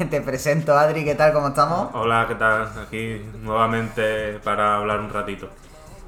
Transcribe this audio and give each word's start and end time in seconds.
Te 0.10 0.22
presento, 0.22 0.78
Adri, 0.78 1.04
¿qué 1.04 1.14
tal? 1.14 1.32
¿Cómo 1.34 1.48
estamos? 1.48 1.90
Hola, 1.92 2.24
¿qué 2.26 2.34
tal? 2.36 2.70
Aquí 2.86 3.20
nuevamente 3.42 4.38
para 4.42 4.76
hablar 4.76 5.00
un 5.00 5.10
ratito. 5.10 5.50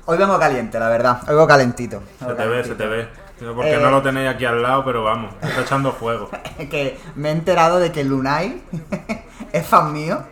Hoy 0.06 0.16
vengo 0.16 0.38
caliente, 0.38 0.78
la 0.78 0.88
verdad. 0.88 1.20
Hoy 1.24 1.34
vengo 1.34 1.46
calentito. 1.46 2.02
Se 2.18 2.34
te 2.34 2.46
ve, 2.46 2.64
se 2.64 2.74
te 2.74 2.86
ve. 2.86 3.08
Porque 3.54 3.76
no 3.76 3.90
lo 3.90 4.00
tenéis 4.00 4.30
aquí 4.30 4.46
al 4.46 4.62
lado, 4.62 4.82
pero 4.84 5.04
vamos, 5.04 5.34
está 5.42 5.60
echando 5.60 5.92
fuego. 5.92 6.30
que 6.70 6.98
me 7.16 7.28
he 7.28 7.32
enterado 7.32 7.78
de 7.80 7.92
que 7.92 8.02
Lunay 8.02 8.62
es 9.52 9.66
fan 9.66 9.92
mío 9.92 10.22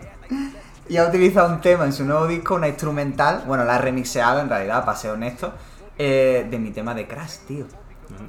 y 0.88 0.97
ha 0.97 1.07
utilizado 1.07 1.52
un 1.52 1.61
tema 1.61 1.85
en 1.85 1.93
su 1.93 2.05
nuevo 2.05 2.27
disco, 2.27 2.55
una 2.55 2.69
instrumental. 2.69 3.43
Bueno, 3.47 3.65
la 3.65 3.74
ha 3.74 3.79
remixeado 3.79 4.41
en 4.41 4.49
realidad, 4.49 4.87
para 4.87 4.97
ser 4.97 5.11
honesto, 5.11 5.52
eh, 5.99 6.47
de 6.49 6.59
mi 6.59 6.71
tema 6.71 6.95
de 6.95 7.07
Crash, 7.07 7.38
tío. 7.47 7.66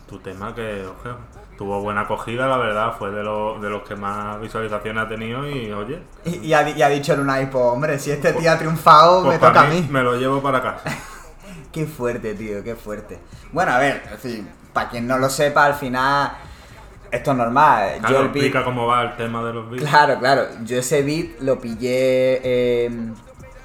Tu 0.07 0.19
tema 0.19 0.53
que, 0.53 0.85
oje, 0.85 1.09
tuvo 1.61 1.79
buena 1.79 2.01
acogida, 2.01 2.47
la 2.47 2.57
verdad, 2.57 2.95
fue 2.97 3.11
de, 3.11 3.17
de 3.17 3.69
los 3.69 3.83
que 3.87 3.95
más 3.95 4.41
visualizaciones 4.41 5.03
ha 5.03 5.07
tenido 5.07 5.47
y 5.47 5.71
oye. 5.71 5.99
Y, 6.25 6.53
ha, 6.53 6.63
dicho 6.89 7.15
Lunay, 7.15 7.51
pues 7.51 7.63
hombre, 7.63 7.99
si 7.99 8.09
este 8.09 8.33
tío 8.33 8.51
ha 8.51 8.57
triunfado, 8.57 9.23
pues 9.23 9.39
me 9.39 9.47
toca 9.47 9.61
a 9.61 9.67
mí. 9.67 9.87
Me 9.87 10.01
lo 10.01 10.15
llevo 10.15 10.41
para 10.41 10.59
casa. 10.59 10.89
Qué 11.71 11.85
fuerte, 11.85 12.33
tío, 12.33 12.63
qué 12.63 12.75
fuerte. 12.75 13.17
Bueno, 13.53 13.71
a 13.71 13.77
ver, 13.77 14.03
en 14.11 14.17
fin, 14.17 14.49
para 14.73 14.89
quien 14.89 15.07
no 15.07 15.17
lo 15.19 15.29
sepa, 15.29 15.65
al 15.65 15.75
final 15.75 16.31
esto 17.11 17.31
es 17.31 17.37
normal. 17.37 17.99
Claro, 17.99 18.15
yo 18.15 18.23
explica 18.23 18.63
cómo 18.63 18.87
va 18.87 19.03
el 19.03 19.15
tema 19.15 19.43
de 19.43 19.53
los 19.53 19.69
beats. 19.69 19.87
Claro, 19.87 20.19
claro. 20.19 20.47
Yo 20.65 20.79
ese 20.79 21.03
beat 21.03 21.39
lo 21.41 21.59
pillé 21.61 22.85
em, 22.87 23.13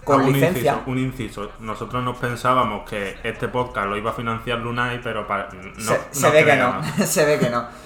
con 0.04 0.20
ah, 0.20 0.28
licencia. 0.28 0.82
un 0.86 0.98
inciso. 0.98 1.50
Nosotros 1.60 2.04
nos 2.04 2.18
pensábamos 2.18 2.88
que 2.88 3.16
este 3.24 3.48
podcast 3.48 3.88
lo 3.88 3.96
iba 3.96 4.10
a 4.10 4.14
financiar 4.14 4.58
Lunay, 4.58 5.00
pero 5.02 5.26
para, 5.26 5.48
no, 5.50 5.92
se, 6.12 6.30
ve 6.30 6.44
que 6.44 6.56
no. 6.56 6.80
se 7.06 7.24
ve 7.24 7.38
que 7.40 7.50
no. 7.50 7.85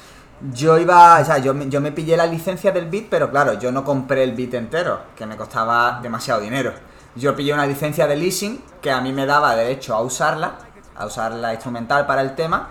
Yo 0.52 0.78
iba, 0.78 1.20
o 1.20 1.24
sea, 1.24 1.38
yo, 1.38 1.54
yo 1.54 1.80
me 1.80 1.92
pillé 1.92 2.16
la 2.16 2.26
licencia 2.26 2.72
del 2.72 2.86
beat, 2.86 3.06
pero 3.10 3.30
claro, 3.30 3.58
yo 3.58 3.70
no 3.70 3.84
compré 3.84 4.24
el 4.24 4.32
beat 4.32 4.54
entero, 4.54 5.00
que 5.16 5.26
me 5.26 5.36
costaba 5.36 6.00
demasiado 6.02 6.40
dinero 6.40 6.72
yo 7.16 7.34
pillé 7.34 7.52
una 7.52 7.66
licencia 7.66 8.06
de 8.06 8.16
leasing 8.16 8.62
que 8.80 8.90
a 8.90 9.00
mí 9.00 9.12
me 9.12 9.26
daba 9.26 9.56
derecho 9.56 9.94
a 9.94 10.00
usarla, 10.00 10.52
a 10.96 11.06
usar 11.06 11.32
la 11.32 11.52
instrumental 11.52 12.06
para 12.06 12.22
el 12.22 12.34
tema, 12.34 12.68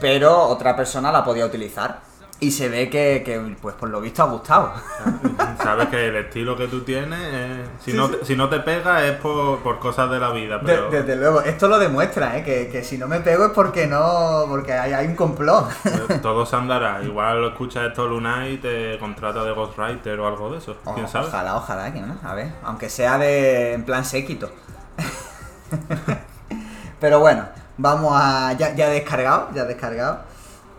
pero 0.00 0.46
otra 0.48 0.74
persona 0.74 1.12
la 1.12 1.24
podía 1.24 1.46
utilizar. 1.46 2.00
Y 2.40 2.50
se 2.50 2.68
ve 2.68 2.90
que, 2.90 3.56
pues 3.62 3.74
por 3.76 3.88
lo 3.88 4.00
visto 4.00 4.22
ha 4.22 4.26
gustado. 4.26 4.72
Sabes 5.62 5.88
que 5.88 6.08
el 6.08 6.16
estilo 6.16 6.56
que 6.56 6.66
tú 6.66 6.82
tienes, 6.82 7.68
si, 7.82 7.92
no 7.92 8.10
Te, 8.10 8.24
si 8.24 8.36
no 8.36 8.48
te 8.48 8.60
pega 8.60 9.06
es 9.06 9.16
por, 9.18 9.78
cosas 9.78 10.10
de 10.10 10.18
la 10.18 10.30
vida. 10.30 10.60
Pero... 10.64 10.90
desde 10.90 11.16
luego, 11.16 11.40
esto 11.40 11.68
lo 11.68 11.78
demuestra, 11.78 12.36
¿eh? 12.36 12.42
que, 12.42 12.84
si 12.84 12.98
no 12.98 13.06
me 13.06 13.20
pego 13.20 13.46
es 13.46 13.52
porque 13.52 13.86
no 13.86 14.46
porque 14.48 14.72
hay, 14.72 15.06
un 15.06 15.14
complot. 15.14 15.70
Pues 15.82 16.20
todo 16.22 16.44
se 16.44 16.56
andará. 16.56 17.02
Igual 17.02 17.44
escuchas 17.44 17.88
esto 17.88 18.06
Luna 18.06 18.48
y 18.48 18.58
te 18.58 18.98
contrata 18.98 19.44
de 19.44 19.52
Ghostwriter 19.52 20.18
o 20.18 20.26
algo 20.26 20.50
de 20.50 20.58
eso. 20.58 20.76
¿Quién 20.94 21.08
sabe? 21.08 21.28
Ojalá, 21.28 21.56
ojalá 21.56 21.92
que 21.92 22.00
no. 22.00 22.16
A 22.24 22.34
ver, 22.34 22.52
aunque 22.64 22.90
sea 22.90 23.16
de 23.16 23.74
en 23.74 23.84
plan 23.84 24.04
séquito. 24.04 24.50
pero 27.00 27.20
bueno, 27.20 27.46
vamos 27.78 28.12
a. 28.14 28.52
Ya, 28.54 28.74
ya 28.74 28.88
descargado, 28.88 29.48
ya 29.54 29.64
descargado. 29.64 30.33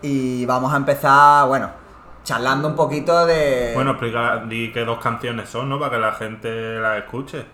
Y 0.06 0.46
vamos 0.46 0.72
a 0.72 0.76
empezar, 0.76 1.48
bueno, 1.48 1.68
charlando 2.22 2.68
un 2.68 2.76
poquito 2.76 3.26
de. 3.26 3.72
Bueno, 3.74 3.92
explica, 3.92 4.44
di 4.48 4.72
qué 4.72 4.84
dos 4.84 5.00
canciones 5.00 5.48
son, 5.48 5.68
¿no? 5.68 5.80
Para 5.80 5.90
que 5.90 5.98
la 5.98 6.12
gente 6.12 6.78
las 6.78 6.98
escuche. 6.98 7.44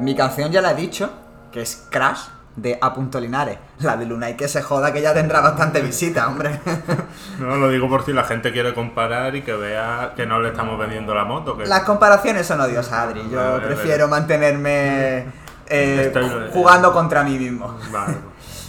Mi 0.00 0.14
canción 0.14 0.52
ya 0.52 0.60
la 0.60 0.72
he 0.72 0.74
dicho, 0.74 1.10
que 1.50 1.62
es 1.62 1.88
Crash, 1.90 2.20
de 2.56 2.78
A. 2.80 2.94
Linares. 3.20 3.58
La 3.80 3.96
de 3.96 4.04
Luna 4.04 4.28
y 4.28 4.34
que 4.34 4.48
se 4.48 4.60
joda 4.60 4.92
que 4.92 5.00
ya 5.00 5.14
tendrá 5.14 5.40
bastante 5.40 5.80
visita, 5.80 6.28
hombre. 6.28 6.60
No, 7.38 7.56
lo 7.56 7.68
digo 7.68 7.88
por 7.88 8.04
si 8.04 8.12
la 8.12 8.22
gente 8.24 8.52
quiere 8.52 8.74
comparar 8.74 9.34
y 9.34 9.42
que 9.42 9.54
vea 9.54 10.12
que 10.14 10.24
no 10.24 10.40
le 10.40 10.50
estamos 10.50 10.78
vendiendo 10.78 11.14
la 11.14 11.24
moto. 11.24 11.56
Las 11.64 11.82
comparaciones 11.82 12.46
son 12.46 12.60
odiosas, 12.60 12.92
Adri. 12.92 13.28
Yo 13.28 13.60
prefiero 13.60 14.06
mantenerme 14.06 15.26
eh, 15.66 16.50
jugando 16.52 16.92
contra 16.92 17.24
mí 17.24 17.38
mismo. 17.38 17.76
Vale, 17.90 18.14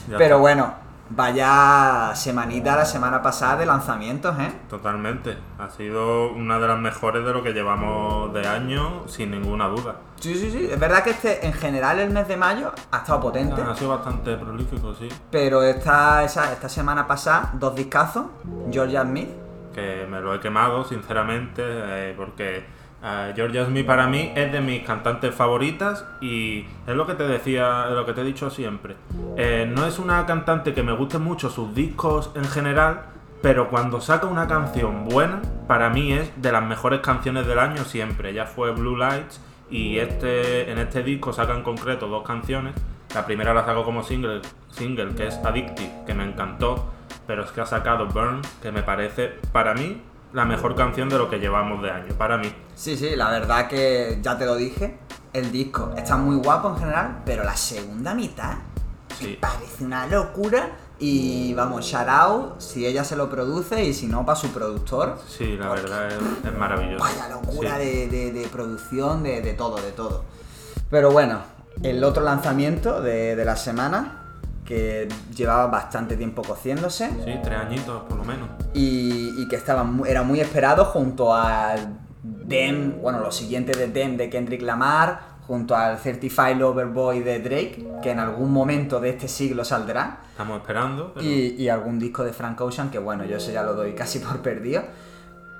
pues, 0.07 0.17
Pero 0.17 0.39
bueno, 0.39 0.84
Vaya 1.09 2.11
semanita 2.15 2.75
la 2.75 2.85
semana 2.85 3.21
pasada 3.21 3.57
de 3.57 3.65
lanzamientos, 3.67 4.37
¿eh? 4.39 4.51
Totalmente. 4.67 5.37
Ha 5.59 5.69
sido 5.69 6.31
una 6.31 6.57
de 6.57 6.67
las 6.67 6.79
mejores 6.79 7.23
de 7.23 7.31
lo 7.31 7.43
que 7.43 7.53
llevamos 7.53 8.33
de 8.33 8.47
año, 8.47 9.07
sin 9.07 9.29
ninguna 9.29 9.67
duda. 9.67 9.97
Sí, 10.19 10.33
sí, 10.33 10.49
sí. 10.49 10.67
Es 10.71 10.79
verdad 10.79 11.03
que 11.03 11.11
este, 11.11 11.45
en 11.45 11.53
general 11.53 11.99
el 11.99 12.09
mes 12.09 12.27
de 12.27 12.37
mayo 12.37 12.71
ha 12.91 12.97
estado 12.97 13.19
potente. 13.19 13.61
Ha 13.61 13.75
sido 13.75 13.91
bastante 13.91 14.35
prolífico, 14.35 14.95
sí. 14.95 15.07
Pero 15.29 15.61
esta, 15.61 16.23
esa, 16.23 16.51
esta 16.51 16.69
semana 16.69 17.05
pasada, 17.05 17.51
dos 17.53 17.75
discazos. 17.75 18.25
Georgia 18.71 19.03
Smith. 19.03 19.29
Que 19.75 20.07
me 20.09 20.19
lo 20.21 20.33
he 20.33 20.39
quemado, 20.39 20.83
sinceramente, 20.85 21.61
eh, 21.63 22.13
porque 22.17 22.65
Uh, 23.05 23.35
Georgia 23.35 23.63
Smith 23.65 23.85
para 23.85 24.07
mí 24.07 24.31
es 24.35 24.51
de 24.51 24.61
mis 24.61 24.81
cantantes 24.81 25.35
favoritas 25.35 26.03
y 26.21 26.65
es 26.87 26.95
lo 26.95 27.05
que 27.05 27.13
te 27.13 27.27
decía, 27.27 27.85
lo 27.91 28.03
que 28.03 28.13
te 28.13 28.21
he 28.21 28.23
dicho 28.23 28.49
siempre. 28.49 28.95
Eh, 29.37 29.71
no 29.71 29.85
es 29.85 29.99
una 29.99 30.25
cantante 30.25 30.73
que 30.73 30.81
me 30.81 30.91
guste 30.91 31.19
mucho 31.19 31.51
sus 31.51 31.75
discos 31.75 32.31
en 32.33 32.45
general, 32.45 33.03
pero 33.43 33.69
cuando 33.69 34.01
saca 34.01 34.25
una 34.25 34.47
canción 34.47 35.05
buena, 35.05 35.39
para 35.67 35.91
mí 35.91 36.13
es 36.13 36.31
de 36.41 36.51
las 36.51 36.63
mejores 36.63 37.01
canciones 37.01 37.45
del 37.45 37.59
año 37.59 37.83
siempre. 37.85 38.33
Ya 38.33 38.47
fue 38.47 38.71
Blue 38.71 38.97
Lights 38.97 39.39
y 39.69 39.99
este, 39.99 40.71
en 40.71 40.79
este 40.79 41.03
disco 41.03 41.31
saca 41.31 41.53
en 41.53 41.61
concreto 41.61 42.07
dos 42.07 42.23
canciones. 42.23 42.73
La 43.13 43.23
primera 43.23 43.53
la 43.53 43.65
saco 43.65 43.83
como 43.83 44.01
single, 44.01 44.41
single 44.71 45.13
que 45.13 45.27
es 45.27 45.35
Addictive, 45.45 45.91
que 46.07 46.15
me 46.15 46.23
encantó, 46.23 46.91
pero 47.27 47.43
es 47.43 47.51
que 47.51 47.61
ha 47.61 47.67
sacado 47.67 48.07
Burn, 48.07 48.41
que 48.63 48.71
me 48.71 48.81
parece, 48.81 49.35
para 49.51 49.75
mí, 49.75 50.01
la 50.33 50.45
mejor 50.45 50.75
canción 50.75 51.09
de 51.09 51.17
lo 51.17 51.29
que 51.29 51.39
llevamos 51.39 51.81
de 51.81 51.91
año, 51.91 52.13
para 52.17 52.37
mí. 52.37 52.53
Sí, 52.75 52.97
sí, 52.97 53.15
la 53.15 53.29
verdad 53.29 53.67
que 53.67 54.19
ya 54.21 54.37
te 54.37 54.45
lo 54.45 54.55
dije, 54.55 54.97
el 55.33 55.51
disco 55.51 55.93
está 55.97 56.17
muy 56.17 56.35
guapo 56.37 56.69
en 56.69 56.77
general, 56.77 57.21
pero 57.25 57.43
la 57.43 57.55
segunda 57.55 58.13
mitad 58.13 58.57
me 59.21 59.33
parece 59.35 59.83
una 59.83 60.07
locura. 60.07 60.77
Y 60.97 61.53
vamos, 61.55 61.93
out 61.93 62.61
si 62.61 62.85
ella 62.85 63.03
se 63.03 63.17
lo 63.17 63.29
produce 63.29 63.83
y 63.83 63.93
si 63.93 64.07
no, 64.07 64.25
para 64.25 64.37
su 64.37 64.47
productor. 64.53 65.19
Sí, 65.27 65.57
la 65.57 65.67
verdad 65.67 66.07
es, 66.07 66.57
maravilloso. 66.57 67.03
Vaya 67.03 67.27
locura 67.27 67.77
de, 67.77 68.47
producción, 68.49 69.21
de, 69.23 69.53
todo, 69.57 69.75
de 69.75 69.91
todo. 69.91 70.23
Pero 70.89 71.11
bueno, 71.11 71.41
el 71.83 72.01
otro 72.01 72.23
lanzamiento 72.23 73.01
de, 73.01 73.35
de 73.35 73.43
la 73.43 73.57
semana 73.57 74.24
que 74.65 75.07
llevaba 75.35 75.67
bastante 75.67 76.17
tiempo 76.17 76.41
cociéndose. 76.41 77.09
Sí, 77.23 77.33
tres 77.43 77.59
añitos 77.59 78.03
por 78.03 78.17
lo 78.17 78.25
menos. 78.25 78.49
Y, 78.73 79.47
que 79.47 79.55
estaba 79.55 79.87
era 80.07 80.23
muy 80.23 80.39
esperado 80.39 80.85
junto 80.85 81.33
al 81.33 81.99
Dem, 82.23 82.99
bueno, 83.01 83.19
lo 83.19 83.31
siguiente 83.31 83.77
de 83.77 83.87
Dem 83.87 84.17
de 84.17 84.29
Kendrick 84.29 84.63
Lamar, 84.63 85.35
junto 85.45 85.75
al 85.75 85.99
Certified 85.99 86.57
Lover 86.57 86.87
Boy 86.87 87.19
de 87.19 87.39
Drake, 87.39 87.87
que 88.01 88.09
en 88.09 88.17
algún 88.17 88.51
momento 88.51 88.99
de 88.99 89.09
este 89.09 89.27
siglo 89.27 89.63
saldrá. 89.63 90.23
Estamos 90.31 90.57
esperando. 90.57 91.13
Y, 91.21 91.61
y, 91.61 91.69
algún 91.69 91.99
disco 91.99 92.23
de 92.23 92.33
Frank 92.33 92.59
Ocean, 92.59 92.89
que 92.89 92.97
bueno, 92.97 93.23
yo 93.25 93.37
eso 93.37 93.51
ya 93.51 93.61
lo 93.61 93.75
doy 93.75 93.93
casi 93.93 94.17
por 94.19 94.41
perdido. 94.41 94.83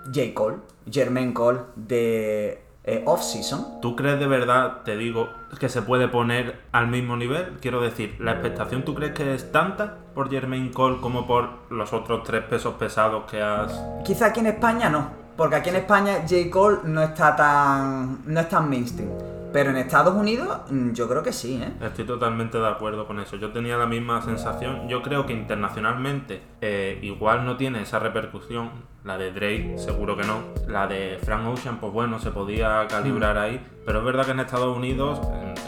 J. 0.06 0.34
Cole, 0.34 0.58
Jermaine 0.90 1.34
Cole 1.34 1.60
de 1.76 2.64
eh, 2.88 3.04
off-season. 3.06 3.82
¿Tú 3.82 3.96
crees 3.96 4.20
de 4.20 4.28
verdad, 4.28 4.84
te 4.84 4.96
digo, 4.96 5.30
que 5.60 5.70
se 5.70 5.82
puede 5.82 6.08
poner 6.08 6.62
al 6.72 6.88
mismo 6.88 7.18
nivel? 7.18 7.58
Quiero 7.60 7.82
decir, 7.82 8.16
¿la 8.20 8.34
expectación 8.34 8.84
tú 8.84 8.94
crees 8.94 9.14
que 9.14 9.34
es 9.34 9.52
tanta 9.52 9.98
por 10.14 10.30
Jermaine 10.30 10.72
Cole 10.72 11.02
como 11.02 11.26
por 11.26 11.50
los 11.70 11.94
otros 11.94 12.24
tres 12.24 12.44
pesos 12.44 12.76
pesados 12.76 13.24
que 13.30 13.42
has...? 13.42 13.82
Quizá 14.04 14.28
aquí 14.28 14.42
en 14.42 14.48
España 14.48 14.90
no, 14.90 15.10
porque 15.36 15.56
aquí 15.56 15.70
en 15.70 15.78
España 15.78 16.20
J. 16.30 16.50
Cole 16.52 16.78
no 16.84 17.02
está 17.02 17.36
tan, 17.36 18.20
no 18.26 18.40
es 18.40 18.50
tan 18.50 18.70
mainstream. 18.70 19.10
Pero 19.51 19.69
en 19.69 19.77
Estados 19.77 20.13
Unidos 20.15 20.59
mm, 20.69 20.92
yo 20.92 21.07
creo 21.07 21.24
que 21.24 21.33
sí, 21.33 21.62
¿eh? 21.62 21.71
Estoy 21.81 22.06
totalmente 22.06 22.57
de 22.57 22.68
acuerdo 22.68 23.07
con 23.07 23.19
eso. 23.19 23.38
Yo 23.38 23.51
tenía 23.51 23.77
la 23.77 23.86
misma 23.86 24.21
sensación. 24.21 24.88
Yo 24.88 25.01
creo 25.01 25.25
que 25.25 25.33
internacionalmente 25.33 26.42
eh, 26.62 27.00
igual 27.01 27.45
no 27.45 27.57
tiene 27.57 27.81
esa 27.81 28.00
repercusión. 28.00 28.71
La 29.03 29.18
de 29.18 29.31
Drake 29.31 29.75
seguro 29.77 30.18
que 30.18 30.24
no. 30.24 30.39
La 30.68 30.88
de 30.88 31.19
Frank 31.24 31.47
Ocean, 31.47 31.80
pues 31.80 31.94
bueno, 31.94 32.19
se 32.19 32.31
podía 32.31 32.88
calibrar 32.88 33.38
ahí. 33.38 33.63
Pero 33.86 34.00
es 34.00 34.06
verdad 34.06 34.25
que 34.25 34.31
en 34.31 34.39
Estados 34.39 34.75
Unidos 34.75 35.19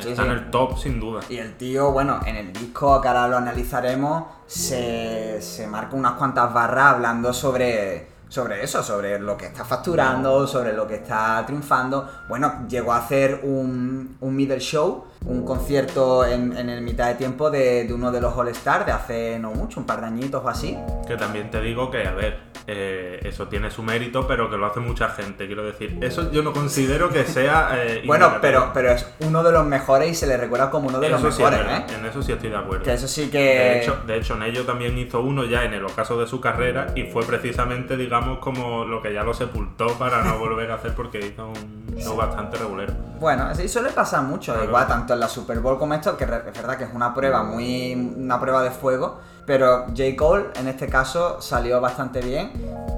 está 0.06 0.26
en 0.26 0.32
el 0.32 0.50
top 0.50 0.78
sin 0.78 1.00
duda. 1.00 1.22
Y 1.30 1.38
el 1.38 1.56
tío, 1.56 1.92
bueno, 1.92 2.20
en 2.26 2.36
el 2.36 2.52
disco 2.52 3.00
que 3.00 3.08
ahora 3.08 3.28
lo 3.28 3.38
analizaremos, 3.38 4.24
se, 4.48 5.40
se 5.42 5.68
marca 5.68 5.96
unas 5.96 6.14
cuantas 6.14 6.52
barras 6.52 6.96
hablando 6.96 7.32
sobre 7.32 8.17
sobre 8.30 8.64
eso, 8.64 8.84
sobre 8.84 9.20
lo 9.20 9.38
que 9.38 9.46
está 9.46 9.64
facturando, 9.64 10.46
sobre 10.48 10.74
lo 10.74 10.88
que 10.88 10.96
está 10.96 11.44
triunfando. 11.46 12.10
Bueno, 12.28 12.66
llegó 12.68 12.94
a 12.94 12.98
hacer 12.98 13.42
un, 13.44 14.18
un 14.20 14.36
middle 14.36 14.60
show, 14.60 15.06
un 15.26 15.44
concierto 15.46 16.26
en, 16.26 16.56
en 16.58 16.70
el 16.70 16.82
mitad 16.82 17.08
de 17.08 17.16
tiempo 17.16 17.50
de, 17.50 17.86
de 17.86 17.94
uno 17.94 18.12
de 18.12 18.22
los 18.22 18.36
All 18.38 18.48
Stars 18.50 18.86
de 18.86 18.92
hace 18.92 19.40
no 19.40 19.52
mucho, 19.52 19.80
un 19.80 19.86
par 19.86 20.02
de 20.02 20.08
añitos 20.08 20.44
o 20.44 20.50
así. 20.50 20.78
Que 21.08 21.16
también 21.18 21.50
te 21.52 21.60
digo 21.62 21.90
que, 21.92 22.06
a 22.08 22.12
ver, 22.12 22.40
eh, 22.68 23.20
eso 23.24 23.48
tiene 23.48 23.72
su 23.72 23.82
mérito, 23.84 24.28
pero 24.28 24.50
que 24.50 24.58
lo 24.58 24.66
hace 24.66 24.80
mucha 24.80 25.10
gente, 25.10 25.48
quiero 25.48 25.64
decir. 25.64 25.98
Eso 26.02 26.32
yo 26.32 26.44
no 26.44 26.54
considero 26.54 27.10
que 27.10 27.24
sea... 27.26 27.70
eh, 27.76 28.04
Bueno, 28.08 28.34
pero, 28.42 28.72
pero 28.74 28.92
es 28.92 29.06
uno 29.22 29.42
de 29.44 29.52
los 29.52 29.66
mejores 29.66 30.10
y 30.12 30.16
se 30.16 30.28
le 30.28 30.38
recuerda 30.38 30.70
como 30.70 30.88
uno 30.90 31.00
de 31.00 31.10
los 31.10 31.20
sí 31.22 31.28
mejores, 31.42 31.60
¿eh? 31.62 31.86
En 32.00 32.06
eso 32.06 32.22
sí 32.22 32.32
estoy 32.32 32.50
de 32.50 32.58
acuerdo. 32.58 32.84
Que 32.84 32.94
eso 32.94 33.08
sí 33.08 33.30
que... 33.30 33.38
De 33.40 33.80
hecho, 33.82 33.98
de 34.06 34.18
hecho, 34.18 34.36
Nello 34.36 34.66
también 34.66 34.98
hizo 34.98 35.22
uno 35.22 35.44
ya 35.46 35.64
en 35.64 35.74
el 35.74 35.84
ocaso 35.86 36.20
de 36.20 36.28
su 36.28 36.40
carrera 36.42 36.88
y 36.96 37.04
fue 37.04 37.24
precisamente, 37.26 37.96
digamos, 37.98 38.40
como 38.40 38.86
lo 38.86 39.02
que 39.02 39.14
ya 39.14 39.24
lo 39.24 39.34
sepultó 39.34 39.88
para 39.98 40.24
no 40.24 40.38
volver 40.40 40.72
a 40.72 40.76
hacer 40.76 40.94
porque 40.94 41.20
hizo 41.26 41.48
un 41.48 41.96
show 41.98 42.16
bastante 42.16 42.58
regular. 42.58 42.94
Bueno, 43.20 43.44
así 43.46 43.68
suele 43.68 43.90
pasar 43.90 44.22
mucho, 44.24 44.52
Claro. 44.54 44.68
igual 44.68 44.88
tanto 45.08 45.14
en 45.14 45.22
la 45.22 45.30
Super 45.30 45.62
Bowl 45.62 45.80
como 45.80 45.94
esto, 45.94 46.18
que 46.18 46.26
es 46.26 46.30
verdad 46.30 46.78
que 46.78 46.84
es 46.84 46.94
una 46.94 47.14
prueba 47.14 47.42
muy. 47.42 47.94
una 47.96 48.40
prueba 48.40 48.62
de 48.62 48.72
fuego, 48.72 49.20
pero 49.46 49.86
J. 49.88 50.04
Cole 50.18 50.48
en 50.56 50.68
este 50.68 50.88
caso 50.88 51.42
salió 51.42 51.80
bastante 51.80 52.20
bien. 52.20 52.52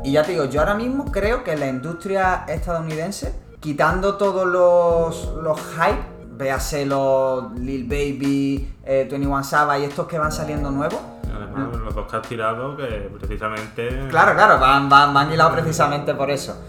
Y 0.03 0.13
ya 0.13 0.23
te 0.23 0.31
digo, 0.31 0.45
yo 0.45 0.61
ahora 0.61 0.73
mismo 0.73 1.05
creo 1.11 1.43
que 1.43 1.55
la 1.55 1.67
industria 1.67 2.45
estadounidense, 2.47 3.39
quitando 3.59 4.15
todos 4.15 4.47
los, 4.47 5.35
los 5.43 5.59
hype, 5.59 6.01
véase 6.31 6.87
los 6.87 7.51
Lil 7.53 7.83
Baby, 7.83 8.73
eh, 8.83 9.07
21 9.09 9.43
Savage 9.43 9.81
y 9.81 9.85
estos 9.85 10.07
que 10.07 10.17
van 10.17 10.31
saliendo 10.31 10.71
nuevos. 10.71 10.99
Además, 11.31 11.77
los 11.77 11.93
dos 11.93 12.09
que 12.09 12.17
has 12.17 12.27
tirado, 12.27 12.75
que 12.75 13.11
precisamente. 13.19 14.07
Claro, 14.09 14.33
claro, 14.33 14.59
van, 14.59 14.89
van, 14.89 15.13
van 15.13 15.31
hilados 15.31 15.53
precisamente 15.53 16.15
por 16.15 16.31
eso. 16.31 16.59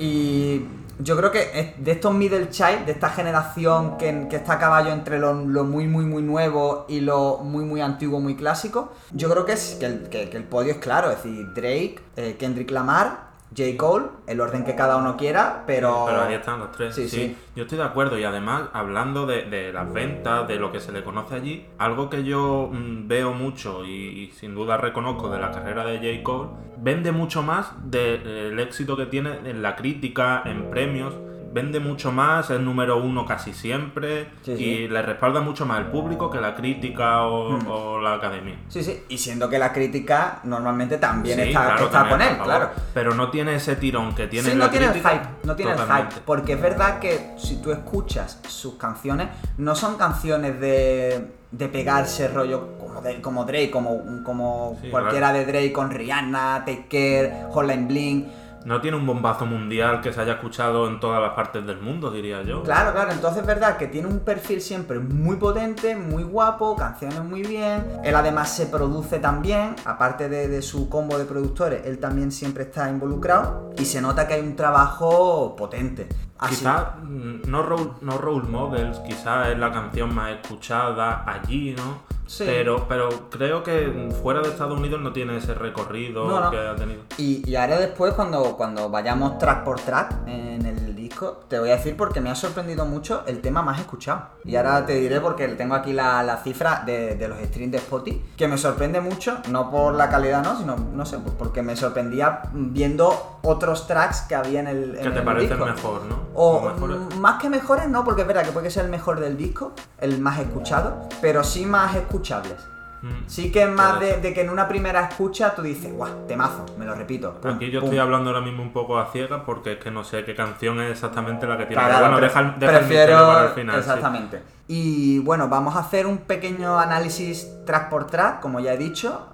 Y 0.00 0.64
yo 1.02 1.16
creo 1.16 1.30
que 1.30 1.74
de 1.78 1.92
estos 1.92 2.14
middle 2.14 2.48
child, 2.50 2.84
de 2.86 2.92
esta 2.92 3.10
generación 3.10 3.96
que, 3.98 4.26
que 4.28 4.36
está 4.36 4.54
a 4.54 4.58
caballo 4.58 4.90
entre 4.92 5.18
lo, 5.18 5.34
muy, 5.34 5.86
muy, 5.86 6.04
muy 6.04 6.22
nuevo 6.22 6.86
y 6.88 7.00
lo 7.00 7.38
muy, 7.38 7.64
muy 7.64 7.80
antiguo, 7.80 8.20
muy 8.20 8.36
clásico, 8.36 8.92
yo 9.12 9.30
creo 9.30 9.44
que, 9.44 9.52
es, 9.52 9.76
que, 9.78 9.86
el, 9.86 10.08
que 10.08 10.36
el 10.36 10.44
podio 10.44 10.72
es 10.72 10.78
claro. 10.78 11.10
Es 11.10 11.22
decir, 11.22 11.52
Drake, 11.54 12.00
eh, 12.16 12.36
Kendrick 12.38 12.70
Lamar, 12.70 13.29
J. 13.56 13.76
Cole, 13.76 14.06
el 14.26 14.40
orden 14.40 14.64
que 14.64 14.74
cada 14.74 14.96
uno 14.96 15.16
quiera, 15.16 15.64
pero... 15.66 16.04
Pero 16.06 16.22
ahí 16.22 16.34
están 16.34 16.60
los 16.60 16.70
tres. 16.72 16.94
Sí, 16.94 17.08
Sí, 17.08 17.16
sí. 17.16 17.36
Yo 17.56 17.64
estoy 17.64 17.78
de 17.78 17.84
acuerdo 17.84 18.18
y 18.18 18.24
además, 18.24 18.68
hablando 18.72 19.26
de, 19.26 19.42
de 19.44 19.72
las 19.72 19.92
ventas, 19.92 20.46
de 20.46 20.56
lo 20.56 20.70
que 20.70 20.80
se 20.80 20.92
le 20.92 21.02
conoce 21.02 21.34
allí, 21.34 21.66
algo 21.78 22.08
que 22.08 22.22
yo 22.24 22.70
mm, 22.72 23.08
veo 23.08 23.32
mucho 23.32 23.84
y, 23.84 23.90
y 23.90 24.30
sin 24.30 24.54
duda 24.54 24.76
reconozco 24.76 25.30
de 25.30 25.40
la 25.40 25.50
carrera 25.50 25.84
de 25.84 25.98
J. 25.98 26.22
Cole, 26.22 26.50
vende 26.78 27.12
mucho 27.12 27.42
más 27.42 27.72
del 27.90 28.58
éxito 28.60 28.96
que 28.96 29.06
tiene 29.06 29.38
en 29.44 29.62
la 29.62 29.76
crítica, 29.76 30.42
en 30.44 30.70
premios. 30.70 31.14
Vende 31.52 31.80
mucho 31.80 32.12
más, 32.12 32.48
es 32.50 32.60
número 32.60 32.98
uno 32.98 33.26
casi 33.26 33.52
siempre 33.52 34.28
Sí, 34.42 34.52
y 34.52 34.88
le 34.88 35.02
respalda 35.02 35.40
mucho 35.40 35.66
más 35.66 35.80
el 35.80 35.86
público 35.86 36.30
que 36.30 36.40
la 36.40 36.54
crítica 36.54 37.22
o, 37.26 37.50
Hmm. 37.58 37.66
o 37.68 37.98
la 38.00 38.14
academia. 38.14 38.54
Sí, 38.68 38.84
sí, 38.84 39.02
y 39.08 39.18
siendo 39.18 39.48
que 39.48 39.58
la 39.58 39.72
crítica 39.72 40.38
normalmente 40.44 40.98
también 40.98 41.38
Sí, 41.40 41.48
está, 41.48 41.64
claro, 41.66 41.86
está 41.86 41.98
también, 42.08 42.18
con 42.18 42.28
él, 42.38 42.42
claro. 42.44 42.70
Pero 42.94 43.14
no 43.14 43.30
tiene 43.30 43.56
ese 43.56 43.74
tirón 43.74 44.14
que 44.14 44.28
tiene 44.28 44.50
Sí, 44.50 44.56
la 44.56 44.66
no 44.66 44.70
tiene 44.70 44.86
el 44.86 44.94
hype, 44.94 45.28
no 45.42 45.56
tiene 45.56 45.72
el 45.72 45.78
hype. 45.78 46.20
Porque 46.24 46.52
es 46.52 46.60
verdad 46.62 47.00
que 47.00 47.32
si 47.36 47.56
tú 47.60 47.72
escuchas 47.72 48.40
sus 48.46 48.74
canciones, 48.76 49.28
no 49.58 49.74
son 49.74 49.96
canciones 49.96 50.60
de, 50.60 51.32
de 51.50 51.68
pegarse 51.68 52.28
rollo 52.28 52.78
como, 52.78 53.00
de- 53.00 53.20
como 53.20 53.44
Drake, 53.44 53.72
como, 53.72 54.22
como 54.22 54.78
cualquiera 54.90 55.32
de 55.32 55.44
Drake 55.46 55.72
con 55.72 55.90
Rihanna, 55.90 56.62
Take 56.64 56.86
Care, 56.88 57.46
Hotline 57.50 57.88
Bling. 57.88 58.32
No 58.64 58.80
tiene 58.80 58.96
un 58.96 59.06
bombazo 59.06 59.46
mundial 59.46 60.00
que 60.02 60.12
se 60.12 60.20
haya 60.20 60.34
escuchado 60.34 60.86
en 60.86 61.00
todas 61.00 61.20
las 61.20 61.32
partes 61.32 61.66
del 61.66 61.80
mundo, 61.80 62.10
diría 62.10 62.42
yo. 62.42 62.62
Claro, 62.62 62.92
claro, 62.92 63.12
entonces 63.12 63.40
es 63.40 63.46
verdad 63.46 63.78
que 63.78 63.86
tiene 63.86 64.08
un 64.08 64.20
perfil 64.20 64.60
siempre 64.60 64.98
muy 64.98 65.36
potente, 65.36 65.96
muy 65.96 66.22
guapo, 66.22 66.76
canciones 66.76 67.22
muy 67.24 67.42
bien. 67.42 67.86
Él 68.04 68.14
además 68.14 68.54
se 68.54 68.66
produce 68.66 69.18
también, 69.18 69.76
aparte 69.84 70.28
de, 70.28 70.48
de 70.48 70.60
su 70.60 70.88
combo 70.90 71.16
de 71.18 71.24
productores, 71.24 71.86
él 71.86 71.98
también 71.98 72.30
siempre 72.32 72.64
está 72.64 72.90
involucrado 72.90 73.70
y 73.78 73.86
se 73.86 74.00
nota 74.02 74.28
que 74.28 74.34
hay 74.34 74.40
un 74.42 74.56
trabajo 74.56 75.56
potente. 75.56 76.06
Así- 76.40 76.56
Quizás 76.56 76.84
no 77.04 77.62
role, 77.62 77.90
no 78.00 78.16
role 78.18 78.48
models, 78.48 78.98
quizás 79.00 79.48
es 79.48 79.58
la 79.58 79.70
canción 79.70 80.14
más 80.14 80.32
escuchada 80.32 81.22
allí, 81.26 81.74
¿no? 81.76 82.08
Sí. 82.26 82.44
Pero, 82.46 82.86
pero 82.88 83.08
creo 83.28 83.62
que 83.64 84.08
fuera 84.22 84.40
de 84.40 84.48
Estados 84.50 84.78
Unidos 84.78 85.00
no 85.00 85.12
tiene 85.12 85.36
ese 85.36 85.52
recorrido 85.52 86.28
No, 86.28 86.40
no. 86.44 86.50
que 86.50 86.58
ha 86.58 86.76
tenido. 86.76 87.02
Y, 87.18 87.42
y 87.48 87.56
ahora 87.56 87.76
después, 87.78 88.14
cuando, 88.14 88.56
cuando 88.56 88.88
vayamos 88.88 89.36
track 89.38 89.64
por 89.64 89.80
track 89.80 90.14
en 90.28 90.64
el 90.64 90.94
disco, 91.10 91.40
te 91.48 91.58
voy 91.58 91.70
a 91.70 91.76
decir 91.76 91.96
porque 91.96 92.20
me 92.20 92.30
ha 92.30 92.34
sorprendido 92.34 92.86
mucho 92.86 93.24
el 93.26 93.40
tema 93.40 93.62
más 93.62 93.80
escuchado. 93.80 94.28
Y 94.44 94.56
ahora 94.56 94.86
te 94.86 94.94
diré 94.94 95.20
porque 95.20 95.48
tengo 95.48 95.74
aquí 95.74 95.92
la, 95.92 96.22
la 96.22 96.38
cifra 96.38 96.82
de, 96.86 97.16
de 97.16 97.28
los 97.28 97.38
streams 97.38 97.72
de 97.72 97.78
Spotify, 97.78 98.22
que 98.36 98.48
me 98.48 98.56
sorprende 98.56 99.00
mucho, 99.00 99.38
no 99.48 99.70
por 99.70 99.94
la 99.94 100.08
calidad, 100.08 100.42
no, 100.42 100.56
sino, 100.56 100.76
no 100.76 101.04
sé, 101.04 101.18
pues 101.18 101.34
porque 101.36 101.62
me 101.62 101.76
sorprendía 101.76 102.42
viendo 102.52 103.38
otros 103.42 103.86
tracks 103.86 104.22
que 104.22 104.34
había 104.34 104.60
en 104.60 104.68
el, 104.68 104.96
en 104.96 105.02
Que 105.02 105.10
te 105.10 105.22
parecen 105.22 105.58
mejor, 105.58 106.04
¿no? 106.04 106.20
O 106.34 106.60
mejores. 106.60 107.16
más 107.16 107.40
que 107.40 107.50
mejores, 107.50 107.88
no, 107.88 108.04
porque 108.04 108.22
es 108.22 108.28
verdad 108.28 108.44
que 108.44 108.52
puede 108.52 108.70
ser 108.70 108.84
el 108.84 108.90
mejor 108.90 109.20
del 109.20 109.36
disco, 109.36 109.72
el 109.98 110.20
más 110.20 110.38
escuchado, 110.38 111.08
pero 111.20 111.42
sí 111.42 111.66
más 111.66 111.94
escuchables. 111.96 112.56
Mm. 113.02 113.08
Sí 113.26 113.50
que 113.50 113.62
es 113.62 113.70
más 113.70 113.98
de, 114.00 114.20
que 114.34 114.40
en 114.42 114.50
una 114.50 114.68
primera 114.68 115.02
escucha 115.06 115.54
tú 115.54 115.62
dices, 115.62 115.92
guau, 115.92 116.26
temazo, 116.26 116.66
me 116.78 116.84
lo 116.84 116.94
repito. 116.94 117.34
pum, 117.40 117.52
Aquí 117.52 117.70
yo 117.70 117.80
pum". 117.80 117.86
estoy 117.88 117.98
hablando 117.98 118.30
ahora 118.30 118.42
mismo 118.42 118.62
un 118.62 118.72
poco 118.72 118.98
a 118.98 119.06
ciegas 119.10 119.42
porque 119.46 119.72
es 119.72 119.78
que 119.78 119.90
no 119.90 120.04
sé 120.04 120.24
qué 120.24 120.34
canción 120.34 120.80
es 120.80 120.90
exactamente 120.92 121.46
la 121.46 121.56
que 121.56 121.66
tiene. 121.66 121.82
Claro, 121.82 122.00
bueno, 122.00 122.20
deja, 122.20 122.40
el- 122.40 122.58
deja 122.58 122.72
prefiero 122.78 123.02
misterio 123.06 123.26
para 123.26 123.44
el 123.46 123.52
final. 123.54 123.74
sí. 123.76 123.80
exactamente. 123.80 124.42
Y 124.68 125.18
bueno, 125.20 125.48
vamos 125.48 125.74
a 125.76 125.80
hacer 125.80 126.06
un 126.06 126.18
pequeño 126.18 126.78
análisis 126.78 127.48
track 127.66 127.88
por 127.88 128.06
track, 128.06 128.40
como 128.40 128.60
ya 128.60 128.74
he 128.74 128.78
dicho. 128.78 129.26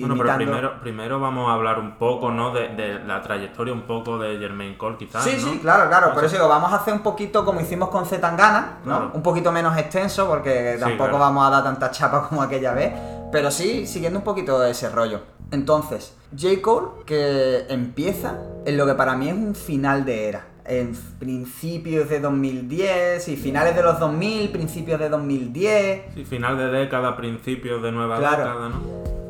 Bueno, 0.00 0.14
pero 0.18 0.36
primero, 0.36 0.80
primero 0.80 1.20
vamos 1.20 1.48
a 1.50 1.54
hablar 1.54 1.78
un 1.78 1.96
poco, 1.96 2.30
¿no? 2.30 2.52
De, 2.52 2.68
de 2.70 2.98
la 3.04 3.20
trayectoria 3.22 3.72
un 3.72 3.82
poco 3.82 4.18
de 4.18 4.38
Jermaine 4.38 4.76
Cole, 4.78 4.96
quizás. 4.96 5.22
Sí, 5.24 5.36
¿no? 5.40 5.52
sí, 5.52 5.58
claro, 5.60 5.88
claro. 5.88 6.06
Por 6.08 6.14
Entonces, 6.14 6.32
eso 6.32 6.42
digo, 6.42 6.48
vamos 6.48 6.72
a 6.72 6.76
hacer 6.76 6.94
un 6.94 7.00
poquito 7.00 7.44
como 7.44 7.60
hicimos 7.60 7.88
con 7.90 8.06
Zetangana, 8.06 8.78
¿no? 8.84 8.96
Claro. 8.98 9.10
Un 9.14 9.22
poquito 9.22 9.52
menos 9.52 9.76
extenso, 9.76 10.26
porque 10.28 10.74
Sí, 10.74 10.80
tampoco 10.80 11.10
claro. 11.10 11.18
vamos 11.18 11.46
a 11.46 11.50
dar 11.50 11.64
tanta 11.64 11.90
chapa 11.90 12.28
como 12.28 12.42
aquella 12.42 12.72
vez. 12.72 12.92
Pero 13.30 13.50
sí, 13.50 13.86
siguiendo 13.86 14.18
un 14.18 14.24
poquito 14.24 14.62
ese 14.64 14.90
rollo. 14.90 15.20
Entonces, 15.50 16.16
J. 16.38 16.60
Cole, 16.62 16.88
que 17.06 17.66
empieza 17.68 18.36
en 18.66 18.76
lo 18.76 18.86
que 18.86 18.94
para 18.94 19.14
mí 19.16 19.28
es 19.28 19.34
un 19.34 19.54
final 19.54 20.04
de 20.04 20.28
era. 20.28 20.46
En 20.64 20.94
principios 21.18 22.08
de 22.08 22.20
2010 22.20 23.26
y 23.28 23.36
finales 23.36 23.74
de 23.74 23.82
los 23.82 23.98
2000, 23.98 24.50
principios 24.50 25.00
de 25.00 25.08
2010. 25.08 26.14
Sí, 26.14 26.24
final 26.24 26.56
de 26.56 26.68
década, 26.68 27.16
principios 27.16 27.82
de 27.82 27.90
nueva 27.90 28.18
Claro. 28.18 28.36
década, 28.44 28.68
¿no? 28.68 28.80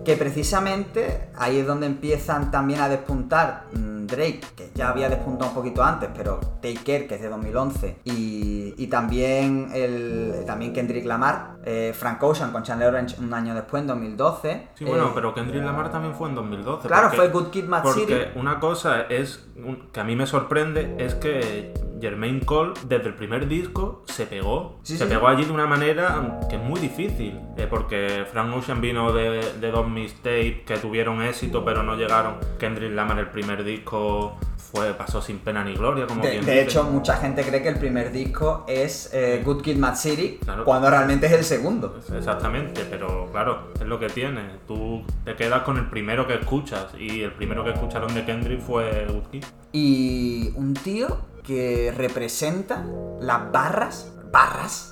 Que 0.05 0.17
precisamente 0.17 1.29
ahí 1.37 1.59
es 1.59 1.67
donde 1.67 1.87
empiezan 1.87 2.51
también 2.51 2.81
a 2.81 2.89
despuntar 2.89 3.67
mm, 3.73 4.07
Drake, 4.07 4.41
que 4.57 4.71
ya 4.75 4.89
había 4.89 5.09
despuntado 5.09 5.51
un 5.51 5.55
poquito 5.57 5.83
antes, 5.83 6.11
pero 6.15 6.39
Take 6.61 6.81
Care, 6.85 7.07
que 7.07 7.15
es 7.15 7.23
de 7.23 7.29
2011, 7.29 7.97
y, 8.05 8.75
y 8.77 8.87
también, 8.89 9.71
el, 9.73 10.43
también 10.47 10.73
Kendrick 10.73 11.05
Lamar, 11.07 11.53
eh, 11.65 11.93
Frank 11.97 12.23
Ocean 12.23 12.51
con 12.51 12.63
Chandler 12.65 12.89
Orange 12.89 13.17
un 13.21 13.33
año 13.33 13.55
después, 13.55 13.81
en 13.83 13.87
2012. 13.87 14.69
Sí, 14.75 14.85
bueno, 14.85 15.07
eh, 15.07 15.11
pero 15.15 15.33
Kendrick 15.35 15.63
Lamar 15.65 15.91
también 15.91 16.15
fue 16.15 16.29
en 16.29 16.35
2012. 16.35 16.89
Claro, 16.89 17.09
porque- 17.09 17.17
fue 17.17 17.29
Good 17.29 17.51
Kid, 17.51 17.65
Mad 17.65 17.83
Porque 17.85 18.01
City. 18.01 18.15
una 18.35 18.59
cosa 18.61 19.03
es 19.03 19.47
que 19.93 20.01
a 20.01 20.05
mí 20.05 20.17
me 20.17 20.27
sorprende 20.27 20.97
es 20.99 21.15
que 21.15 21.73
Jermaine 22.01 22.41
Cole 22.45 22.73
desde 22.89 23.07
el 23.09 23.15
primer 23.15 23.47
disco 23.47 24.03
se 24.07 24.27
pegó. 24.27 24.81
Sí, 24.83 24.97
se 24.99 25.05
sí. 25.05 25.11
pegó 25.11 25.29
allí 25.29 25.45
de 25.45 25.53
una 25.53 25.67
manera 25.67 26.41
que 26.51 26.57
es 26.57 26.63
muy 26.63 26.81
difícil. 26.81 27.39
eh, 27.57 27.67
porque 27.71 28.25
Frank 28.33 28.53
Ocean 28.57 28.81
vino 28.81 29.13
de, 29.13 29.41
de 29.61 29.71
mixtapes 29.93 30.63
que 30.67 30.77
tuvieron 30.79 31.23
éxito 31.23 31.65
pero 31.65 31.83
no 31.83 31.97
llegaron. 31.97 32.37
Kendrick 32.59 32.93
Lamar 32.93 33.19
el 33.19 33.29
primer 33.29 33.65
disco 33.65 34.37
fue 34.57 34.95
pasó 34.95 35.21
sin 35.21 35.39
pena 35.39 35.63
ni 35.63 35.75
gloria, 35.75 36.07
como 36.07 36.23
De, 36.23 36.63
hecho, 36.63 36.85
mucha 36.85 37.17
gente 37.19 37.43
cree 37.45 37.63
que 37.63 37.69
el 37.69 37.79
primer 37.79 38.11
disco 38.11 38.65
es 38.67 39.11
eh, 39.13 39.43
Good 39.45 39.61
Kid, 39.63 39.77
Mad 39.77 39.97
City, 39.97 40.39
Claro. 40.43 40.65
cuando 40.65 40.89
realmente 40.89 41.27
es 41.27 41.33
el 41.33 41.45
segundo. 41.45 42.01
Exactamente, 42.17 42.87
pero 42.89 43.29
claro, 43.31 43.73
es 43.75 43.87
lo 43.87 43.99
que 44.01 44.09
tiene. 44.09 44.41
Tú 44.67 45.05
te 45.27 45.37
quedas 45.37 45.63
con 45.63 45.77
el 45.77 45.91
primero 45.91 46.27
que 46.27 46.35
escuchas 46.37 46.87
y 46.99 47.21
el 47.23 47.33
primero 47.33 47.65
que 47.65 47.71
escucharon 47.73 48.15
de 48.15 48.25
Kendrick 48.25 48.61
fue 48.61 49.07
Good 49.11 49.27
Kid. 49.31 49.45
Y 49.73 50.53
un 50.57 50.73
tío 50.73 51.19
que 51.47 51.93
representa 51.95 52.83
las 53.21 53.53
barras, 53.53 54.11
barras 54.31 54.89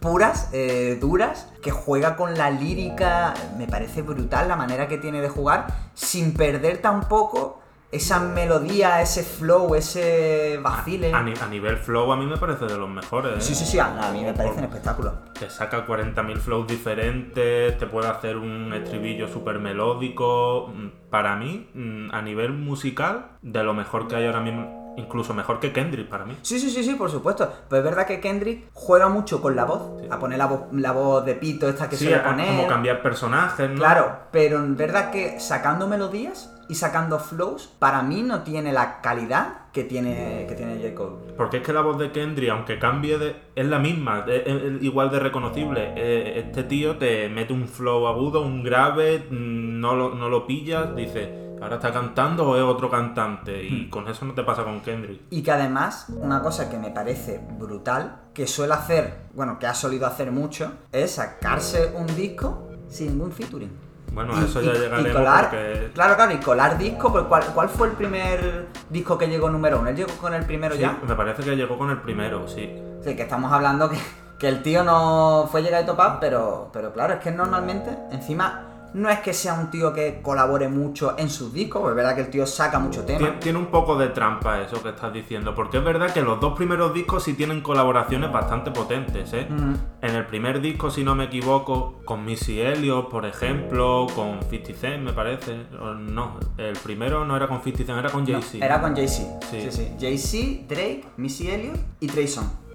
puras, 0.00 0.50
eh, 0.52 0.98
duras, 1.00 1.51
que 1.62 1.70
juega 1.70 2.16
con 2.16 2.36
la 2.36 2.50
lírica, 2.50 3.32
me 3.56 3.66
parece 3.66 4.02
brutal 4.02 4.48
la 4.48 4.56
manera 4.56 4.88
que 4.88 4.98
tiene 4.98 5.20
de 5.20 5.28
jugar, 5.28 5.66
sin 5.94 6.34
perder 6.34 6.78
tampoco 6.78 7.60
esa 7.92 8.20
melodía, 8.20 9.02
ese 9.02 9.22
flow, 9.22 9.74
ese 9.74 10.58
vacile. 10.62 11.12
A, 11.12 11.22
ni- 11.22 11.34
a 11.38 11.46
nivel 11.46 11.76
flow 11.76 12.10
a 12.10 12.16
mí 12.16 12.24
me 12.24 12.38
parece 12.38 12.64
de 12.64 12.78
los 12.78 12.88
mejores. 12.88 13.32
¿eh? 13.36 13.40
Sí, 13.40 13.54
sí, 13.54 13.66
sí, 13.66 13.78
a, 13.78 14.10
mí 14.12 14.24
me 14.24 14.32
parecen 14.32 14.64
espectáculos. 14.64 15.12
Te 15.38 15.50
saca 15.50 15.86
40.000 15.86 16.38
flows 16.38 16.66
diferentes, 16.66 17.76
te 17.78 17.86
puede 17.86 18.08
hacer 18.08 18.38
un 18.38 18.72
estribillo 18.72 19.28
súper 19.28 19.58
melódico. 19.58 20.68
Mm, 20.74 20.88
Para 21.10 21.36
mí, 21.36 21.68
mm, 21.74 22.14
a 22.14 22.22
nivel 22.22 22.52
musical, 22.54 23.26
de 23.42 23.62
lo 23.62 23.74
mejor 23.74 24.08
que 24.08 24.16
hay 24.16 24.24
ahora 24.24 24.40
mismo, 24.40 24.81
incluso 24.96 25.34
mejor 25.34 25.60
que 25.60 25.72
Kendrick 25.72 26.08
para 26.08 26.24
mí. 26.24 26.36
Sí, 26.42 26.58
sí, 26.58 26.70
sí, 26.70 26.82
sí, 26.84 26.94
por 26.94 27.10
supuesto. 27.10 27.50
Pero 27.68 27.78
es 27.80 27.84
verdad 27.84 28.06
que 28.06 28.20
Kendrick 28.20 28.68
juega 28.72 29.08
mucho 29.08 29.40
con 29.40 29.56
la 29.56 29.64
voz. 29.64 29.82
A 30.10 30.18
poner 30.18 30.38
la 30.38 30.46
voz, 30.46 30.62
la 30.72 30.92
voz 30.92 31.24
de 31.24 31.34
pito 31.34 31.68
esta 31.68 31.88
que 31.88 31.96
Sí, 31.96 32.04
suele 32.04 32.20
a- 32.20 32.24
poner. 32.24 32.46
como 32.48 32.66
cambiar 32.68 33.02
personajes, 33.02 33.70
¿no? 33.70 33.76
Claro, 33.76 34.12
pero 34.30 34.58
en 34.58 34.76
verdad 34.76 35.10
que 35.10 35.40
sacando 35.40 35.86
melodías 35.88 36.52
y 36.68 36.74
sacando 36.74 37.18
flows, 37.18 37.66
para 37.78 38.02
mí 38.02 38.22
no 38.22 38.42
tiene 38.42 38.72
la 38.72 39.00
calidad 39.00 39.70
que 39.72 39.84
tiene, 39.84 40.44
que 40.48 40.54
tiene 40.54 40.76
J. 40.82 40.94
Cole. 40.94 41.16
Porque 41.36 41.58
es 41.58 41.62
que 41.62 41.72
la 41.72 41.80
voz 41.80 41.98
de 41.98 42.12
Kendrick, 42.12 42.50
aunque 42.50 42.78
cambie 42.78 43.16
de. 43.18 43.36
es 43.56 43.66
la 43.66 43.78
misma, 43.78 44.24
es, 44.28 44.42
es 44.46 44.82
igual 44.82 45.10
de 45.10 45.18
reconocible. 45.18 45.92
Eh, 45.96 46.44
Este 46.46 46.62
tío 46.64 46.96
te 46.98 47.28
mete 47.30 47.52
un 47.54 47.66
flow 47.66 48.06
agudo, 48.06 48.42
un 48.42 48.62
grave, 48.62 49.24
mm, 49.30 49.80
no 49.80 49.94
lo, 49.96 50.14
no 50.14 50.28
lo 50.28 50.46
pillas, 50.46 50.94
dice, 50.94 51.51
ahora 51.62 51.76
está 51.76 51.92
cantando 51.92 52.48
o 52.48 52.56
es 52.56 52.62
otro 52.62 52.90
cantante. 52.90 53.62
Y 53.62 53.88
con 53.88 54.08
eso 54.08 54.24
no 54.24 54.34
te 54.34 54.42
pasa 54.42 54.64
con 54.64 54.80
Kendrick. 54.80 55.22
Y 55.30 55.42
que 55.42 55.52
además, 55.52 56.06
una 56.10 56.42
cosa 56.42 56.68
que 56.68 56.78
me 56.78 56.90
parece 56.90 57.40
brutal, 57.58 58.20
que 58.34 58.46
suele 58.46 58.74
hacer, 58.74 59.26
bueno, 59.34 59.58
que 59.58 59.66
ha 59.66 59.74
solido 59.74 60.06
hacer 60.06 60.30
mucho, 60.32 60.72
es 60.90 61.12
sacarse 61.12 61.92
un 61.96 62.06
disco 62.16 62.68
sin 62.88 63.08
ningún 63.12 63.32
featuring. 63.32 63.70
Bueno, 64.12 64.34
Y- 64.34 64.42
a 64.42 64.44
eso 64.44 64.60
ya 64.60 64.72
y- 64.72 64.76
y 64.76 64.78
llegaremos 64.80 65.12
colar, 65.12 65.44
porque. 65.50 65.90
Claro, 65.94 66.16
claro, 66.16 66.32
y 66.32 66.36
colar 66.36 66.76
disco, 66.76 67.10
pues, 67.10 67.24
¿cuál, 67.24 67.44
¿cuál 67.54 67.68
fue 67.70 67.88
el 67.88 67.94
primer 67.94 68.68
disco 68.90 69.16
que 69.16 69.26
llegó 69.26 69.48
número 69.48 69.80
uno? 69.80 69.88
¿Él 69.88 69.96
llegó 69.96 70.12
con 70.20 70.34
el 70.34 70.44
primero 70.44 70.74
Sí, 70.74 70.82
ya? 70.82 70.98
me 71.06 71.14
parece 71.14 71.42
que 71.42 71.56
llegó 71.56 71.78
con 71.78 71.88
el 71.88 71.98
primero, 72.02 72.46
sí. 72.46 72.70
Sí, 73.02 73.16
que 73.16 73.22
estamos 73.22 73.50
hablando 73.50 73.88
que, 73.88 73.96
que 74.38 74.48
el 74.48 74.62
tío 74.62 74.84
no 74.84 75.48
fue 75.50 75.62
llegar 75.62 75.80
de 75.80 75.86
top 75.86 75.98
up, 75.98 76.18
pero, 76.20 76.68
pero 76.74 76.92
claro, 76.92 77.14
es 77.14 77.20
que 77.20 77.30
normalmente, 77.30 77.96
encima, 78.10 78.66
no 78.94 79.08
es 79.10 79.20
que 79.20 79.32
sea 79.32 79.54
un 79.54 79.70
tío 79.70 79.92
que 79.92 80.20
colabore 80.22 80.68
mucho 80.68 81.14
en 81.18 81.28
sus 81.30 81.52
discos, 81.52 81.88
es 81.90 81.94
verdad 81.96 82.14
que 82.14 82.22
el 82.22 82.30
tío 82.30 82.46
saca 82.46 82.78
mucho 82.78 83.04
tema. 83.04 83.18
Tien- 83.20 83.38
Tiene 83.40 83.58
un 83.58 83.66
poco 83.66 83.96
de 83.96 84.08
trampa 84.08 84.60
eso 84.60 84.82
que 84.82 84.88
estás 84.90 85.12
diciendo, 85.12 85.54
porque 85.54 85.78
es 85.78 85.84
verdad 85.84 86.12
que 86.12 86.22
los 86.22 86.40
dos 86.40 86.54
primeros 86.56 86.92
discos 86.94 87.22
sí 87.24 87.34
tienen 87.34 87.60
colaboraciones 87.60 88.32
bastante 88.32 88.70
potentes, 88.70 89.32
¿eh? 89.34 89.46
Mm. 89.48 89.74
En 90.04 90.14
el 90.16 90.26
primer 90.26 90.60
disco, 90.60 90.90
si 90.90 91.04
no 91.04 91.14
me 91.14 91.24
equivoco, 91.24 92.00
con 92.04 92.24
Missy 92.24 92.60
Elliott, 92.60 93.08
por 93.10 93.26
ejemplo, 93.26 94.06
con 94.14 94.40
50 94.48 94.72
Cent, 94.74 95.02
me 95.04 95.12
parece. 95.12 95.66
o 95.80 95.94
No, 95.94 96.38
el 96.58 96.76
primero 96.78 97.24
no 97.24 97.36
era 97.36 97.46
con 97.48 97.62
50 97.62 97.84
Cent, 97.84 97.98
era 97.98 98.10
con 98.10 98.24
No, 98.24 98.32
Jay-Z. 98.40 98.64
Era 98.64 98.80
con 98.80 98.94
Jay-Z. 98.96 99.40
Sí. 99.50 99.60
Sí, 99.62 99.70
sí. 99.70 99.92
Jay-Z, 100.00 100.66
Drake, 100.74 101.04
Missy 101.18 101.50
Elliott 101.50 101.78
y 102.00 102.06
Trey. 102.06 102.22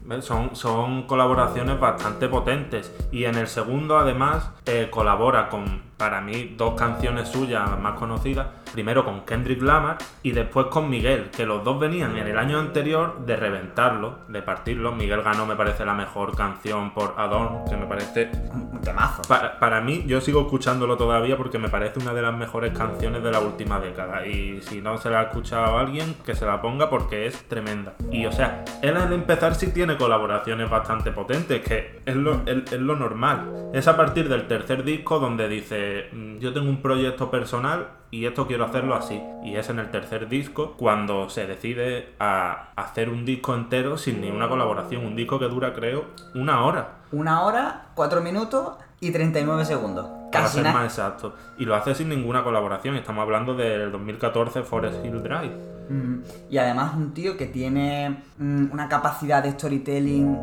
¿Ves? 0.01 0.23
Son, 0.25 0.55
son 0.55 1.03
colaboraciones 1.07 1.79
bastante 1.79 2.27
potentes. 2.29 2.93
Y 3.11 3.25
en 3.25 3.35
el 3.35 3.47
segundo, 3.47 3.97
además, 3.97 4.49
eh, 4.65 4.87
colabora 4.89 5.49
con, 5.49 5.81
para 5.97 6.21
mí, 6.21 6.53
dos 6.57 6.75
canciones 6.75 7.27
suyas 7.29 7.77
más 7.79 7.93
conocidas. 7.93 8.47
Primero 8.73 9.03
con 9.05 9.21
Kendrick 9.21 9.61
Lamar 9.61 9.97
y 10.21 10.31
después 10.31 10.67
con 10.67 10.89
Miguel, 10.89 11.29
que 11.35 11.45
los 11.45 11.63
dos 11.63 11.79
venían 11.79 12.17
en 12.17 12.27
el 12.27 12.37
año 12.37 12.59
anterior 12.59 13.25
de 13.25 13.35
reventarlo, 13.37 14.19
de 14.27 14.41
partirlo. 14.41 14.91
Miguel 14.91 15.21
ganó, 15.23 15.45
me 15.45 15.55
parece, 15.55 15.85
la 15.85 15.93
mejor 15.93 16.35
canción 16.35 16.93
por 16.93 17.15
Adorn, 17.17 17.65
que 17.69 17.77
me 17.77 17.85
parece 17.85 18.29
Un 18.53 18.81
temazo. 18.81 19.21
para, 19.27 19.57
para 19.57 19.81
mí, 19.81 20.03
yo 20.05 20.19
sigo 20.21 20.41
escuchándolo 20.41 20.97
todavía 20.97 21.37
porque 21.37 21.57
me 21.57 21.69
parece 21.69 21.99
una 21.99 22.13
de 22.13 22.21
las 22.21 22.35
mejores 22.35 22.77
canciones 22.77 23.23
de 23.23 23.31
la 23.31 23.39
última 23.39 23.79
década. 23.79 24.27
Y 24.27 24.61
si 24.61 24.81
no 24.81 24.97
se 24.97 25.09
la 25.09 25.21
ha 25.21 25.23
escuchado 25.23 25.77
a 25.77 25.79
alguien, 25.81 26.15
que 26.25 26.35
se 26.35 26.45
la 26.45 26.61
ponga 26.61 26.89
porque 26.89 27.25
es 27.25 27.47
tremenda. 27.47 27.93
Y 28.11 28.25
o 28.25 28.31
sea, 28.31 28.63
él 28.81 28.97
al 28.97 29.13
empezar 29.13 29.55
sí 29.55 29.71
tiene 29.71 29.97
colaboraciones 29.97 30.69
bastante 30.69 31.11
potentes, 31.11 31.61
que 31.61 32.01
es 32.05 32.15
lo, 32.15 32.41
es- 32.45 32.71
es 32.71 32.79
lo 32.79 32.95
normal. 32.97 33.69
Es 33.73 33.87
a 33.87 33.95
partir 33.97 34.27
del 34.29 34.47
tercer 34.47 34.83
disco 34.83 35.19
donde 35.19 35.47
dice, 35.47 35.86
"Mm, 36.11 36.37
yo 36.39 36.53
tengo 36.53 36.69
un 36.69 36.81
proyecto 36.81 37.29
personal 37.31 37.87
y 38.11 38.25
esto 38.25 38.47
quiero 38.47 38.65
hacerlo 38.65 38.95
así. 38.95 39.21
Y 39.43 39.55
es 39.55 39.69
en 39.69 39.79
el 39.79 39.89
tercer 39.91 40.27
disco 40.29 40.75
cuando 40.77 41.29
se 41.29 41.45
decide 41.47 42.09
a 42.19 42.69
hacer 42.75 43.09
un 43.09 43.25
disco 43.25 43.53
entero 43.55 43.97
sin 43.97 44.21
ninguna 44.21 44.47
colaboración. 44.49 45.05
Un 45.05 45.15
disco 45.15 45.39
que 45.39 45.45
dura, 45.45 45.73
creo, 45.73 46.05
una 46.35 46.63
hora. 46.63 46.89
Una 47.11 47.41
hora, 47.41 47.87
cuatro 47.95 48.21
minutos 48.21 48.73
y 48.99 49.11
39 49.11 49.65
segundos. 49.65 50.05
Para 50.31 50.43
Casi 50.43 50.55
ser 50.55 50.63
nada. 50.65 50.75
más 50.79 50.85
exacto. 50.85 51.33
Y 51.57 51.65
lo 51.65 51.75
hace 51.75 51.95
sin 51.95 52.09
ninguna 52.09 52.43
colaboración. 52.43 52.95
Estamos 52.95 53.21
hablando 53.23 53.55
del 53.55 53.91
2014 53.91 54.63
Forest 54.63 55.05
Hill 55.05 55.21
Drive. 55.23 55.55
Mm, 55.89 56.21
Y 56.49 56.57
además 56.57 56.95
un 56.95 57.13
tío 57.13 57.37
que 57.37 57.45
tiene 57.45 58.23
mm, 58.37 58.71
una 58.73 58.89
capacidad 58.89 59.41
de 59.41 59.51
storytelling 59.51 60.37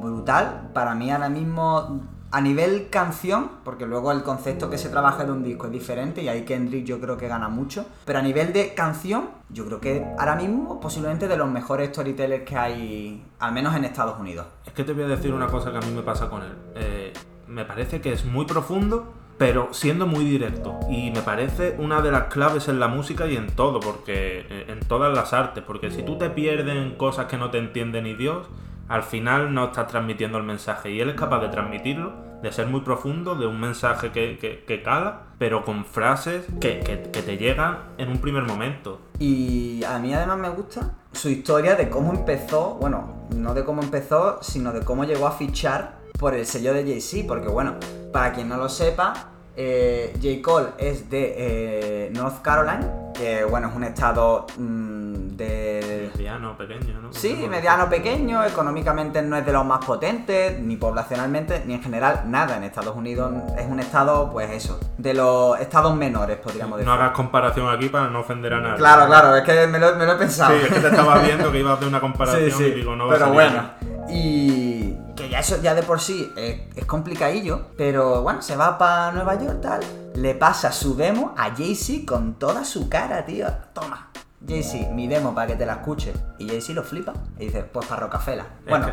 brutal. 0.00 0.70
Para 0.72 0.94
mí 0.94 1.10
ahora 1.10 1.28
mismo, 1.28 2.00
a 2.30 2.40
nivel 2.40 2.88
canción, 2.90 3.50
porque 3.64 3.86
luego 3.86 4.12
el 4.12 4.22
concepto 4.22 4.68
que 4.68 4.78
se 4.78 4.88
trabaja 4.88 5.24
de 5.24 5.32
un 5.32 5.42
disco 5.42 5.66
es 5.66 5.72
diferente 5.72 6.22
y 6.22 6.28
ahí 6.28 6.44
Kendrick 6.44 6.84
yo 6.84 7.00
creo 7.00 7.16
que 7.16 7.28
gana 7.28 7.48
mucho. 7.48 7.86
Pero 8.04 8.18
a 8.18 8.22
nivel 8.22 8.52
de 8.52 8.74
canción, 8.74 9.30
yo 9.48 9.64
creo 9.66 9.80
que 9.80 10.06
ahora 10.18 10.36
mismo 10.36 10.80
posiblemente 10.80 11.28
de 11.28 11.36
los 11.36 11.48
mejores 11.48 11.90
storytellers 11.90 12.44
que 12.44 12.56
hay, 12.56 13.24
al 13.38 13.52
menos 13.52 13.74
en 13.76 13.84
Estados 13.84 14.18
Unidos. 14.18 14.46
Es 14.66 14.72
que 14.72 14.84
te 14.84 14.92
voy 14.92 15.04
a 15.04 15.08
decir 15.08 15.32
una 15.32 15.46
cosa 15.46 15.70
que 15.70 15.78
a 15.78 15.80
mí 15.80 15.92
me 15.94 16.02
pasa 16.02 16.28
con 16.28 16.42
él. 16.42 16.52
Eh, 16.74 17.12
me 17.46 17.64
parece 17.64 18.00
que 18.00 18.12
es 18.12 18.24
muy 18.24 18.44
profundo, 18.44 19.12
pero 19.38 19.72
siendo 19.72 20.06
muy 20.06 20.24
directo. 20.24 20.78
Y 20.90 21.10
me 21.10 21.22
parece 21.22 21.76
una 21.78 22.00
de 22.00 22.10
las 22.10 22.24
claves 22.24 22.68
en 22.68 22.80
la 22.80 22.88
música 22.88 23.26
y 23.26 23.36
en 23.36 23.48
todo, 23.48 23.80
porque 23.80 24.46
eh, 24.48 24.66
en 24.68 24.80
todas 24.80 25.14
las 25.14 25.32
artes. 25.32 25.62
Porque 25.64 25.90
si 25.90 26.02
tú 26.02 26.18
te 26.18 26.30
pierdes 26.30 26.76
en 26.76 26.96
cosas 26.96 27.26
que 27.26 27.36
no 27.36 27.50
te 27.50 27.58
entiende 27.58 28.02
ni 28.02 28.14
Dios, 28.14 28.48
al 28.88 29.02
final 29.02 29.52
no 29.52 29.66
estás 29.66 29.86
transmitiendo 29.88 30.38
el 30.38 30.44
mensaje. 30.44 30.90
Y 30.90 31.00
él 31.00 31.10
es 31.10 31.16
capaz 31.16 31.40
de 31.40 31.48
transmitirlo, 31.48 32.12
de 32.42 32.52
ser 32.52 32.66
muy 32.66 32.80
profundo, 32.82 33.34
de 33.34 33.46
un 33.46 33.58
mensaje 33.60 34.12
que, 34.12 34.38
que- 34.38 34.64
que 34.64 34.82
cala, 34.82 35.22
pero 35.38 35.64
con 35.64 35.84
frases 35.84 36.44
que, 36.60 36.80
que- 36.80 36.96
te 36.96 37.36
llegan 37.38 37.78
en 37.98 38.10
un 38.10 38.18
primer 38.18 38.44
momento. 38.44 39.00
Y 39.18 39.82
a 39.84 39.98
mí 39.98 40.12
además 40.14 40.38
me 40.38 40.48
gusta 40.50 40.92
su 41.12 41.28
historia 41.30 41.74
de 41.76 41.88
cómo 41.88 42.12
empezó, 42.12 42.74
bueno, 42.80 43.26
no 43.34 43.54
de 43.54 43.64
cómo 43.64 43.82
empezó, 43.82 44.38
sino 44.42 44.72
de 44.72 44.80
cómo 44.84 45.04
llegó 45.04 45.26
a 45.26 45.32
fichar 45.32 45.96
por 46.18 46.34
el 46.34 46.46
sello 46.46 46.72
de 46.74 46.82
Jay-Z, 46.84 47.26
porque 47.26 47.48
bueno, 47.48 47.74
para 48.12 48.32
quien 48.32 48.48
no 48.48 48.56
lo 48.58 48.68
sepa, 48.68 49.30
eh, 49.56 50.12
J. 50.22 50.42
Cole 50.42 50.68
es 50.78 51.08
de 51.08 51.34
eh, 51.36 52.10
North 52.14 52.42
Carolina, 52.42 53.12
que 53.14 53.44
bueno, 53.44 53.68
es 53.68 53.74
un 53.74 53.84
estado 53.84 54.46
mm, 54.58 55.28
de... 55.36 56.10
Mediano, 56.14 56.56
pequeño, 56.56 57.00
¿no? 57.00 57.12
Sí, 57.12 57.46
mediano, 57.48 57.88
pequeño, 57.88 58.44
económicamente 58.44 59.22
no 59.22 59.36
es 59.36 59.46
de 59.46 59.52
los 59.52 59.64
más 59.64 59.84
potentes, 59.84 60.58
ni 60.60 60.76
poblacionalmente, 60.76 61.62
ni 61.66 61.74
en 61.74 61.82
general 61.82 62.22
nada. 62.26 62.56
En 62.56 62.64
Estados 62.64 62.94
Unidos 62.96 63.32
es 63.58 63.66
un 63.66 63.80
estado, 63.80 64.30
pues 64.30 64.50
eso, 64.50 64.78
de 64.98 65.14
los 65.14 65.58
estados 65.58 65.94
menores, 65.96 66.36
podríamos 66.36 66.78
decir. 66.78 66.88
No 66.88 66.94
hagas 66.94 67.12
comparación 67.12 67.68
aquí 67.68 67.88
para 67.88 68.08
no 68.08 68.20
ofender 68.20 68.52
a 68.54 68.60
nadie. 68.60 68.76
Claro, 68.76 69.06
claro, 69.06 69.36
es 69.36 69.42
que 69.44 69.66
me 69.66 69.78
lo, 69.78 69.96
me 69.96 70.04
lo 70.04 70.12
he 70.12 70.16
pensado. 70.16 70.54
Sí, 70.54 70.64
es 70.64 70.72
que 70.72 70.80
te 70.80 70.88
estaba 70.88 71.18
viendo 71.18 71.50
que 71.50 71.60
ibas 71.60 71.72
a 71.72 71.74
hacer 71.76 71.88
una 71.88 72.00
comparación 72.06 72.62
y 72.62 72.70
digo, 72.72 72.94
no 72.94 73.06
va 73.06 73.14
a 73.14 73.18
pero 73.18 73.34
salir 73.34 73.50
bueno. 73.52 73.70
Y 74.08 75.05
que 75.16 75.28
ya 75.28 75.40
eso 75.40 75.60
ya 75.62 75.74
de 75.74 75.82
por 75.82 76.00
sí 76.00 76.30
es, 76.36 76.60
es 76.76 76.84
complicadillo, 76.84 77.68
pero 77.76 78.22
bueno, 78.22 78.42
se 78.42 78.54
va 78.56 78.78
para 78.78 79.12
Nueva 79.12 79.34
York 79.42 79.60
tal, 79.62 79.80
le 80.14 80.34
pasa 80.34 80.70
su 80.72 80.94
demo 80.94 81.34
a 81.36 81.54
Jay-Z 81.54 82.06
con 82.06 82.34
toda 82.34 82.64
su 82.64 82.88
cara, 82.88 83.24
tío. 83.24 83.46
Toma. 83.72 84.10
Jay-Z, 84.46 84.90
mi 84.92 85.08
demo 85.08 85.34
para 85.34 85.48
que 85.48 85.56
te 85.56 85.66
la 85.66 85.74
escuche. 85.74 86.12
Y 86.38 86.48
Jay-Z 86.48 86.74
lo 86.74 86.84
flipa. 86.84 87.12
Y 87.38 87.46
dice, 87.46 87.64
pues 87.64 87.86
para 87.86 88.02
Rockefeller. 88.02 88.44
Bueno, 88.68 88.88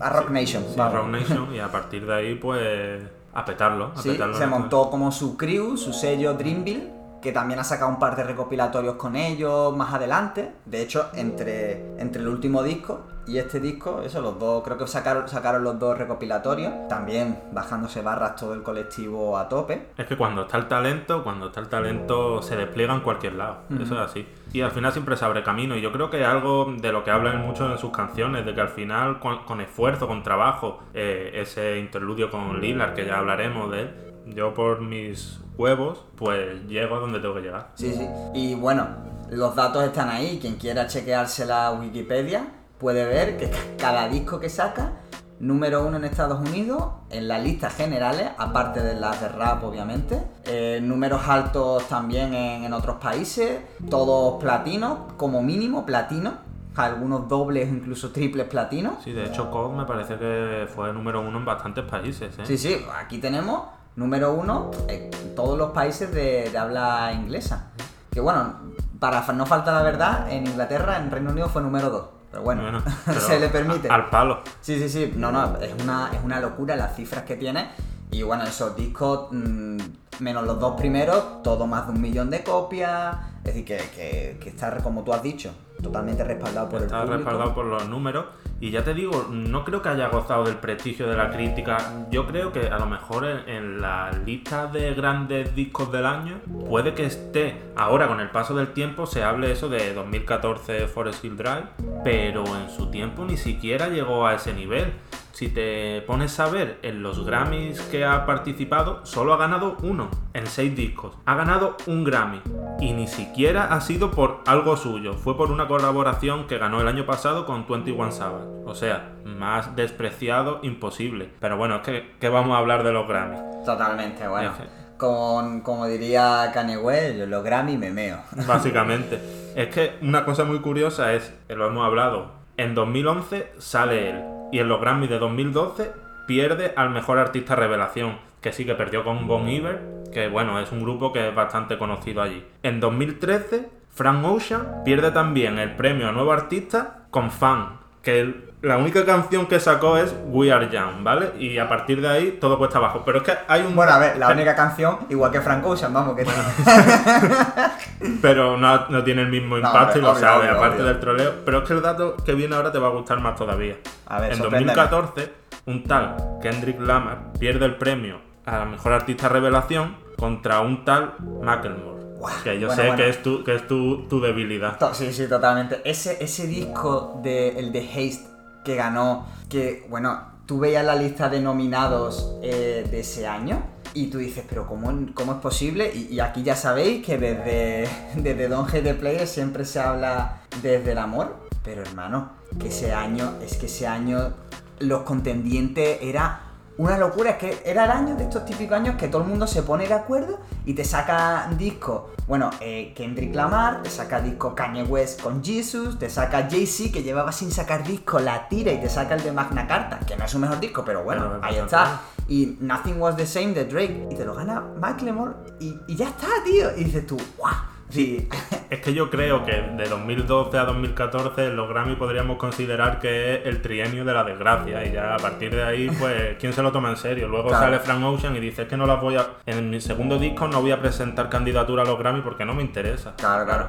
a 0.00 0.08
Rock 0.10 0.30
Nation. 0.30 0.64
Sí, 0.64 0.74
vamos. 0.76 0.94
Rock 0.94 1.08
Nation 1.08 1.54
y 1.54 1.60
a 1.60 1.70
partir 1.70 2.06
de 2.06 2.14
ahí 2.14 2.34
pues 2.36 3.02
a 3.34 3.44
petarlo. 3.44 3.92
A 3.96 4.00
Sí, 4.00 4.10
petarlo 4.10 4.38
se 4.38 4.46
montó 4.46 4.90
como 4.90 5.12
su 5.12 5.36
crew, 5.36 5.76
su 5.76 5.92
sello 5.92 6.34
Dreamville, 6.34 6.92
que 7.20 7.32
también 7.32 7.60
ha 7.60 7.64
sacado 7.64 7.90
un 7.90 7.98
par 7.98 8.16
de 8.16 8.24
recopilatorios 8.24 8.94
con 8.94 9.16
ellos 9.16 9.76
más 9.76 9.92
adelante. 9.92 10.52
De 10.64 10.82
hecho, 10.82 11.08
entre, 11.14 11.98
entre 12.00 12.22
el 12.22 12.28
último 12.28 12.62
disco 12.62 13.02
y 13.26 13.38
este 13.38 13.60
disco, 13.60 14.02
eso, 14.02 14.20
los 14.20 14.38
dos, 14.38 14.62
creo 14.62 14.76
que 14.76 14.86
sacaron, 14.86 15.28
sacaron 15.28 15.64
los 15.64 15.78
dos 15.78 15.96
recopilatorios. 15.96 16.88
También 16.88 17.38
bajándose 17.52 18.02
barras 18.02 18.36
todo 18.36 18.54
el 18.54 18.62
colectivo 18.62 19.38
a 19.38 19.48
tope. 19.48 19.88
Es 19.96 20.06
que 20.06 20.16
cuando 20.16 20.42
está 20.42 20.58
el 20.58 20.68
talento, 20.68 21.22
cuando 21.24 21.46
está 21.46 21.60
el 21.60 21.68
talento 21.68 22.42
se 22.42 22.56
despliega 22.56 22.94
en 22.94 23.00
cualquier 23.00 23.34
lado. 23.34 23.58
Eso 23.80 23.94
es 23.94 24.00
así. 24.00 24.26
Y 24.52 24.60
al 24.60 24.70
final 24.70 24.92
siempre 24.92 25.16
se 25.16 25.24
abre 25.24 25.42
camino. 25.42 25.76
Y 25.76 25.80
yo 25.80 25.90
creo 25.92 26.10
que 26.10 26.20
es 26.20 26.26
algo 26.26 26.72
de 26.76 26.92
lo 26.92 27.02
que 27.02 27.10
hablan 27.10 27.40
mucho 27.46 27.70
en 27.70 27.78
sus 27.78 27.90
canciones, 27.90 28.44
de 28.44 28.54
que 28.54 28.60
al 28.60 28.68
final, 28.68 29.18
con, 29.20 29.44
con 29.44 29.60
esfuerzo, 29.60 30.06
con 30.06 30.22
trabajo, 30.22 30.80
eh, 30.92 31.32
ese 31.34 31.78
interludio 31.78 32.30
con 32.30 32.60
Lillard, 32.60 32.94
que 32.94 33.06
ya 33.06 33.18
hablaremos 33.18 33.70
de 33.70 33.80
él, 33.80 33.94
yo 34.26 34.54
por 34.54 34.80
mis 34.80 35.40
huevos, 35.56 36.04
pues 36.16 36.66
llego 36.66 36.96
a 36.96 36.98
donde 37.00 37.20
tengo 37.20 37.34
que 37.34 37.40
llegar. 37.40 37.70
Sí, 37.74 37.92
sí. 37.92 38.06
Y 38.34 38.54
bueno, 38.54 38.86
los 39.30 39.54
datos 39.56 39.82
están 39.84 40.10
ahí. 40.10 40.38
Quien 40.40 40.56
quiera 40.56 40.86
chequearse 40.86 41.46
la 41.46 41.72
Wikipedia 41.72 42.46
puede 42.84 43.06
ver 43.06 43.38
que 43.38 43.48
ca- 43.48 43.56
cada 43.78 44.08
disco 44.08 44.38
que 44.38 44.50
saca 44.50 44.92
número 45.40 45.86
uno 45.86 45.96
en 45.96 46.04
Estados 46.04 46.38
Unidos, 46.46 46.84
en 47.08 47.28
las 47.28 47.42
listas 47.42 47.74
generales, 47.74 48.28
aparte 48.36 48.82
de 48.82 48.94
las 48.94 49.22
de 49.22 49.28
rap, 49.30 49.64
obviamente. 49.64 50.22
Eh, 50.44 50.80
números 50.82 51.22
altos 51.26 51.88
también 51.88 52.34
en, 52.34 52.62
en 52.64 52.72
otros 52.74 52.96
países, 52.96 53.62
todos 53.88 54.38
platinos, 54.38 54.98
como 55.16 55.42
mínimo 55.42 55.86
platino. 55.86 56.34
Algunos 56.76 57.26
dobles, 57.26 57.70
incluso 57.70 58.10
triples 58.10 58.46
platinos. 58.48 58.96
Sí, 59.02 59.12
de 59.12 59.24
hecho, 59.24 59.50
COD 59.50 59.72
me 59.72 59.84
parece 59.86 60.18
que 60.18 60.68
fue 60.74 60.92
número 60.92 61.22
uno 61.22 61.38
en 61.38 61.44
bastantes 61.46 61.84
países. 61.86 62.38
¿eh? 62.38 62.42
Sí, 62.44 62.58
sí, 62.58 62.84
aquí 63.00 63.16
tenemos 63.16 63.62
número 63.96 64.34
uno 64.34 64.70
en 64.88 65.10
todos 65.34 65.56
los 65.56 65.70
países 65.70 66.12
de, 66.12 66.50
de 66.50 66.58
habla 66.58 67.12
inglesa. 67.14 67.70
Que 68.10 68.20
bueno, 68.20 68.54
para 69.00 69.22
no 69.32 69.46
falta 69.46 69.72
la 69.72 69.82
verdad, 69.82 70.30
en 70.30 70.46
Inglaterra, 70.46 70.98
en 70.98 71.10
Reino 71.10 71.30
Unido 71.30 71.48
fue 71.48 71.62
número 71.62 71.88
dos. 71.88 72.04
Pero 72.34 72.42
bueno, 72.42 72.62
Bueno, 72.62 72.82
pero 73.06 73.20
se 73.20 73.38
le 73.38 73.48
permite. 73.48 73.88
Al 73.88 74.10
palo. 74.10 74.40
Sí, 74.60 74.76
sí, 74.80 74.88
sí. 74.88 75.12
No, 75.14 75.30
no, 75.30 75.56
es 75.58 75.72
una, 75.80 76.10
es 76.12 76.18
una 76.24 76.40
locura 76.40 76.74
las 76.74 76.96
cifras 76.96 77.22
que 77.22 77.36
tiene. 77.36 77.70
Y 78.10 78.24
bueno, 78.24 78.42
esos 78.42 78.74
discos, 78.74 79.28
mm, 79.30 79.76
menos 80.18 80.44
los 80.44 80.58
dos 80.58 80.74
primeros, 80.76 81.44
todo 81.44 81.68
más 81.68 81.86
de 81.86 81.92
un 81.92 82.00
millón 82.00 82.30
de 82.30 82.42
copias. 82.42 83.14
Es 83.38 83.54
decir, 83.54 83.64
que, 83.64 83.76
que, 83.76 84.38
que 84.42 84.48
está, 84.48 84.76
como 84.78 85.04
tú 85.04 85.12
has 85.12 85.22
dicho, 85.22 85.54
totalmente 85.80 86.24
respaldado 86.24 86.68
por 86.68 86.82
Está 86.82 87.02
el 87.02 87.06
público. 87.06 87.18
respaldado 87.18 87.54
por 87.54 87.66
los 87.66 87.88
números. 87.88 88.24
Y 88.60 88.70
ya 88.70 88.82
te 88.84 88.94
digo, 88.94 89.28
no 89.30 89.64
creo 89.64 89.82
que 89.82 89.88
haya 89.90 90.08
gozado 90.08 90.44
del 90.44 90.56
prestigio 90.56 91.06
de 91.08 91.16
la 91.16 91.30
crítica. 91.30 92.06
Yo 92.10 92.26
creo 92.26 92.52
que 92.52 92.68
a 92.68 92.78
lo 92.78 92.86
mejor 92.86 93.26
en, 93.26 93.48
en 93.48 93.80
la 93.80 94.10
lista 94.24 94.66
de 94.66 94.94
grandes 94.94 95.54
discos 95.54 95.92
del 95.92 96.06
año 96.06 96.40
puede 96.68 96.94
que 96.94 97.06
esté, 97.06 97.60
ahora 97.76 98.08
con 98.08 98.20
el 98.20 98.30
paso 98.30 98.54
del 98.54 98.68
tiempo, 98.68 99.06
se 99.06 99.22
hable 99.22 99.52
eso 99.52 99.68
de 99.68 99.92
2014 99.92 100.86
Forest 100.86 101.24
Hill 101.24 101.36
Drive, 101.36 101.64
pero 102.02 102.44
en 102.56 102.70
su 102.70 102.90
tiempo 102.90 103.24
ni 103.24 103.36
siquiera 103.36 103.88
llegó 103.88 104.26
a 104.26 104.34
ese 104.34 104.54
nivel. 104.54 104.92
Si 105.34 105.48
te 105.48 106.00
pones 106.02 106.38
a 106.38 106.46
ver 106.48 106.78
en 106.82 107.02
los 107.02 107.26
Grammys 107.26 107.80
que 107.90 108.04
ha 108.04 108.24
participado, 108.24 109.04
solo 109.04 109.34
ha 109.34 109.36
ganado 109.36 109.76
uno 109.82 110.08
en 110.32 110.46
seis 110.46 110.76
discos. 110.76 111.16
Ha 111.26 111.34
ganado 111.34 111.76
un 111.88 112.04
Grammy 112.04 112.40
y 112.78 112.92
ni 112.92 113.08
siquiera 113.08 113.74
ha 113.74 113.80
sido 113.80 114.12
por 114.12 114.42
algo 114.46 114.76
suyo. 114.76 115.14
Fue 115.14 115.36
por 115.36 115.50
una 115.50 115.66
colaboración 115.66 116.46
que 116.46 116.58
ganó 116.58 116.80
el 116.80 116.86
año 116.86 117.04
pasado 117.04 117.46
con 117.46 117.66
21 117.66 118.12
Savage. 118.12 118.44
O 118.64 118.76
sea, 118.76 119.10
más 119.24 119.74
despreciado 119.74 120.60
imposible. 120.62 121.30
Pero 121.40 121.56
bueno, 121.56 121.76
es 121.76 121.82
que 121.82 122.14
¿qué 122.20 122.28
vamos 122.28 122.54
a 122.54 122.58
hablar 122.60 122.84
de 122.84 122.92
los 122.92 123.08
Grammys. 123.08 123.40
Totalmente, 123.66 124.28
bueno. 124.28 124.50
Es 124.52 124.56
que- 124.56 124.84
Con, 124.98 125.62
como 125.62 125.86
diría 125.86 126.52
Kanye 126.54 126.78
West, 126.78 127.16
los 127.26 127.42
Grammy 127.42 127.76
me 127.76 127.90
meo. 127.90 128.18
Básicamente. 128.46 129.18
es 129.56 129.66
que 129.74 129.98
una 130.00 130.24
cosa 130.24 130.44
muy 130.44 130.60
curiosa 130.60 131.12
es, 131.12 131.34
lo 131.48 131.66
hemos 131.66 131.84
hablado, 131.84 132.30
en 132.56 132.76
2011 132.76 133.52
sale 133.58 134.10
él 134.10 134.33
y 134.54 134.60
en 134.60 134.68
los 134.68 134.80
Grammys 134.80 135.10
de 135.10 135.18
2012 135.18 135.90
pierde 136.28 136.74
al 136.76 136.90
mejor 136.90 137.18
artista 137.18 137.56
revelación, 137.56 138.18
que 138.40 138.52
sí 138.52 138.64
que 138.64 138.76
perdió 138.76 139.02
con 139.02 139.26
Bon 139.26 139.48
Iver, 139.48 139.82
que 140.12 140.28
bueno, 140.28 140.60
es 140.60 140.70
un 140.70 140.80
grupo 140.80 141.12
que 141.12 141.28
es 141.28 141.34
bastante 141.34 141.76
conocido 141.76 142.22
allí. 142.22 142.44
En 142.62 142.78
2013 142.78 143.68
Frank 143.90 144.24
Ocean 144.24 144.84
pierde 144.84 145.10
también 145.10 145.58
el 145.58 145.74
premio 145.74 146.08
a 146.08 146.12
nuevo 146.12 146.30
artista 146.30 147.08
con 147.10 147.32
Fan, 147.32 147.80
que 148.00 148.52
la 148.64 148.78
única 148.78 149.04
canción 149.04 149.46
que 149.46 149.60
sacó 149.60 149.96
es 149.98 150.14
We 150.26 150.50
Are 150.52 150.68
Young, 150.70 151.02
¿vale? 151.02 151.32
Y 151.38 151.58
a 151.58 151.68
partir 151.68 152.00
de 152.00 152.08
ahí 152.08 152.38
todo 152.40 152.58
cuesta 152.58 152.78
abajo. 152.78 153.02
Pero 153.04 153.18
es 153.18 153.24
que 153.24 153.32
hay 153.46 153.62
un... 153.62 153.76
Bueno, 153.76 153.92
a 153.92 153.98
ver, 153.98 154.16
la 154.16 154.30
única 154.30 154.54
canción, 154.56 154.98
igual 155.10 155.30
que 155.30 155.40
Frank 155.40 155.64
Ocean, 155.66 155.92
vamos, 155.92 156.16
que 156.16 156.24
Pero 158.22 158.56
no, 158.56 158.88
no 158.88 159.04
tiene 159.04 159.22
el 159.22 159.28
mismo 159.28 159.56
No, 159.58 159.66
impacto 159.66 159.98
y 159.98 160.02
lo 160.02 160.14
sabe, 160.14 160.48
aparte 160.48 160.76
obvio. 160.76 160.86
del 160.86 161.00
troleo. 161.00 161.32
Pero 161.44 161.58
es 161.58 161.64
que 161.68 161.72
el 161.74 161.82
dato 161.82 162.16
que 162.16 162.34
viene 162.34 162.54
ahora 162.56 162.72
te 162.72 162.78
va 162.78 162.88
a 162.88 162.90
gustar 162.90 163.20
más 163.20 163.36
todavía. 163.36 163.76
A 164.06 164.20
ver, 164.20 164.32
en 164.32 164.38
sorpréndeme. 164.38 164.74
2014, 164.74 165.32
un 165.66 165.84
tal 165.84 166.16
Kendrick 166.42 166.80
Lamar 166.80 167.32
pierde 167.38 167.64
el 167.66 167.76
premio 167.76 168.18
a 168.46 168.58
la 168.58 168.64
mejor 168.64 168.92
artista 168.92 169.28
revelación 169.28 169.96
contra 170.18 170.60
un 170.60 170.84
tal 170.84 171.14
Macklemore. 171.42 171.94
Que 172.42 172.58
yo 172.58 172.68
bueno, 172.68 172.82
sé 172.82 172.88
bueno. 172.88 172.96
que 173.02 173.08
es, 173.10 173.22
tu, 173.22 173.44
que 173.44 173.54
es 173.54 173.68
tu, 173.68 174.08
tu 174.08 174.18
debilidad. 174.20 174.78
Sí, 174.94 175.12
sí, 175.12 175.28
totalmente. 175.28 175.82
Ese, 175.84 176.22
ese 176.24 176.46
disco 176.46 177.20
de 177.22 177.50
el 177.58 177.70
de 177.70 177.80
Haste 177.80 178.33
que 178.64 178.74
ganó, 178.74 179.26
que 179.48 179.86
bueno, 179.88 180.20
tú 180.46 180.58
veías 180.58 180.84
la 180.84 180.96
lista 180.96 181.28
de 181.28 181.40
nominados 181.40 182.36
eh, 182.42 182.86
de 182.90 183.00
ese 183.00 183.26
año 183.26 183.62
y 183.94 184.08
tú 184.08 184.18
dices, 184.18 184.44
pero 184.48 184.66
¿cómo, 184.66 184.92
cómo 185.14 185.32
es 185.32 185.38
posible? 185.38 185.92
Y, 185.94 186.18
aquí 186.20 186.42
ya 186.42 186.56
sabéis 186.56 187.04
que 187.04 187.16
desde, 187.16 187.88
desde 188.16 188.48
Don 188.48 188.66
the 188.66 188.94
Player 188.94 189.26
siempre 189.26 189.64
se 189.64 189.78
habla 189.78 190.42
desde 190.62 190.92
el 190.92 190.98
amor, 190.98 191.36
pero 191.62 191.82
hermano, 191.82 192.30
que 192.58 192.68
ese 192.68 192.92
año, 192.92 193.34
es 193.44 193.56
que 193.56 193.66
ese 193.66 193.86
año 193.86 194.34
los 194.80 195.02
contendientes 195.02 195.98
era 196.02 196.40
una 196.76 196.98
locura, 196.98 197.30
es 197.30 197.36
que 197.36 197.62
era 197.64 197.84
el 197.84 197.90
año 197.90 198.16
de 198.16 198.24
estos 198.24 198.44
típicos 198.44 198.76
años 198.76 198.96
que 198.96 199.08
todo 199.08 199.22
el 199.22 199.28
mundo 199.28 199.46
se 199.46 199.62
pone 199.62 199.86
de 199.86 199.94
acuerdo 199.94 200.40
y 200.64 200.74
te 200.74 200.84
saca 200.84 201.48
disco. 201.56 202.10
Bueno, 202.26 202.50
eh, 202.60 202.92
Kendrick 202.96 203.34
Lamar, 203.34 203.82
te 203.82 203.90
saca 203.90 204.20
disco 204.20 204.54
Kanye 204.54 204.82
West 204.82 205.22
con 205.22 205.44
Jesus, 205.44 205.98
te 205.98 206.10
saca 206.10 206.48
Jay-Z 206.50 206.92
que 206.92 207.02
llevaba 207.02 207.32
sin 207.32 207.50
sacar 207.52 207.84
disco, 207.84 208.18
la 208.18 208.48
tira 208.48 208.72
y 208.72 208.80
te 208.80 208.88
saca 208.88 209.14
el 209.14 209.22
de 209.22 209.30
Magna 209.30 209.66
Carta, 209.66 210.00
que 210.00 210.16
no 210.16 210.24
es 210.24 210.30
su 210.30 210.38
mejor 210.38 210.58
disco, 210.58 210.84
pero 210.84 211.04
bueno, 211.04 211.28
Pero 211.28 211.44
ahí 211.44 211.56
está. 211.56 212.00
Y 212.26 212.56
Nothing 212.60 213.00
Was 213.00 213.16
the 213.16 213.26
Same 213.26 213.52
de 213.52 213.66
Drake 213.66 214.08
y 214.10 214.14
te 214.14 214.24
lo 214.24 214.34
gana 214.34 214.60
Macklemore 214.60 215.34
y, 215.60 215.78
y 215.86 215.96
ya 215.96 216.08
está, 216.08 216.26
tío. 216.44 216.76
Y 216.76 216.84
dices 216.84 217.06
tú, 217.06 217.18
¡guau! 217.36 217.73
Sí, 217.94 218.28
Es 218.70 218.80
que 218.80 218.92
yo 218.92 219.08
creo 219.08 219.44
que 219.44 219.52
de 219.52 219.88
2012 219.88 220.58
a 220.58 220.64
2014 220.64 221.50
los 221.50 221.68
Grammy 221.68 221.94
podríamos 221.94 222.38
considerar 222.38 222.98
que 222.98 223.36
es 223.36 223.46
el 223.46 223.62
trienio 223.62 224.04
de 224.04 224.12
la 224.12 224.24
desgracia 224.24 224.84
y 224.84 224.92
ya 224.92 225.14
a 225.14 225.18
partir 225.18 225.54
de 225.54 225.62
ahí, 225.62 225.88
pues, 226.00 226.36
¿quién 226.40 226.52
se 226.52 226.60
lo 226.60 226.72
toma 226.72 226.90
en 226.90 226.96
serio? 226.96 227.28
Luego 227.28 227.50
Claro. 227.50 227.64
sale 227.66 227.78
Frank 227.78 228.02
Ocean 228.04 228.34
y 228.34 228.40
dice 228.40 228.62
"Es 228.62 228.68
que 228.68 228.76
no 228.76 228.86
las 228.86 229.00
voy 229.00 229.14
a... 229.16 229.24
En 229.46 229.70
mi 229.70 229.80
segundo 229.80 230.18
disco 230.18 230.48
no 230.48 230.60
voy 230.60 230.72
a 230.72 230.80
presentar 230.80 231.28
candidatura 231.28 231.82
a 231.82 231.86
los 231.86 231.96
Grammy 231.98 232.22
porque 232.22 232.44
no 232.44 232.52
me 232.54 232.62
interesa. 232.62 233.14
claro, 233.16 233.44
claro. 233.44 233.68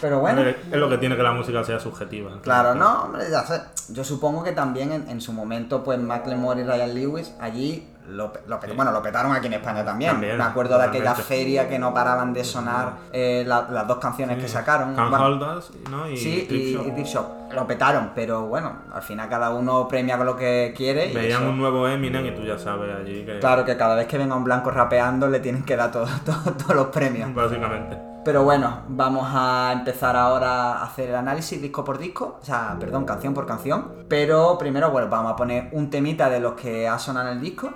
Pero 0.00 0.20
bueno. 0.20 0.42
Es 0.42 0.56
lo 0.72 0.88
que 0.88 0.98
tiene 0.98 1.16
que 1.16 1.22
la 1.24 1.32
música 1.32 1.62
sea 1.64 1.80
subjetiva. 1.80 2.40
Claro, 2.42 2.74
no, 2.74 3.02
hombre, 3.04 3.24
ya 3.30 3.42
sé. 3.44 3.60
Yo 3.92 4.04
supongo 4.04 4.44
que 4.44 4.52
también 4.52 4.92
en, 4.92 5.08
en 5.08 5.20
su 5.20 5.32
momento, 5.32 5.82
pues 5.82 5.98
Macklemore 5.98 6.60
y 6.60 6.64
Ryan 6.64 6.94
Lewis 6.94 7.34
allí 7.40 7.88
lo, 8.08 8.32
lo 8.46 8.58
bueno, 8.74 8.90
lo 8.92 9.02
petaron 9.02 9.32
aquí 9.32 9.46
en 9.46 9.54
España 9.54 9.84
también. 9.84 10.12
También, 10.12 10.36
Me 10.38 10.44
acuerdo 10.44 10.78
de 10.78 10.84
aquella 10.84 11.14
feria 11.14 11.68
que 11.68 11.78
no 11.78 11.92
paraban 11.94 12.32
de 12.32 12.44
sonar 12.44 12.92
eh, 13.12 13.44
la- 13.46 13.66
las 13.70 13.86
dos 13.86 13.98
canciones 13.98 14.38
que 14.38 14.48
sacaron. 14.48 14.94
Can't 14.94 15.10
Bueno, 15.10 15.24
Hold 15.26 15.42
Us, 15.58 15.70
¿no? 15.90 16.08
Y 16.08 16.16
sí, 16.16 16.46
y, 16.50 16.74
Shop. 16.74 16.86
y 16.86 16.90
Trip 16.92 17.06
Shop. 17.06 17.26
Lo 17.52 17.66
petaron, 17.66 18.10
pero 18.14 18.46
bueno, 18.46 18.72
al 18.92 19.02
final 19.02 19.28
cada 19.28 19.50
uno 19.50 19.88
premia 19.88 20.16
con 20.16 20.26
lo 20.26 20.36
que 20.36 20.74
quiere. 20.76 21.10
y 21.10 21.14
Veían 21.14 21.42
eso- 21.42 21.50
un 21.50 21.58
nuevo 21.58 21.88
Eminem 21.88 22.26
y 22.26 22.34
tú 22.34 22.42
ya 22.42 22.58
sabes 22.58 22.94
allí 22.94 23.24
que... 23.24 23.38
Claro 23.40 23.64
que 23.64 23.76
cada 23.76 23.94
vez 23.94 24.06
que 24.06 24.18
venga 24.18 24.34
un 24.36 24.44
blanco 24.44 24.70
rapeando 24.70 25.28
le 25.28 25.40
tienen 25.40 25.64
que 25.64 25.76
dar 25.76 25.90
todo- 25.90 26.06
todo- 26.24 26.52
todos 26.52 26.74
los 26.76 26.86
premios. 26.88 27.34
Básicamente. 27.34 27.98
Pero 28.24 28.42
bueno, 28.44 28.82
vamos 28.88 29.26
a 29.32 29.70
empezar 29.72 30.14
ahora 30.14 30.74
a 30.74 30.82
hacer 30.84 31.08
el 31.08 31.14
análisis 31.14 31.62
disco 31.62 31.82
por 31.82 31.96
disco, 31.96 32.38
o 32.42 32.44
sea, 32.44 32.76
perdón, 32.78 33.06
canción 33.06 33.32
por 33.32 33.46
canción. 33.46 34.04
Pero 34.08 34.58
primero, 34.58 34.90
bueno, 34.90 35.08
vamos 35.08 35.32
a 35.32 35.36
poner 35.36 35.68
un 35.72 35.88
temita 35.88 36.28
de 36.28 36.38
los 36.40 36.52
que 36.52 36.86
ha 36.86 36.98
sonado 36.98 37.28
en 37.30 37.36
el 37.36 37.40
disco, 37.40 37.70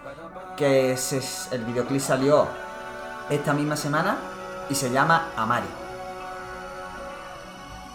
que 0.57 0.93
es- 0.93 1.49
el 1.53 1.65
videoclip 1.65 2.01
salió 2.01 2.47
esta 3.31 3.53
misma 3.53 3.77
semana 3.77 4.17
y 4.69 4.75
se 4.75 4.91
llama 4.91 5.29
Amari. 5.37 5.67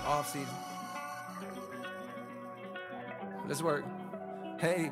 Off 0.08 0.32
season. 0.32 0.56
Work. 3.63 3.86
Hey, 4.60 4.91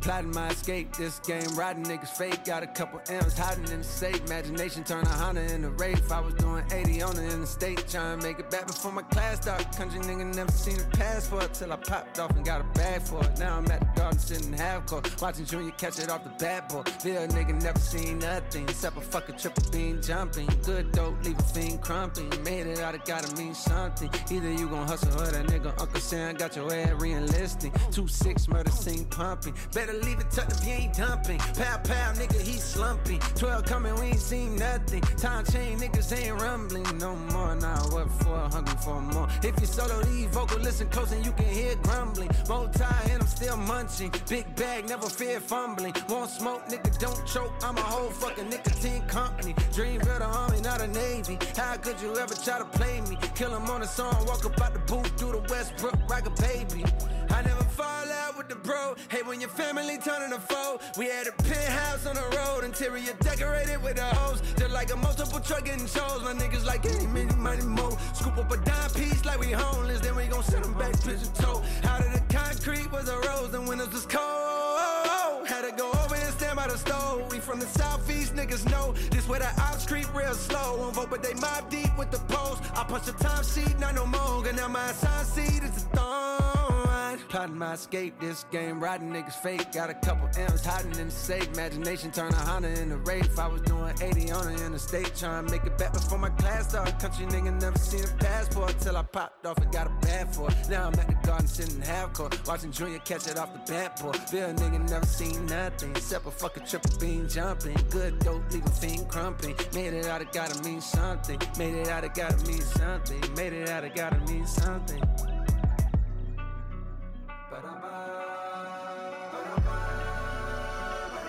plotting 0.00 0.32
my 0.32 0.48
escape. 0.48 0.96
This 0.96 1.18
game, 1.20 1.54
riding 1.56 1.84
niggas 1.84 2.08
fake. 2.08 2.44
Got 2.44 2.62
a 2.62 2.66
couple 2.66 3.00
M's 3.08 3.36
hiding 3.36 3.68
in 3.72 3.78
the 3.78 3.84
safe. 3.84 4.24
Imagination 4.26 4.84
turn 4.84 5.04
a 5.04 5.08
Honda 5.08 5.42
into 5.52 5.70
Wraith. 5.70 6.10
I 6.10 6.20
was 6.20 6.34
doing 6.34 6.64
80 6.72 7.02
on 7.02 7.16
it 7.16 7.18
in 7.18 7.28
the 7.28 7.34
interstate. 7.34 7.88
Trying 7.88 8.18
to 8.18 8.26
make 8.26 8.38
it 8.38 8.50
back 8.50 8.66
before 8.66 8.92
my 8.92 9.02
class 9.02 9.42
start. 9.42 9.76
Country 9.76 10.00
nigga 10.00 10.34
never 10.34 10.52
seen 10.52 10.78
a 10.80 10.96
pass 10.96 11.26
for 11.26 11.42
it 11.42 11.54
till 11.54 11.72
I 11.72 11.76
popped 11.76 12.18
off 12.18 12.30
and 12.30 12.44
got 12.44 12.60
a 12.60 12.64
bag 12.78 13.02
for 13.02 13.24
it. 13.24 13.38
Now 13.38 13.58
I'm 13.58 13.70
at 13.70 13.80
the 13.80 14.00
garden 14.00 14.18
sitting 14.18 14.52
half 14.52 14.86
court. 14.86 15.20
Watching 15.20 15.44
Junior 15.44 15.72
catch 15.72 15.98
it 15.98 16.10
off 16.10 16.24
the 16.24 16.30
bad 16.30 16.68
boy. 16.68 16.82
Bill 17.02 17.26
nigga 17.28 17.62
never 17.62 17.78
seen 17.78 18.18
nothing 18.18 18.64
except 18.68 18.96
a 18.96 19.00
fucking 19.00 19.36
triple 19.36 19.70
beam 19.70 20.00
jumping. 20.02 20.48
Good 20.64 20.92
dope, 20.92 21.22
leave 21.24 21.38
a 21.38 21.42
fiend 21.42 21.80
crumping. 21.82 22.30
Made 22.42 22.66
it 22.66 22.80
out, 22.80 22.94
it 22.94 23.04
gotta 23.04 23.34
mean 23.36 23.54
something. 23.54 24.10
Either 24.30 24.52
you 24.52 24.68
gon' 24.68 24.86
hustle 24.86 25.12
or 25.20 25.26
that 25.26 25.46
nigga 25.46 25.68
Uncle 25.80 26.00
Sam 26.00 26.36
got 26.36 26.56
your 26.56 26.72
ass 26.72 26.92
re-enlisting. 27.00 27.72
Two 27.90 28.06
six 28.08 28.48
murder 28.48 28.70
scene 28.70 29.04
pumping. 29.06 29.54
Better 29.72 29.87
leave 29.92 30.20
it 30.20 30.30
tucked 30.30 30.52
if 30.52 30.66
you 30.66 30.74
ain't 30.74 30.94
dumping. 30.94 31.38
Pow 31.38 31.78
pow, 31.78 32.12
nigga, 32.14 32.40
he 32.40 32.58
slumping. 32.58 33.20
Twelve 33.34 33.64
coming, 33.64 33.94
we 33.96 34.06
ain't 34.06 34.20
seen 34.20 34.56
nothing. 34.56 35.00
Time 35.16 35.44
chain, 35.44 35.78
niggas 35.78 36.16
ain't 36.16 36.40
rumbling 36.40 36.98
no 36.98 37.14
more. 37.32 37.54
Now 37.54 37.82
what 37.90 38.10
for? 38.22 38.38
Hungry 38.50 38.76
for 38.82 39.00
more. 39.00 39.28
If 39.42 39.60
you 39.60 39.66
solo 39.66 40.02
these 40.02 40.26
vocal, 40.26 40.58
listen 40.58 40.88
close 40.88 41.12
and 41.12 41.24
you 41.24 41.32
can 41.32 41.46
hear 41.46 41.76
grumbling. 41.82 42.28
Tie 42.48 43.10
and 43.10 43.22
I'm 43.22 43.28
still 43.28 43.56
munching. 43.56 44.12
Big 44.28 44.54
bag, 44.56 44.88
never 44.88 45.08
fear 45.08 45.40
fumbling. 45.40 45.94
Won't 46.08 46.30
smoke, 46.30 46.66
nigga, 46.66 46.96
don't 46.98 47.26
choke. 47.26 47.52
I'm 47.62 47.76
a 47.76 47.80
whole 47.80 48.10
fucking 48.10 48.48
nicotine 48.48 49.02
company. 49.02 49.54
Dream 49.72 50.00
the 50.18 50.24
army, 50.24 50.60
not 50.60 50.80
a 50.80 50.88
navy. 50.88 51.38
How 51.56 51.76
could 51.76 52.00
you 52.00 52.16
ever 52.16 52.34
try 52.34 52.58
to 52.58 52.64
play 52.64 53.00
me? 53.02 53.16
Kill 53.34 53.54
him 53.54 53.70
on 53.70 53.82
a 53.82 53.86
song, 53.86 54.26
walk 54.26 54.44
up 54.44 54.60
out 54.60 54.72
the 54.72 54.80
booth, 54.80 55.16
do 55.16 55.32
the 55.32 55.40
Westbrook 55.48 55.96
like 56.08 56.26
a 56.26 56.30
baby. 56.42 56.84
I 57.30 57.42
never 57.42 57.64
fall 57.64 58.06
out 58.22 58.36
with 58.36 58.48
the 58.48 58.56
bro. 58.56 58.96
Hey, 59.10 59.22
when 59.22 59.40
your 59.40 59.50
family 59.50 59.77
turning 59.86 60.32
a 60.32 60.40
foe. 60.40 60.80
We 60.96 61.06
had 61.06 61.26
a 61.26 61.32
penthouse 61.32 62.06
on 62.06 62.16
the 62.16 62.36
road, 62.36 62.64
interior 62.64 63.12
decorated 63.20 63.82
with 63.82 63.96
the 63.96 64.02
hose. 64.02 64.42
Just 64.58 64.72
like 64.72 64.92
a 64.92 64.96
multiple 64.96 65.40
truck 65.40 65.64
getting 65.64 65.86
shows. 65.86 66.22
My 66.24 66.34
niggas 66.34 66.64
like 66.64 66.84
any, 66.86 67.06
many, 67.06 67.34
money, 67.36 67.62
more. 67.62 67.96
Scoop 68.12 68.36
up 68.38 68.50
a 68.50 68.56
dime 68.56 68.90
piece 68.90 69.24
like 69.24 69.38
we 69.38 69.52
homeless, 69.52 70.00
then 70.00 70.16
we 70.16 70.26
gon' 70.26 70.42
send 70.42 70.64
them 70.64 70.74
back 70.74 71.00
pigeon 71.02 71.32
toe. 71.34 71.62
Out 71.84 72.00
of 72.00 72.12
the 72.12 72.22
concrete 72.34 72.90
was 72.90 73.08
a 73.08 73.18
rose, 73.18 73.54
and 73.54 73.68
windows 73.68 73.92
was 73.92 74.06
cold. 74.06 75.46
Had 75.46 75.62
to 75.62 75.72
go 75.76 75.90
over 75.90 76.14
and 76.14 76.34
stand 76.34 76.56
by 76.56 76.66
the 76.66 76.76
stove. 76.76 77.30
We 77.30 77.38
from 77.38 77.60
the 77.60 77.66
southeast, 77.66 78.34
niggas 78.34 78.68
know 78.70 78.92
this 79.10 79.28
where 79.28 79.40
the 79.40 79.50
ops 79.60 79.86
creep 79.86 80.12
real 80.14 80.34
slow. 80.34 80.76
Won't 80.78 80.94
vote, 80.94 81.10
but 81.10 81.22
they 81.22 81.34
mob 81.34 81.70
deep 81.70 81.96
with 81.96 82.10
the 82.10 82.18
post. 82.34 82.62
I 82.74 82.84
punch 82.84 83.04
the 83.04 83.12
time 83.12 83.44
sheet, 83.44 83.78
not 83.78 83.94
no 83.94 84.06
more. 84.06 84.46
And 84.46 84.56
now 84.56 84.68
my 84.68 84.90
assigned 84.90 85.26
seat 85.26 85.62
is 85.62 85.84
a 85.84 86.77
thorn. 87.18 87.28
Plotting 87.30 87.58
my 87.58 87.74
escape, 87.74 88.18
this 88.20 88.44
game 88.50 88.80
riding 88.80 89.10
niggas 89.10 89.34
fake. 89.34 89.72
Got 89.72 89.90
a 89.90 89.94
couple 89.94 90.28
M's 90.36 90.64
hiding 90.64 90.98
in 90.98 91.06
the 91.06 91.12
safe. 91.12 91.48
Imagination 91.52 92.10
turn 92.10 92.32
a 92.32 92.36
Honda 92.36 92.68
into 92.80 92.96
Wraith. 92.98 93.38
I 93.38 93.46
was 93.48 93.62
doing 93.62 93.94
80 94.00 94.30
on 94.32 94.54
the 94.54 94.66
interstate, 94.66 95.14
trying 95.16 95.46
to 95.46 95.52
make 95.52 95.64
it 95.64 95.76
back 95.78 95.92
before 95.92 96.18
my 96.18 96.30
class 96.30 96.70
start. 96.70 96.98
Country 96.98 97.26
nigga 97.26 97.60
never 97.60 97.78
seen 97.78 98.04
a 98.04 98.24
passport 98.24 98.78
till 98.80 98.96
I 98.96 99.02
popped 99.02 99.46
off 99.46 99.58
and 99.58 99.72
got 99.72 99.86
a 99.86 100.06
bad 100.06 100.34
for 100.34 100.50
it. 100.50 100.56
Now 100.68 100.88
I'm 100.88 100.94
at 100.94 101.08
the 101.08 101.26
garden 101.26 101.46
sitting 101.46 101.80
half 101.82 102.12
court, 102.12 102.38
watching 102.46 102.72
Junior 102.72 102.98
catch 103.00 103.26
it 103.28 103.38
off 103.38 103.52
the 103.52 103.72
bat 103.72 104.00
board. 104.00 104.18
Bill 104.30 104.52
nigga 104.54 104.88
never 104.88 105.06
seen 105.06 105.46
nothing 105.46 105.90
except 105.90 106.26
a 106.26 106.30
fucking 106.30 106.66
triple 106.66 106.98
beam 106.98 107.28
jumping. 107.28 107.76
Good 107.90 108.18
dope, 108.20 108.42
leave 108.52 108.66
a 108.66 108.70
fiend 108.70 109.08
crumping. 109.08 109.54
Made 109.74 109.94
it 109.94 110.06
out, 110.06 110.22
it 110.22 110.32
gotta 110.32 110.62
mean 110.62 110.80
something. 110.80 111.38
Made 111.58 111.74
it 111.74 111.88
out, 111.88 112.04
it 112.04 112.14
gotta 112.14 112.36
mean 112.46 112.62
something. 112.62 113.20
Made 113.34 113.52
it 113.52 113.68
out, 113.68 113.84
it 113.84 113.94
gotta 113.94 114.18
mean 114.30 114.46
something. 114.46 115.37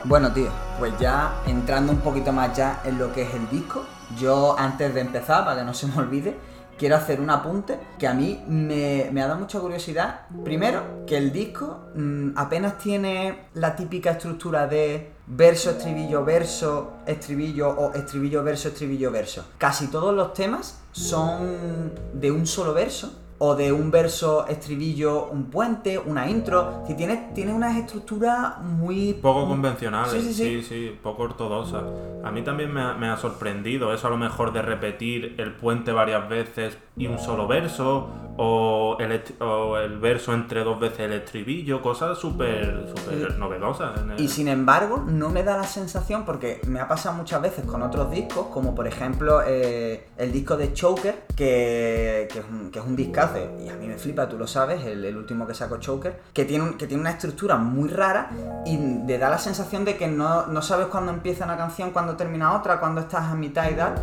Bueno, 0.06 0.32
tío, 0.32 0.50
pues 0.80 0.94
ya 0.98 1.42
entrando 1.46 1.92
un 1.92 2.00
poquito 2.00 2.32
más 2.32 2.56
ya 2.56 2.82
en 2.86 2.98
lo 2.98 3.12
que 3.12 3.24
es 3.24 3.34
el 3.34 3.50
disco, 3.50 3.86
yo 4.18 4.58
antes 4.58 4.94
de 4.94 5.02
empezar, 5.02 5.44
para 5.44 5.60
que 5.60 5.66
no 5.66 5.74
se 5.74 5.88
me 5.88 5.98
olvide, 5.98 6.38
quiero 6.78 6.96
hacer 6.96 7.20
un 7.20 7.30
apunte 7.30 7.78
que 8.00 8.08
a 8.08 8.14
mí 8.14 8.42
me, 8.48 9.10
ha 9.22 9.28
dado 9.28 9.40
mucha 9.40 9.60
curiosidad. 9.60 10.22
Primero, 10.44 11.06
que 11.06 11.18
el 11.18 11.34
disco 11.34 11.90
mm, 11.96 12.30
apenas 12.38 12.78
tiene 12.78 13.50
la 13.56 13.76
típica 13.76 14.12
estructura 14.12 14.68
de 14.68 15.12
verso, 15.28 15.72
estribillo, 15.72 16.24
verso, 16.24 16.94
estribillo 17.06 17.70
o 17.70 17.94
estribillo, 17.94 18.42
verso, 18.42 18.70
estribillo, 18.70 19.12
verso. 19.12 19.46
Casi 19.58 19.88
todos 19.88 20.16
los 20.16 20.34
temas 20.34 20.80
son 20.94 21.92
de 22.14 22.32
un 22.32 22.48
solo 22.48 22.74
verso 22.74 23.12
o 23.42 23.56
de 23.56 23.72
un 23.72 23.90
verso, 23.90 24.46
estribillo, 24.48 25.26
un 25.32 25.46
puente, 25.46 25.98
una 25.98 26.30
intro. 26.30 26.84
Si 26.86 26.94
tiene, 26.94 27.32
tiene 27.34 27.54
unas 27.54 27.78
estructuras 27.78 28.62
muy... 28.62 29.14
Poco 29.14 29.48
convencionales, 29.48 30.12
Sí, 30.12 30.22
sí, 30.22 30.34
sí. 30.34 30.62
sí, 30.62 30.64
sí, 30.64 31.00
poco 31.02 31.24
ortodoxas. 31.24 31.84
A 32.24 32.32
mí 32.32 32.42
también 32.42 32.74
me 32.74 32.82
ha, 32.82 32.94
me 32.96 33.08
ha 33.08 33.16
sorprendido 33.16 33.94
eso 33.94 34.08
a 34.08 34.10
lo 34.10 34.18
mejor 34.18 34.52
de 34.52 34.62
repetir 34.62 35.36
el 35.38 35.54
puente 35.54 35.94
varias 35.94 36.28
veces 36.28 36.78
y 37.00 37.08
un 37.08 37.18
solo 37.18 37.48
verso, 37.48 38.10
o 38.42 38.96
el, 39.00 39.22
o 39.42 39.78
el 39.78 39.98
verso 40.00 40.34
entre 40.34 40.64
dos 40.64 40.80
veces 40.80 41.00
el 41.02 41.14
estribillo, 41.14 41.82
cosas 41.82 42.18
súper 42.18 42.86
Y- 43.12 43.40
novedosas. 43.40 43.92
el- 44.00 44.20
Y 44.22 44.28
sin 44.30 44.48
embargo, 44.48 45.04
no 45.06 45.30
me 45.30 45.44
da 45.44 45.58
la 45.58 45.64
sensación, 45.64 46.24
porque 46.26 46.62
me 46.68 46.80
ha 46.80 46.88
pasado 46.88 47.16
muchas 47.18 47.42
veces 47.42 47.66
con 47.66 47.82
otros 47.84 48.12
discos, 48.12 48.48
como 48.54 48.76
por 48.76 48.88
ejemplo 48.88 49.42
eh, 49.46 50.08
el 50.18 50.32
disco 50.32 50.56
de 50.56 50.72
Choker, 50.74 51.24
que, 51.36 52.28
que 52.32 52.40
es 52.40 52.46
un, 52.50 52.72
que 52.72 52.80
es 52.80 52.86
un 52.86 52.96
discazo, 52.96 53.40
y 53.60 53.68
a 53.70 53.76
mí 53.76 53.88
me 53.88 53.98
flipa, 53.98 54.30
tú 54.30 54.38
lo 54.38 54.48
sabes, 54.48 54.86
el, 54.86 55.04
el 55.04 55.18
último 55.18 55.46
que 55.48 55.54
sacó 55.54 55.78
Choker, 55.78 56.22
que 56.34 56.46
tiene, 56.46 56.64
un- 56.64 56.74
que 56.78 56.88
tiene 56.88 57.02
una 57.02 57.12
estructura 57.12 57.58
muy 57.58 57.90
rara 57.90 58.30
y 58.66 58.78
te 59.08 59.18
da 59.18 59.30
la 59.30 59.38
sensación 59.38 59.84
de 59.84 59.98
que 59.98 60.08
no, 60.08 60.48
no 60.48 60.62
sabes 60.62 60.88
cuándo 60.88 61.12
empieza 61.12 61.44
una 61.46 61.58
canción, 61.58 61.92
cuándo 61.92 62.16
termina 62.16 62.54
otra, 62.56 62.80
cuándo 62.80 63.02
estás 63.02 63.24
a 63.24 63.36
mitad 63.36 63.70
y 63.70 63.74
tal. 63.76 63.96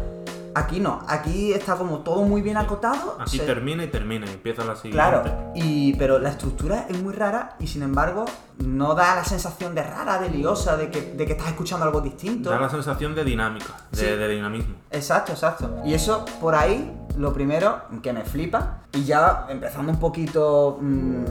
Aquí 0.59 0.81
no, 0.81 1.03
aquí 1.07 1.53
está 1.53 1.77
como 1.77 1.99
todo 1.99 2.23
muy 2.23 2.41
bien 2.41 2.57
acotado. 2.57 3.19
Aquí 3.21 3.37
se- 3.37 3.45
termina 3.45 3.85
y 3.85 3.89
termina 3.89 4.25
y 4.27 4.31
empieza 4.31 4.65
la 4.65 4.75
siguiente. 4.75 4.97
Claro, 4.97 5.23
y, 5.55 5.93
pero 5.97 6.19
la 6.19 6.31
estructura 6.31 6.87
es 6.89 6.99
muy 7.03 7.13
rara 7.13 7.57
y 7.61 7.67
sin 7.67 7.83
embargo 7.83 8.25
no 8.65 8.95
da 8.95 9.17
la 9.17 9.25
sensación 9.25 9.75
de 9.75 9.83
rara, 9.83 10.19
de 10.19 10.31
liosa, 10.31 10.79
de 10.79 10.91
que, 10.91 11.13
de 11.13 11.27
que 11.27 11.33
estás 11.33 11.49
escuchando 11.49 11.85
algo 11.85 12.01
distinto. 12.01 12.49
Da 12.49 12.59
la 12.59 12.71
sensación 12.71 13.15
de 13.15 13.23
dinámica, 13.25 13.75
de, 13.91 13.99
Sí. 13.99 14.07
de 14.07 14.29
dinamismo. 14.29 14.77
Exacto, 14.91 15.33
exacto. 15.33 15.77
Y 15.85 15.93
eso 15.93 16.25
por 16.41 16.55
ahí, 16.55 16.91
lo 17.17 17.33
primero 17.33 17.83
que 18.03 18.13
me 18.13 18.25
flipa, 18.25 18.79
y 18.93 19.05
ya 19.05 19.47
empezando 19.49 19.93
un 19.93 19.99
poquito, 19.99 20.79
mm, 20.81 21.25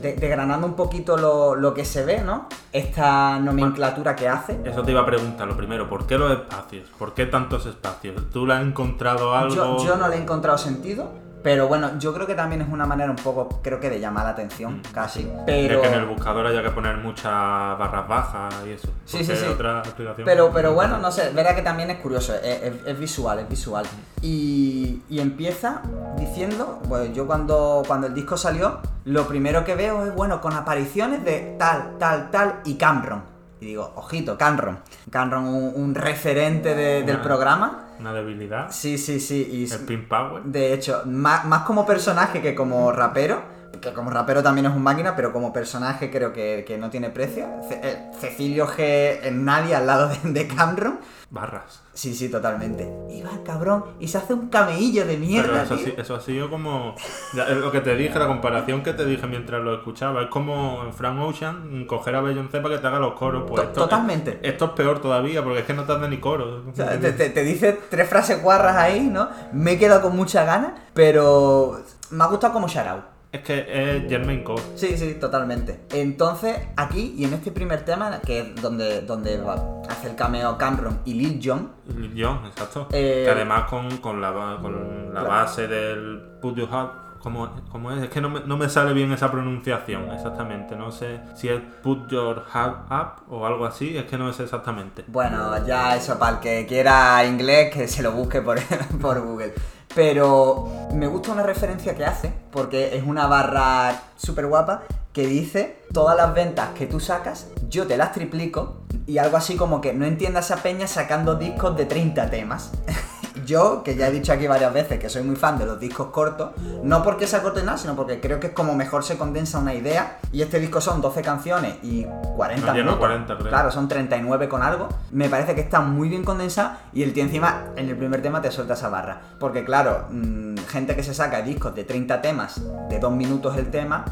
de- 0.00 0.14
degranando 0.16 0.66
un 0.66 0.74
poquito 0.74 1.16
lo, 1.16 1.54
lo 1.54 1.74
que 1.74 1.84
se 1.84 2.04
ve, 2.04 2.20
¿no? 2.22 2.46
Esta 2.72 3.38
nomenclatura 3.38 4.16
que 4.16 4.28
hace. 4.28 4.60
Eso 4.64 4.82
te 4.82 4.92
iba 4.92 5.00
a 5.02 5.06
preguntar 5.06 5.46
lo 5.48 5.56
primero, 5.56 5.88
¿por 5.88 6.06
qué 6.06 6.16
los 6.18 6.30
espacios? 6.32 6.88
¿Por 6.98 7.14
qué 7.14 7.26
tantos 7.26 7.66
espacios? 7.66 8.30
¿Tú 8.30 8.46
le 8.46 8.54
has 8.54 8.62
encontrado 8.62 9.34
algo? 9.34 9.54
Yo, 9.54 9.84
yo 9.84 9.96
no 9.96 10.08
le 10.08 10.16
he 10.16 10.20
encontrado 10.22 10.56
sentido, 10.58 11.10
pero 11.42 11.68
bueno, 11.68 11.98
yo 11.98 12.12
creo 12.14 12.26
que 12.26 12.34
también 12.34 12.62
es 12.62 12.68
una 12.68 12.86
manera 12.86 13.10
un 13.10 13.16
poco, 13.16 13.60
creo 13.62 13.80
que 13.80 13.88
de 13.90 14.00
llamar 14.00 14.24
la 14.24 14.30
atención, 14.30 14.78
Mm, 14.78 14.92
casi. 14.92 15.30
Pero... 15.46 15.80
que 15.82 15.88
en 15.88 15.94
el 15.94 16.06
buscador 16.06 16.46
haya 16.46 16.62
que 16.62 16.70
poner 16.70 16.96
muchas 16.98 17.24
barras 17.32 18.06
bajas 18.08 18.54
y 18.66 18.70
eso. 18.70 18.88
Sí, 19.04 19.24
sí, 19.24 19.34
sí. 19.36 19.46
otra 19.46 19.78
explicación. 19.80 20.24
Pero, 20.24 20.50
pero 20.52 20.74
bueno, 20.74 20.98
no 20.98 21.10
sé, 21.10 21.30
verá 21.30 21.54
que 21.54 21.62
también 21.62 21.90
es 21.90 21.98
curioso, 21.98 22.34
es, 22.34 22.62
es- 22.62 22.86
es 22.86 22.98
visual, 22.98 23.38
es 23.40 23.48
visual. 23.48 23.84
Y, 24.22 25.02
y 25.08 25.20
empieza 25.20 25.80
diciendo, 26.18 26.80
bueno, 26.88 27.12
yo 27.14 27.26
cuando, 27.26 27.82
cuando 27.86 28.06
el 28.06 28.14
disco 28.14 28.36
salió, 28.36 28.78
lo 29.06 29.26
primero 29.26 29.64
que 29.64 29.74
veo 29.74 30.04
es, 30.04 30.14
bueno, 30.14 30.40
con 30.40 30.52
apariciones 30.52 31.24
de 31.24 31.56
tal, 31.58 31.96
tal, 31.98 32.30
tal 32.30 32.60
y 32.64 32.74
Cameron. 32.74 33.29
Y 33.60 33.66
digo, 33.66 33.92
ojito, 33.96 34.38
Cameron. 34.38 34.78
Cameron, 35.10 35.44
un, 35.48 35.72
un 35.74 35.94
referente 35.94 36.74
de- 36.74 37.02
del 37.02 37.16
Una- 37.16 37.22
programa. 37.22 37.86
Una 37.98 38.12
debilidad. 38.14 38.68
Sí, 38.70 38.96
sí, 38.96 39.20
sí. 39.20 39.46
Y, 39.52 39.70
El 39.70 39.80
pin 39.80 40.08
power. 40.08 40.42
de 40.44 40.72
hecho, 40.72 41.02
más, 41.04 41.44
más 41.44 41.62
como 41.64 41.84
personaje 41.84 42.40
que 42.40 42.54
como 42.54 42.90
rapero, 42.92 43.42
que 43.80 43.92
como 43.92 44.10
rapero 44.10 44.42
también 44.42 44.66
es 44.66 44.72
un 44.74 44.82
máquina, 44.82 45.16
pero 45.16 45.32
como 45.32 45.52
personaje 45.52 46.10
creo 46.10 46.32
que, 46.32 46.64
que 46.66 46.76
no 46.78 46.90
tiene 46.90 47.10
precio. 47.10 47.46
Ce- 47.68 47.80
eh, 47.82 48.10
Cecilio 48.18 48.66
G 48.66 48.78
es 49.22 49.32
nadie 49.32 49.74
al 49.74 49.86
lado 49.86 50.08
de, 50.08 50.16
de 50.32 50.46
Cameron. 50.48 50.98
Barras. 51.32 51.82
Sí, 51.94 52.12
sí, 52.14 52.28
totalmente. 52.28 52.92
Y 53.08 53.22
va 53.22 53.30
el 53.30 53.42
cabrón 53.44 53.84
y 54.00 54.08
se 54.08 54.18
hace 54.18 54.34
un 54.34 54.48
cameillo 54.48 55.02
de 55.06 55.14
Pero 55.14 55.26
mierda, 55.26 55.62
eso, 55.62 55.76
tío. 55.76 55.84
sí- 55.86 55.94
eso 55.96 56.16
ha 56.16 56.20
sido 56.20 56.50
como. 56.50 56.94
es 57.32 57.56
lo 57.56 57.70
que 57.70 57.80
te 57.80 57.94
dije, 57.94 58.18
la 58.18 58.26
comparación 58.26 58.82
que 58.82 58.92
te 58.94 59.04
dije 59.06 59.26
mientras 59.28 59.62
lo 59.62 59.74
escuchaba. 59.76 60.22
Es 60.22 60.28
como 60.28 60.82
en 60.84 60.92
Frank 60.92 61.20
Ocean 61.20 61.84
coger 61.86 62.16
a 62.16 62.20
Beyoncé 62.20 62.60
para 62.60 62.74
que 62.74 62.80
te 62.80 62.86
haga 62.88 62.98
los 62.98 63.14
coros. 63.14 63.44
Pues 63.48 63.62
esto, 63.62 63.82
totalmente. 63.82 64.40
Esto 64.42 64.64
es 64.66 64.70
peor 64.72 65.00
todavía 65.00 65.42
porque 65.44 65.60
es 65.60 65.64
que 65.64 65.74
no 65.74 65.84
te 65.84 65.92
hace 65.92 66.08
ni 66.08 66.18
coros. 66.18 66.64
O 66.70 66.74
sea, 66.74 66.98
te, 66.98 67.12
te- 67.12 67.30
te 67.30 67.44
dice 67.44 67.78
tres 67.88 68.08
frases 68.08 68.42
guarras 68.42 68.76
ahí, 68.76 69.00
¿no? 69.08 69.28
Me 69.52 69.72
he 69.72 69.78
quedado 69.78 70.02
con 70.02 70.16
muchas 70.16 70.44
ganas, 70.46 70.72
pero 70.94 71.80
me 72.10 72.24
ha 72.24 72.26
gustado 72.26 72.52
como 72.52 72.66
shout 72.66 73.04
Es 73.32 73.42
que 73.42 73.60
es 73.68 74.08
Jermaine 74.08 74.42
Cole. 74.42 74.60
Sí, 74.74 74.96
sí, 74.96 75.14
totalmente. 75.14 75.82
Entonces, 75.92 76.56
aquí 76.76 77.14
y 77.16 77.24
en 77.24 77.34
este 77.34 77.52
primer 77.52 77.84
tema, 77.84 78.20
que 78.20 78.40
es 78.40 78.56
donde, 78.60 79.02
donde 79.02 79.38
va- 79.40 79.82
hace 79.88 80.08
el 80.10 80.16
cameo 80.16 80.58
Cameron 80.58 81.00
y 81.04 81.14
Lil 81.14 81.40
Jon, 81.42 81.70
Lil 81.96 82.12
Jon, 82.24 82.44
exacto. 82.46 82.88
Eh, 82.90 83.22
que 83.24 83.30
además 83.30 83.64
con, 83.70 83.98
con 83.98 84.20
la, 84.20 84.32
con 84.60 85.14
la 85.14 85.20
Claro. 85.20 85.28
base 85.28 85.68
del 85.68 86.20
Put 86.42 86.56
Your 86.56 86.68
Heart. 86.70 86.92
¿Cómo, 87.20 87.50
cómo 87.70 87.92
es? 87.92 88.02
Es 88.02 88.08
que 88.08 88.20
no 88.22 88.30
me, 88.30 88.40
no 88.40 88.56
me 88.56 88.68
sale 88.70 88.94
bien 88.94 89.12
esa 89.12 89.30
pronunciación 89.30 90.10
exactamente. 90.10 90.74
No 90.74 90.90
sé 90.90 91.20
si 91.36 91.50
es 91.50 91.60
Put 91.82 92.08
Your 92.10 92.46
Heart 92.52 92.90
Up 92.90 93.32
o 93.32 93.46
algo 93.46 93.66
así. 93.66 93.96
Es 93.96 94.04
que 94.06 94.16
no 94.18 94.32
sé 94.32 94.44
exactamente. 94.44 95.04
Bueno, 95.06 95.64
ya 95.66 95.94
eso, 95.94 96.18
para 96.18 96.36
el 96.36 96.40
que 96.40 96.66
quiera 96.66 97.22
inglés, 97.26 97.72
que 97.74 97.86
se 97.86 98.02
lo 98.02 98.10
busque 98.12 98.40
por, 98.40 98.58
por 99.00 99.20
Google. 99.20 99.52
Pero 99.94 100.68
me 100.92 101.06
gusta 101.06 101.32
una 101.32 101.42
referencia 101.42 101.94
que 101.94 102.04
hace, 102.04 102.32
porque 102.52 102.96
es 102.96 103.04
una 103.04 103.26
barra 103.26 104.02
súper 104.16 104.46
guapa, 104.46 104.82
que 105.12 105.26
dice, 105.26 105.82
todas 105.92 106.16
las 106.16 106.32
ventas 106.32 106.68
que 106.78 106.86
tú 106.86 107.00
sacas, 107.00 107.48
yo 107.68 107.86
te 107.86 107.96
las 107.96 108.12
triplico, 108.12 108.82
y 109.06 109.18
algo 109.18 109.36
así 109.36 109.56
como 109.56 109.80
que 109.80 109.92
no 109.92 110.04
entienda 110.04 110.40
esa 110.40 110.56
peña 110.56 110.86
sacando 110.86 111.34
discos 111.34 111.76
de 111.76 111.86
30 111.86 112.30
temas. 112.30 112.70
Yo, 113.50 113.82
que 113.82 113.96
ya 113.96 114.06
he 114.06 114.12
dicho 114.12 114.32
aquí 114.32 114.46
varias 114.46 114.72
veces 114.72 115.00
que 115.00 115.08
soy 115.08 115.24
muy 115.24 115.34
fan 115.34 115.58
de 115.58 115.66
los 115.66 115.80
discos 115.80 116.10
cortos, 116.12 116.50
no 116.84 117.02
porque 117.02 117.26
sea 117.26 117.42
corto 117.42 117.58
y 117.58 117.64
nada, 117.64 117.78
sino 117.78 117.96
porque 117.96 118.20
creo 118.20 118.38
que 118.38 118.46
es 118.46 118.52
como 118.52 118.76
mejor 118.76 119.02
se 119.02 119.18
condensa 119.18 119.58
una 119.58 119.74
idea. 119.74 120.20
Y 120.30 120.42
este 120.42 120.60
disco 120.60 120.80
son 120.80 121.00
12 121.00 121.20
canciones 121.22 121.74
y 121.82 122.06
40 122.36 122.44
No 122.44 122.54
llega 122.54 122.70
a 122.70 122.74
minutos. 122.74 122.98
40, 123.00 123.38
creo. 123.38 123.48
Claro, 123.48 123.72
son 123.72 123.88
39 123.88 124.48
con 124.48 124.62
algo. 124.62 124.88
Me 125.10 125.28
parece 125.28 125.56
que 125.56 125.62
está 125.62 125.80
muy 125.80 126.08
bien 126.08 126.22
condensado 126.22 126.76
y 126.92 127.02
el 127.02 127.12
tío 127.12 127.24
encima 127.24 127.64
en 127.74 127.88
el 127.88 127.96
primer 127.96 128.22
tema 128.22 128.40
te 128.40 128.52
suelta 128.52 128.74
esa 128.74 128.88
barra. 128.88 129.20
Porque 129.40 129.64
claro, 129.64 130.06
mm, 130.10 130.58
gente 130.68 130.94
que 130.94 131.02
se 131.02 131.12
saca 131.12 131.42
discos 131.42 131.74
de 131.74 131.82
30 131.82 132.22
temas, 132.22 132.62
de 132.88 133.00
2 133.00 133.12
minutos 133.12 133.56
el 133.56 133.68
tema, 133.68 134.04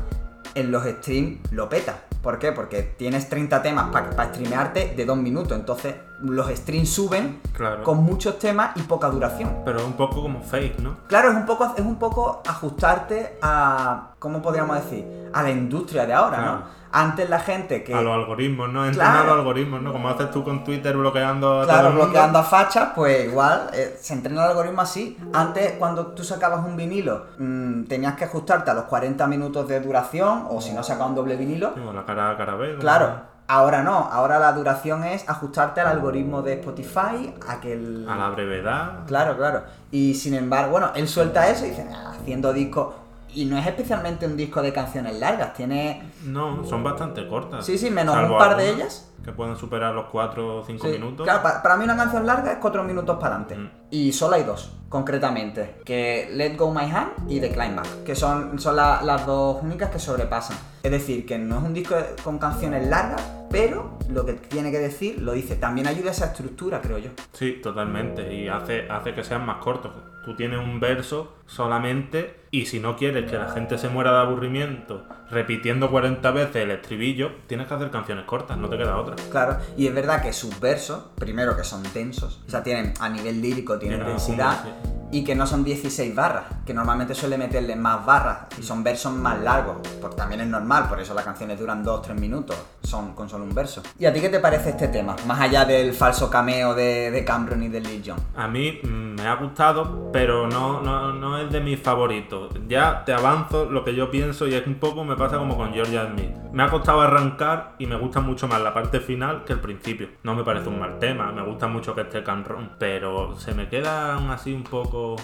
en 0.57 0.73
los 0.73 0.85
streams 0.85 1.53
lo 1.53 1.69
peta. 1.69 1.95
¿Por 2.23 2.41
qué? 2.41 2.51
Porque 2.51 2.83
tienes 2.83 3.29
30 3.29 3.63
temas 3.63 3.91
para 3.91 4.31
streamearte 4.31 4.95
de 4.97 5.05
2 5.05 5.17
minutos. 5.17 5.57
Entonces 5.57 5.95
los 6.23 6.49
streams 6.51 6.91
suben 6.91 7.41
Claro. 7.53 7.83
con 7.85 7.99
muchos 7.99 8.39
temas 8.39 8.71
y 8.77 8.83
poca 8.83 9.09
duración. 9.09 9.59
Pero 9.65 9.79
es 9.79 9.85
un 9.85 9.93
poco 9.95 10.23
como 10.23 10.41
fake, 10.43 10.79
¿no? 10.81 10.97
Claro, 11.07 11.31
es 11.31 11.37
un 11.37 11.47
poco, 11.47 11.73
es 11.77 11.85
un 11.85 11.97
poco 11.97 12.43
ajustarte 12.47 13.39
a, 13.43 14.11
¿cómo 14.19 14.43
podríamos 14.43 14.77
decir? 14.77 15.31
A 15.33 15.43
la 15.43 15.51
industria 15.51 16.07
de 16.07 16.13
ahora, 16.15 16.37
Claro. 16.39 16.53
¿no? 16.53 16.79
Antes 16.91 17.29
la 17.29 17.39
gente 17.39 17.85
que... 17.85 17.93
A 17.95 18.01
los 18.01 18.15
algoritmos, 18.15 18.69
¿no? 18.69 18.81
Claro. 18.81 18.89
Entrenar 18.89 19.17
a 19.19 19.25
los 19.25 19.39
algoritmos, 19.41 19.83
¿no? 19.83 19.93
Como 19.93 20.09
haces 20.09 20.31
tú 20.31 20.43
con 20.43 20.65
Twitter 20.65 20.97
bloqueando 20.97 21.61
a 21.61 21.65
Claro, 21.65 21.93
bloqueando 21.93 22.39
a 22.39 22.43
fachas, 22.43 22.91
pues 22.95 23.27
igual 23.27 23.69
eh, 23.75 23.99
se 24.01 24.15
entrena 24.15 24.45
el 24.45 24.51
algoritmo 24.53 24.81
así. 24.81 25.19
Antes, 25.35 25.73
cuando 25.73 26.07
tú 26.09 26.25
sacabas 26.25 26.65
un 26.65 26.77
vinilo, 26.79 27.27
mm, 27.39 27.83
tenías 27.85 28.15
que 28.15 28.25
ajustarte 28.25 28.71
a 28.71 28.75
los 28.75 28.85
40 28.85 29.27
minutos 29.27 29.69
de 29.69 29.81
duración, 29.81 30.47
o 30.49 30.63
si 30.63 30.73
no 30.73 30.83
sacabas 30.83 31.11
un 31.11 31.17
doble 31.17 31.37
vinilo. 31.37 31.73
Sí, 31.75 31.81
con 31.85 31.95
la 31.95 32.07
cara 32.07 32.31
a 32.31 32.37
cara 32.39 32.55
B. 32.55 32.77
Claro, 32.79 33.21
ahora 33.49 33.83
no, 33.83 33.97
ahora 33.97 34.39
la 34.39 34.53
duración 34.53 35.03
es 35.05 35.29
ajustarte 35.29 35.81
al 35.81 35.89
algoritmo 35.89 36.43
de 36.43 36.53
Spotify, 36.55 37.35
a 37.49 37.61
que 37.61 37.73
el... 37.73 38.07
A 38.09 38.15
la 38.17 38.31
brevedad. 38.31 39.07
Claro, 39.07 39.37
claro. 39.37 39.63
Y 39.91 40.15
sin 40.15 40.35
embargo, 40.35 40.71
bueno, 40.73 40.91
él 40.95 41.09
suelta 41.09 41.49
eso 41.49 41.67
y 41.67 41.71
dice, 41.71 41.87
"Ah, 41.93 42.13
haciendo 42.21 42.53
discos... 42.53 42.95
Y 43.35 43.45
no 43.45 43.59
es 43.59 43.67
especialmente 43.67 44.25
un 44.27 44.37
disco 44.39 44.63
de 44.63 44.73
canciones 44.73 45.19
largas, 45.21 45.53
tiene... 45.53 46.13
No, 46.25 46.65
son 46.65 46.83
bastante 46.83 47.29
cortas. 47.29 47.65
Sí, 47.65 47.77
sí, 47.77 47.91
menos 47.91 48.15
Salvo 48.15 48.33
un 48.35 48.39
par 48.39 48.57
de 48.57 48.71
ellas. 48.71 49.11
Que 49.23 49.33
pueden 49.33 49.55
superar 49.57 49.95
los 49.95 50.07
4 50.07 50.57
o 50.61 50.65
5 50.65 50.83
Sí, 50.87 50.93
minutos. 50.93 51.25
Claro, 51.25 51.43
pa- 51.43 51.63
para, 51.63 51.77
mí 51.77 51.85
una 51.85 51.95
canción 51.97 52.25
larga 52.25 52.53
es 52.53 52.59
4 52.59 52.83
minutos 52.85 53.17
para 53.21 53.35
adelante. 53.37 53.57
Mm. 53.57 53.71
Y 53.91 54.13
solo 54.13 54.37
hay 54.37 54.45
dos, 54.45 54.73
concretamente. 54.89 55.81
Que 55.85 56.31
Let 56.33 56.57
Go 56.57 56.73
My 56.73 56.85
Hand 56.91 57.31
y 57.31 57.39
The 57.39 57.51
Climb 57.51 57.77
Back. 57.77 58.05
Que 58.05 58.15
son, 58.15 58.59
son 58.59 58.77
la- 58.77 59.03
las 59.03 59.27
dos 59.27 59.63
únicas 59.63 59.91
que 59.91 59.99
sobrepasan. 59.99 60.57
Es 60.83 60.91
decir, 60.91 61.27
que 61.27 61.37
no 61.39 61.59
es 61.59 61.65
un 61.65 61.75
disco 61.75 61.97
con 62.25 62.39
canciones 62.39 62.89
largas, 62.89 63.21
pero 63.51 63.99
lo 64.11 64.25
que 64.25 64.35
tiene 64.35 64.71
que 64.71 64.79
decir 64.79 65.21
lo 65.21 65.33
dice. 65.33 65.57
También 65.57 65.87
ayuda 65.87 66.11
a 66.11 66.13
esa 66.13 66.27
estructura, 66.27 66.81
creo 66.81 66.99
yo. 66.99 67.11
Sí, 67.33 67.61
totalmente. 67.63 68.33
Y 68.35 68.49
hace, 68.49 68.89
hace 68.91 69.15
que 69.15 69.25
sean 69.25 69.45
más 69.45 69.59
cortos. 69.59 69.93
Tú 70.29 70.37
tienes 70.37 70.59
un 70.59 70.79
verso 70.79 71.37
solamente 71.47 72.41
y 72.51 72.67
si 72.67 72.81
no 72.81 72.99
quieres 72.99 73.31
que 73.31 73.39
la 73.39 73.49
gente 73.49 73.79
se 73.79 73.89
muera 73.89 74.13
de 74.13 74.19
aburrimiento 74.19 75.07
repitiendo 75.31 75.91
40 75.91 76.31
veces 76.33 76.57
el 76.57 76.71
estribillo, 76.71 77.33
tienes 77.47 77.67
que 77.67 77.75
hacer 77.75 77.91
canciones 77.91 78.25
cortas, 78.25 78.57
no 78.59 78.69
te 78.69 78.77
queda 78.77 78.99
otra. 78.99 79.17
Claro, 79.31 79.59
y 79.77 79.87
es 79.87 79.95
verdad 79.95 80.23
que 80.23 80.33
sus 80.33 80.59
versos, 80.61 81.05
primero 81.17 81.57
que 81.57 81.65
son 81.65 81.83
densos, 81.95 82.43
o 82.47 82.51
sea, 82.51 82.63
tienen 82.63 82.95
a 83.01 83.09
nivel 83.09 83.41
lírico, 83.41 83.79
tienen 83.79 84.05
densidad, 84.05 84.65
y 85.11 85.25
que 85.25 85.35
no 85.35 85.47
son 85.47 85.65
16 85.65 86.15
barras, 86.15 86.45
que 86.67 86.75
normalmente 86.75 87.15
suele 87.15 87.39
meterle 87.39 87.77
más 87.77 88.05
barras, 88.05 88.47
y 88.59 88.63
son 88.63 88.83
versos 88.83 89.13
más 89.13 89.41
largos, 89.41 89.79
porque 90.01 90.17
también 90.17 90.41
es 90.43 90.47
normal, 90.47 90.89
por 90.89 91.01
eso 91.01 91.15
las 91.15 91.25
canciones 91.25 91.59
duran 91.59 91.85
2-3 91.85 92.15
minutos, 92.19 92.57
son 92.83 93.15
con 93.15 93.29
solo 93.29 93.45
un 93.45 93.55
verso. 93.55 93.83
¿Y 93.99 94.07
a 94.07 94.13
ti 94.13 94.21
qué 94.21 94.29
te 94.29 94.41
parece 94.41 94.71
este 94.71 94.89
tema? 94.89 95.17
Más 95.27 95.41
allá 95.41 95.65
del 95.65 95.93
falso 95.93 96.31
cameo 96.31 96.75
de, 96.75 97.11
de 97.11 97.25
Cameron 97.25 97.63
y 97.63 97.69
de 97.69 97.81
Lee 97.81 98.03
John. 98.05 98.19
A 98.37 98.49
mí 98.49 98.81
me 98.83 99.27
ha 99.27 99.35
gustado, 99.35 100.11
pero 100.13 100.18
no, 100.27 100.81
no, 100.81 101.13
no 101.13 101.39
es 101.39 101.51
de 101.51 101.61
mis 101.61 101.81
favoritos. 101.81 102.53
Ya 102.67 103.05
te 103.05 103.13
avanzo 103.13 103.67
lo 103.67 103.85
que 103.85 103.95
yo 103.95 104.11
pienso 104.11 104.47
y 104.49 104.55
es 104.55 104.67
un 104.67 104.75
poco 104.75 105.05
me 105.05 105.17
pasa 105.17 105.39
como 105.39 105.57
con 105.57 105.73
Georgia 105.73 106.07
Smith. 106.07 106.35
Me 106.53 106.63
ha 106.63 106.71
costado 106.71 107.01
arrancar 107.01 107.75
y 107.79 107.87
me 107.87 107.97
gusta 107.97 108.21
mucho 108.21 108.49
más 108.49 108.61
la 108.61 108.75
parte 108.75 109.01
final 109.01 109.45
que 109.45 109.53
el 109.53 109.61
principio. 109.61 110.09
No 110.23 110.35
me 110.35 110.45
parece 110.45 110.69
un 110.69 110.81
mal 110.81 110.99
tema, 110.99 111.31
me 111.33 111.43
gusta 111.43 111.69
mucho 111.69 111.95
que 111.95 112.03
esté 112.03 112.23
Canron, 112.25 112.73
pero 112.79 113.37
se 113.37 113.55
me 113.55 113.69
queda 113.69 114.15
aún 114.15 114.31
así 114.31 114.53
un 114.53 114.65
poco... 114.65 115.17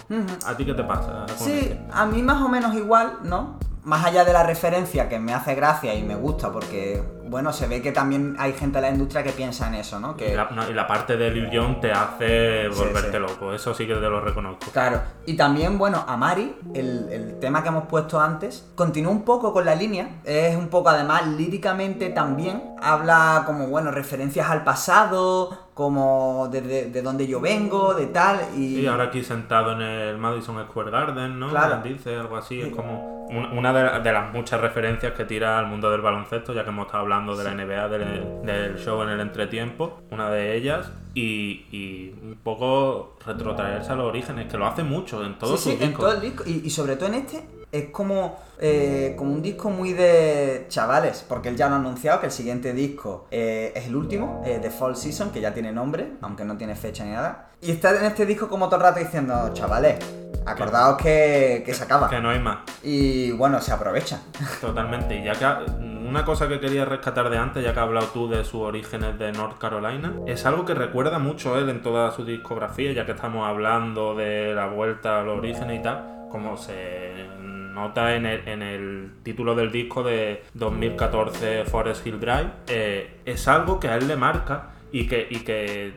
¿A 0.45 0.55
ti 0.55 0.65
qué 0.65 0.73
te 0.73 0.83
pasa? 0.83 1.25
Sí, 1.35 1.51
este? 1.51 1.81
a 1.91 2.05
mí 2.05 2.21
más 2.21 2.41
o 2.41 2.49
menos 2.49 2.73
igual, 2.75 3.19
¿no? 3.23 3.59
Más 3.83 4.05
allá 4.05 4.23
de 4.25 4.33
la 4.33 4.43
referencia 4.43 5.09
que 5.09 5.19
me 5.19 5.33
hace 5.33 5.55
gracia 5.55 5.93
y 5.93 6.03
me 6.03 6.15
gusta, 6.15 6.51
porque, 6.51 7.03
bueno, 7.29 7.51
se 7.53 7.67
ve 7.67 7.81
que 7.81 7.91
también 7.91 8.35
hay 8.39 8.53
gente 8.53 8.77
de 8.77 8.81
la 8.83 8.89
industria 8.89 9.23
que 9.23 9.31
piensa 9.31 9.67
en 9.67 9.75
eso, 9.75 9.99
¿no? 9.99 10.15
Que... 10.15 10.31
Y 10.33 10.35
la, 10.35 10.49
no, 10.51 10.69
y 10.69 10.73
la 10.73 10.87
parte 10.87 11.17
de 11.17 11.31
Lil 11.31 11.49
Jon 11.51 11.79
te 11.81 11.91
hace 11.91 12.69
Sí, 12.71 12.77
volverte 12.79 13.13
sí. 13.13 13.19
loco, 13.19 13.53
eso 13.53 13.73
sí 13.73 13.87
que 13.87 13.93
te 13.95 14.01
lo 14.01 14.21
reconozco. 14.21 14.71
Claro, 14.71 15.01
y 15.25 15.35
también, 15.35 15.77
bueno, 15.77 16.03
Amari, 16.07 16.55
el, 16.73 17.07
el 17.11 17.39
tema 17.39 17.63
que 17.63 17.69
hemos 17.69 17.85
puesto 17.87 18.19
antes, 18.19 18.69
continúa 18.75 19.11
un 19.11 19.23
poco 19.23 19.53
con 19.53 19.65
la 19.65 19.75
línea, 19.75 20.21
es 20.23 20.55
un 20.55 20.67
poco 20.67 20.89
además 20.89 21.27
líricamente 21.27 22.09
también, 22.09 22.74
habla 22.85 23.43
como, 23.45 23.67
bueno, 23.67 23.91
referencias 23.91 24.49
al 24.49 24.63
pasado, 24.63 25.57
como 25.73 26.47
de, 26.51 26.61
de, 26.61 26.85
de 26.91 27.01
dónde 27.01 27.27
yo 27.27 27.41
vengo, 27.41 27.93
de 27.93 28.05
tal, 28.07 28.39
y... 28.55 28.79
Y 28.79 28.87
ahora 28.87 29.05
aquí 29.05 29.23
sentado 29.23 29.73
en 29.73 29.81
el 29.81 30.17
Madison 30.17 30.63
Square 30.69 30.91
Garden, 30.91 31.39
¿no? 31.39 31.49
Claro. 31.49 31.81
Dice 31.83 32.15
algo 32.15 32.37
así, 32.37 32.61
es 32.61 32.73
como 32.73 33.25
un- 33.27 33.57
una 33.57 33.73
de, 33.73 33.99
de 34.01 34.13
las 34.13 34.31
muchas 34.31 34.61
referencias 34.61 35.13
que 35.13 35.25
tira 35.25 35.57
al 35.59 35.65
mundo 35.67 35.89
del 35.91 36.01
baloncesto, 36.01 36.53
ya 36.53 36.63
que 36.63 36.69
hemos 36.69 36.85
estado 36.85 37.01
hablando 37.03 37.35
de 37.35 37.43
la 37.43 37.53
NBA, 37.55 37.87
del, 37.89 38.41
del 38.43 38.77
show 38.77 39.01
en 39.03 39.09
el 39.09 39.19
entretiempo, 39.19 39.99
una 40.11 40.29
de 40.29 40.55
ellas, 40.55 40.91
y, 41.13 41.65
y 41.71 42.15
un 42.21 42.37
poco 42.43 43.17
retrotraerse 43.25 43.91
a 43.91 43.95
los 43.95 44.05
orígenes, 44.05 44.49
que 44.49 44.57
lo 44.57 44.67
hace 44.67 44.83
mucho 44.83 45.25
en 45.25 45.37
todos 45.39 45.59
sí, 45.59 45.71
sus 45.71 45.79
sí, 45.79 45.83
en 45.85 45.93
todo 45.93 46.11
el 46.13 46.21
disco. 46.21 46.43
Y, 46.45 46.61
y 46.65 46.69
sobre 46.69 46.95
todo 46.95 47.07
en 47.09 47.15
este, 47.15 47.45
es 47.77 47.89
como, 47.89 48.37
eh, 48.59 49.15
como 49.17 49.33
un 49.33 49.41
disco 49.41 49.69
muy 49.69 49.93
de 49.93 50.65
chavales, 50.69 51.25
porque 51.27 51.49
él 51.49 51.57
ya 51.57 51.67
lo 51.67 51.75
ha 51.75 51.77
anunciado 51.77 52.19
que 52.19 52.27
el 52.27 52.31
siguiente 52.31 52.73
disco 52.73 53.27
eh, 53.31 53.73
es 53.75 53.87
el 53.87 53.95
último, 53.95 54.41
eh, 54.45 54.59
The 54.61 54.69
Fall 54.69 54.95
Season, 54.95 55.31
que 55.31 55.41
ya 55.41 55.53
tiene 55.53 55.71
nombre, 55.71 56.13
aunque 56.21 56.45
no 56.45 56.55
tiene 56.57 56.75
fecha 56.75 57.03
ni 57.03 57.11
nada. 57.11 57.49
Y 57.61 57.71
está 57.71 57.95
en 57.97 58.05
este 58.05 58.25
disco 58.25 58.47
como 58.47 58.67
todo 58.67 58.77
el 58.77 58.81
rato 58.83 58.99
diciendo, 58.99 59.51
chavales, 59.53 59.97
acordaos 60.45 60.97
que, 60.97 61.63
que 61.65 61.73
se 61.73 61.83
acaba. 61.83 62.09
Que 62.09 62.21
no 62.21 62.29
hay 62.29 62.39
más. 62.39 62.59
Y 62.83 63.31
bueno, 63.31 63.59
se 63.59 63.73
aprovecha. 63.73 64.21
Totalmente. 64.61 65.19
Y 65.19 65.23
ya 65.23 65.33
que 65.33 65.71
una 65.81 66.23
cosa 66.23 66.47
que 66.47 66.59
quería 66.59 66.85
rescatar 66.85 67.29
de 67.29 67.37
antes, 67.37 67.63
ya 67.63 67.73
que 67.73 67.79
has 67.79 67.85
hablado 67.85 68.07
tú 68.07 68.29
de 68.29 68.45
sus 68.45 68.61
orígenes 68.61 69.19
de 69.19 69.33
North 69.33 69.57
Carolina, 69.57 70.13
es 70.27 70.45
algo 70.45 70.63
que 70.63 70.73
recuerda 70.73 71.19
mucho 71.19 71.57
él 71.57 71.69
en 71.69 71.81
toda 71.81 72.11
su 72.11 72.23
discografía, 72.23 72.93
ya 72.93 73.05
que 73.05 73.13
estamos 73.13 73.45
hablando 73.47 74.15
de 74.15 74.53
la 74.53 74.67
vuelta 74.67 75.19
a 75.19 75.23
los 75.23 75.39
orígenes 75.39 75.79
y 75.79 75.83
tal, 75.83 76.27
como 76.31 76.55
se 76.57 77.25
nota 77.75 78.15
en 78.15 78.25
el, 78.25 78.47
en 78.47 78.61
el 78.63 79.11
título 79.21 79.53
del 79.53 79.71
disco 79.71 80.01
de 80.01 80.43
2014 80.53 81.65
Forest 81.65 82.07
Hill 82.07 82.19
Drive, 82.19 82.49
eh, 82.67 83.17
es 83.25 83.47
algo 83.47 83.79
que 83.79 83.89
a 83.89 83.97
él 83.97 84.07
le 84.07 84.15
marca 84.15 84.71
y 84.91 85.07
que, 85.07 85.27
y 85.29 85.39
que 85.39 85.93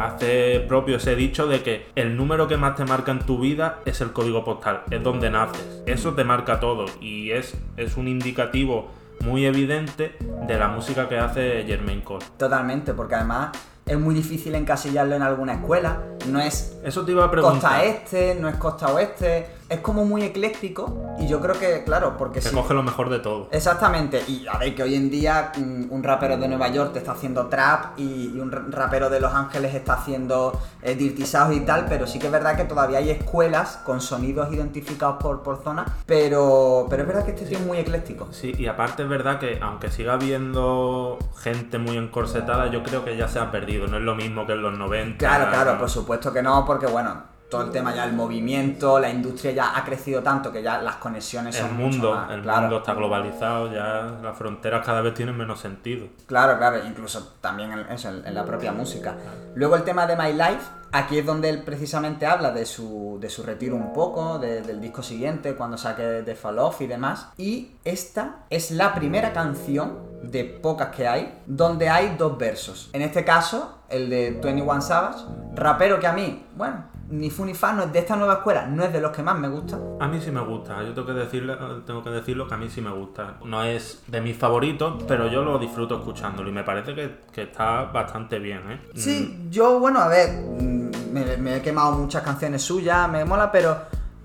hace 0.00 0.64
propio 0.66 0.96
ese 0.96 1.14
dicho 1.14 1.46
de 1.46 1.62
que 1.62 1.86
el 1.94 2.16
número 2.16 2.48
que 2.48 2.56
más 2.56 2.76
te 2.76 2.84
marca 2.86 3.12
en 3.12 3.20
tu 3.20 3.38
vida 3.38 3.80
es 3.84 4.00
el 4.00 4.12
código 4.12 4.42
postal, 4.42 4.84
es 4.90 5.02
donde 5.02 5.30
naces. 5.30 5.82
Eso 5.86 6.14
te 6.14 6.24
marca 6.24 6.58
todo 6.58 6.86
y 7.00 7.30
es, 7.30 7.54
es 7.76 7.96
un 7.98 8.08
indicativo 8.08 8.88
muy 9.20 9.44
evidente 9.44 10.16
de 10.46 10.58
la 10.58 10.68
música 10.68 11.08
que 11.08 11.18
hace 11.18 11.64
Jermaine 11.66 12.02
Cole. 12.02 12.24
Totalmente, 12.38 12.94
porque 12.94 13.16
además 13.16 13.50
es 13.84 13.98
muy 13.98 14.14
difícil 14.14 14.54
encasillarlo 14.54 15.14
en 15.14 15.22
alguna 15.22 15.54
escuela. 15.54 15.98
No 16.30 16.40
es 16.40 16.78
Eso 16.84 17.04
te 17.04 17.12
iba 17.12 17.24
a 17.24 17.30
preguntar. 17.30 17.60
costa 17.60 17.84
este, 17.84 18.34
no 18.34 18.48
es 18.48 18.56
costa 18.56 18.92
oeste. 18.92 19.57
Es 19.68 19.80
como 19.80 20.04
muy 20.06 20.22
ecléctico. 20.22 20.96
Y 21.18 21.26
yo 21.28 21.40
creo 21.40 21.58
que, 21.58 21.84
claro, 21.84 22.16
porque 22.16 22.40
Que 22.40 22.48
si 22.48 22.54
coge 22.54 22.72
lo 22.74 22.82
mejor 22.82 23.10
de 23.10 23.18
todo. 23.18 23.48
Exactamente, 23.50 24.22
y 24.26 24.46
a 24.46 24.56
ver 24.56 24.74
que 24.74 24.82
hoy 24.82 24.94
en 24.94 25.10
día 25.10 25.52
mm, 25.58 25.92
un 25.92 26.02
rapero 26.02 26.36
de 26.38 26.48
Nueva 26.48 26.68
York 26.68 26.92
te 26.92 27.00
está 27.00 27.12
haciendo 27.12 27.46
trap 27.48 27.98
y, 27.98 28.32
y 28.34 28.40
un 28.40 28.50
ra- 28.50 28.64
rapero 28.70 29.10
de 29.10 29.20
Los 29.20 29.34
Ángeles 29.34 29.74
está 29.74 29.94
haciendo 29.94 30.58
eh, 30.82 30.94
Dirty 30.94 31.26
South 31.26 31.52
y 31.52 31.60
tal, 31.60 31.84
pero 31.86 32.06
sí 32.06 32.18
que 32.18 32.26
es 32.26 32.32
verdad 32.32 32.56
que 32.56 32.64
todavía 32.64 32.98
hay 32.98 33.10
escuelas 33.10 33.78
con 33.84 34.00
sonidos 34.00 34.50
identificados 34.52 35.16
por, 35.22 35.42
por 35.42 35.62
zona, 35.62 35.84
pero, 36.06 36.86
pero 36.88 37.02
es 37.02 37.08
verdad 37.08 37.24
que 37.24 37.32
este 37.32 37.44
tío 37.44 37.58
es 37.58 37.66
muy 37.66 37.78
ecléctico. 37.78 38.28
Sí, 38.30 38.54
y 38.56 38.66
aparte 38.68 39.02
es 39.02 39.08
verdad 39.08 39.38
que 39.38 39.58
aunque 39.60 39.90
siga 39.90 40.14
habiendo 40.14 41.18
gente 41.36 41.78
muy 41.78 41.96
encorsetada, 41.96 42.68
yo 42.70 42.82
creo 42.82 43.04
que 43.04 43.16
ya 43.16 43.28
se 43.28 43.38
ha 43.38 43.50
perdido. 43.50 43.86
No 43.86 43.98
es 43.98 44.02
lo 44.02 44.14
mismo 44.14 44.46
que 44.46 44.52
en 44.52 44.62
los 44.62 44.78
90. 44.78 45.18
Claro, 45.18 45.50
claro, 45.50 45.78
por 45.78 45.90
supuesto 45.90 46.32
que 46.32 46.42
no, 46.42 46.64
porque 46.64 46.86
bueno, 46.86 47.22
todo 47.50 47.62
el 47.62 47.70
tema 47.70 47.94
ya, 47.94 48.04
el 48.04 48.12
movimiento, 48.12 48.98
la 49.00 49.08
industria 49.10 49.52
ya 49.52 49.76
ha 49.78 49.84
crecido 49.84 50.22
tanto 50.22 50.52
que 50.52 50.62
ya 50.62 50.82
las 50.82 50.96
conexiones 50.96 51.56
El 51.56 51.62
son 51.66 51.76
mucho 51.76 51.88
mundo, 51.90 52.14
más- 52.14 52.30
el 52.30 52.42
claro. 52.42 52.60
mundo 52.62 52.78
está 52.78 52.94
globalizado, 52.94 53.72
ya 53.72 54.18
las 54.22 54.36
fronteras 54.36 54.84
cada 54.84 55.00
vez 55.00 55.14
tienen 55.14 55.36
menos 55.36 55.58
sentido. 55.60 56.06
Claro, 56.26 56.58
claro, 56.58 56.78
incluso 56.86 57.34
también 57.40 57.72
en, 57.72 57.78
eso, 57.90 58.10
en, 58.10 58.26
en 58.26 58.34
la 58.34 58.44
propia 58.44 58.72
música. 58.72 59.14
Luego 59.54 59.76
el 59.76 59.82
tema 59.84 60.06
de 60.06 60.16
My 60.16 60.32
Life, 60.32 60.60
aquí 60.92 61.18
es 61.18 61.24
donde 61.26 61.48
él 61.48 61.62
precisamente 61.62 62.26
habla 62.26 62.50
de 62.50 62.66
su, 62.66 63.18
de 63.20 63.30
su 63.30 63.42
retiro 63.42 63.76
un 63.76 63.92
poco, 63.92 64.38
de- 64.38 64.60
del 64.62 64.80
disco 64.80 65.02
siguiente, 65.02 65.54
cuando 65.54 65.78
saque 65.78 66.02
de 66.02 66.34
Fall 66.34 66.58
Off 66.58 66.80
y 66.82 66.86
demás. 66.86 67.28
Y 67.38 67.72
esta 67.84 68.40
es 68.50 68.70
la 68.72 68.94
primera 68.94 69.32
canción 69.32 70.06
de 70.22 70.44
pocas 70.44 70.88
que 70.94 71.08
hay, 71.08 71.38
donde 71.46 71.88
hay 71.88 72.16
dos 72.18 72.36
versos. 72.36 72.90
En 72.92 73.00
este 73.02 73.24
caso, 73.24 73.78
el 73.88 74.10
de 74.10 74.32
21 74.32 74.82
Savage, 74.82 75.24
rapero 75.54 75.98
que 76.00 76.06
a 76.06 76.12
mí, 76.12 76.44
bueno, 76.56 76.84
ni 77.10 77.30
fu 77.30 77.44
ni 77.44 77.54
fa, 77.54 77.72
no 77.72 77.84
es 77.84 77.92
de 77.92 77.98
esta 78.00 78.16
nueva 78.16 78.34
escuela, 78.34 78.66
no 78.66 78.84
es 78.84 78.92
de 78.92 79.00
los 79.00 79.10
que 79.12 79.22
más 79.22 79.38
me 79.38 79.48
gusta. 79.48 79.78
A 80.00 80.08
mí 80.08 80.20
sí 80.20 80.30
me 80.30 80.40
gusta, 80.42 80.82
yo 80.82 80.92
tengo 80.94 81.06
que, 81.06 81.12
decirle, 81.14 81.56
tengo 81.86 82.02
que 82.02 82.10
decirlo 82.10 82.46
que 82.46 82.54
a 82.54 82.56
mí 82.56 82.68
sí 82.68 82.80
me 82.80 82.90
gusta. 82.90 83.36
No 83.44 83.62
es 83.64 84.02
de 84.06 84.20
mis 84.20 84.36
favoritos, 84.36 85.02
pero 85.08 85.26
yo 85.28 85.42
lo 85.42 85.58
disfruto 85.58 85.96
escuchándolo 85.98 86.48
y 86.48 86.52
me 86.52 86.64
parece 86.64 86.94
que, 86.94 87.20
que 87.32 87.42
está 87.42 87.84
bastante 87.84 88.38
bien, 88.38 88.60
¿eh? 88.70 88.80
Sí, 88.94 89.46
yo, 89.50 89.78
bueno, 89.80 90.00
a 90.00 90.08
ver, 90.08 90.30
mm, 90.32 90.90
me, 91.12 91.36
me 91.38 91.56
he 91.56 91.62
quemado 91.62 91.92
muchas 91.92 92.22
canciones 92.22 92.62
suyas, 92.62 93.08
me 93.08 93.24
mola, 93.24 93.50
pero 93.50 93.76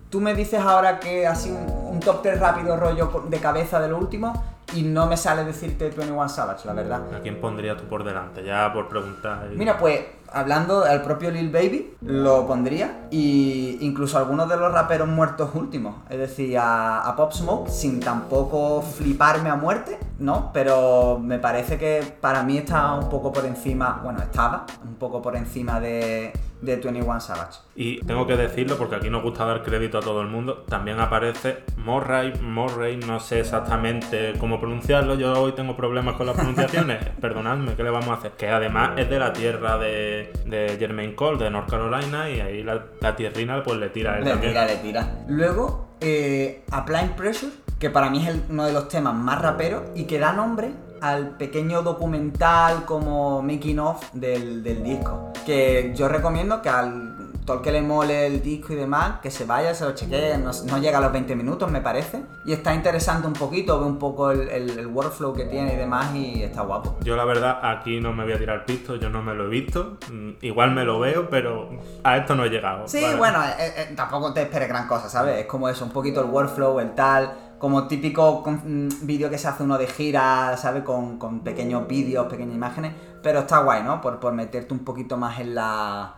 tú 0.10 0.19
me 0.19 0.34
dices 0.36 0.60
ahora 0.60 1.00
que 1.00 1.26
así 1.26 1.50
un, 1.52 1.65
un 1.96 2.00
top 2.00 2.22
3 2.22 2.39
rápido 2.39 2.76
rollo 2.78 3.24
de 3.30 3.39
cabeza 3.39 3.80
de 3.80 3.89
lo 3.89 3.98
último, 3.98 4.43
y 4.76 4.82
no 4.84 5.06
me 5.08 5.17
sale 5.17 5.43
decirte 5.43 5.89
21 5.89 6.28
Savage, 6.30 6.65
la 6.65 6.74
verdad. 6.74 7.02
¿A 7.15 7.19
quién 7.19 7.39
pondrías 7.39 7.78
tú 7.78 7.84
por 7.84 8.04
delante? 8.04 8.43
Ya 8.43 8.72
por 8.74 8.88
preguntar. 8.88 9.48
y- 9.54 9.56
Mira, 9.56 9.78
pues 9.78 10.02
hablando 10.34 10.84
al 10.84 11.02
propio 11.02 11.32
Lil 11.32 11.50
Baby, 11.50 11.96
lo 12.02 12.46
pondría. 12.46 13.08
Y 13.12 13.78
incluso 13.82 14.17
algunos 14.17 14.50
de 14.50 14.58
los 14.58 14.72
raperos 14.72 15.08
muertos 15.08 15.52
últimos. 15.54 15.96
Es 16.10 16.17
decir, 16.17 16.58
a, 16.58 17.02
a 17.02 17.15
Pop 17.15 17.32
Smoke, 17.32 17.69
sin 17.69 18.00
tampoco 18.00 18.82
fliparme 18.82 19.50
a 19.50 19.56
muerte, 19.56 19.98
¿no? 20.19 20.52
Pero 20.54 21.19
me 21.19 21.39
parece 21.39 21.78
que 21.78 22.04
para 22.19 22.43
mí 22.43 22.58
está 22.58 22.93
un 22.93 23.10
poco 23.10 23.32
por 23.32 23.46
encima, 23.46 24.02
bueno, 24.04 24.22
estaba 24.22 24.65
un 24.84 24.96
poco 24.96 25.22
por 25.22 25.36
encima 25.36 25.80
de, 25.80 26.34
de 26.63 26.76
21 26.78 27.19
Savage. 27.19 27.60
Y 27.76 27.99
tengo 28.06 28.26
que 28.28 28.36
decirlo 28.38 28.78
porque 28.78 28.95
aquí 28.95 29.10
nos 29.10 29.21
gusta 29.23 29.45
dar 29.45 29.63
crédito 29.63 29.97
a 29.97 30.02
todo 30.02 30.21
el 30.21 30.28
mundo. 30.28 30.63
También 30.69 30.99
aparece 30.99 31.63
Morray, 31.78 32.34
Morray, 32.41 32.97
no 32.97 33.19
sé 33.19 33.39
exactamente 33.41 34.34
cómo 34.39 34.60
pronunciarlo. 34.60 35.15
Yo 35.15 35.34
hoy 35.41 35.54
tengo 35.54 35.76
problemas 35.76 36.15
con 36.15 36.26
las 36.28 36.36
pronunciaciones. 36.36 37.04
Perdonadme, 37.21 37.76
¿qué 37.76 37.84
le 37.84 37.89
vamos 37.89 38.10
a 38.10 38.13
hacer? 38.13 38.32
Que 38.32 38.49
además 38.49 38.91
es 38.97 39.10
de 39.10 39.19
la 39.19 39.34
tierra 39.34 39.78
de, 39.78 40.32
de 40.45 40.76
Jermaine 40.80 41.15
Cole, 41.15 41.38
de 41.43 41.49
North 41.49 41.69
Carolina, 41.69 42.30
y 42.30 42.39
ahí 42.39 42.63
la, 42.63 42.84
la 42.99 43.15
tierrina 43.15 43.62
pues 43.63 43.78
le 43.80 43.89
tira 43.89 44.17
él 44.17 44.23
Le 44.26 44.32
también. 44.32 44.52
tira, 44.54 44.65
le 44.65 44.76
tira. 44.78 45.08
Luego, 45.28 45.89
eh, 46.02 46.63
Applying 46.71 47.10
Pressure, 47.15 47.52
que 47.80 47.89
para 47.89 48.10
mí 48.10 48.21
es 48.21 48.30
el- 48.34 48.43
uno 48.49 48.65
de 48.65 48.73
los 48.73 48.88
temas 48.88 49.13
más 49.15 49.41
raperos 49.41 49.84
y 49.95 50.06
que 50.06 50.19
da 50.19 50.32
nombre 50.34 50.71
al 51.03 51.31
pequeño 51.37 51.81
documental 51.83 52.85
como 52.85 53.41
making 53.41 53.79
of 53.79 54.01
del, 54.13 54.63
del 54.63 54.83
disco. 54.83 55.31
Que 55.45 55.91
yo 55.95 56.07
recomiendo 56.07 56.61
que 56.61 56.69
al 56.69 57.13
todo 57.45 57.57
el 57.57 57.61
que 57.61 57.73
le 57.73 57.81
mole 57.81 58.25
el 58.25 58.41
disco 58.41 58.71
y 58.71 58.77
demás, 58.77 59.19
que 59.21 59.29
se 59.29 59.43
vaya, 59.43 59.75
se 59.75 59.83
lo 59.83 59.91
chequee, 59.93 60.37
no, 60.37 60.51
no 60.65 60.77
llega 60.77 60.99
a 60.99 61.01
los 61.01 61.11
20 61.11 61.35
minutos 61.35 61.69
me 61.69 61.81
parece. 61.81 62.23
Y 62.45 62.53
está 62.53 62.73
interesante 62.73 63.27
un 63.27 63.33
poquito, 63.33 63.81
ve 63.81 63.85
un 63.85 63.99
poco 63.99 64.31
el, 64.31 64.47
el- 64.47 64.79
el 64.79 64.87
workflow 64.87 65.33
que 65.33 65.43
tiene 65.43 65.73
y 65.73 65.75
demás 65.75 66.15
y 66.15 66.41
está 66.41 66.61
guapo. 66.61 66.95
Yo 67.03 67.17
la 67.17 67.25
verdad 67.25 67.59
aquí 67.61 67.99
no 67.99 68.13
me 68.13 68.23
voy 68.23 68.31
a 68.31 68.37
tirar 68.37 68.63
pisto, 68.65 68.95
yo 68.95 69.09
no 69.09 69.21
me 69.21 69.33
lo 69.33 69.47
he 69.47 69.49
visto. 69.49 69.97
Mm, 70.09 70.29
Igual 70.41 70.71
me 70.71 70.85
lo 70.85 71.01
veo, 71.01 71.29
pero 71.29 71.67
a 72.05 72.15
esto 72.15 72.33
no 72.33 72.45
he 72.45 72.49
llegado. 72.49 72.87
Sí, 72.87 73.01
Vale. 73.01 73.17
bueno, 73.17 73.43
eh, 73.43 73.73
eh, 73.75 73.93
tampoco 73.93 74.31
te 74.33 74.43
esperes 74.43 74.69
gran 74.69 74.87
cosa, 74.87 75.09
¿sabes? 75.09 75.39
Es 75.41 75.45
como 75.45 75.67
eso, 75.67 75.83
un 75.83 75.91
poquito 75.91 76.21
el 76.21 76.27
workflow, 76.29 76.79
el 76.79 76.95
tal, 76.95 77.33
como 77.63 77.88
típico 77.88 78.43
mm, 78.45 78.89
vídeo 79.04 79.30
que 79.30 79.38
se 79.38 79.47
hace 79.47 79.63
uno 79.63 79.78
de 79.78 79.88
gira, 79.88 80.58
¿sabes? 80.58 80.84
Con, 80.84 81.17
con 81.17 81.39
pequeños 81.45 81.88
vídeos, 81.88 82.28
pequeñas 82.28 82.54
imágenes, 82.56 82.91
pero 83.21 83.39
está 83.39 83.60
guay, 83.60 83.84
¿no? 83.84 84.02
Por, 84.02 84.19
por 84.19 84.34
meterte 84.34 84.73
un 84.73 84.82
poquito 84.84 85.15
más 85.15 85.39
en 85.39 85.56
la... 85.56 86.15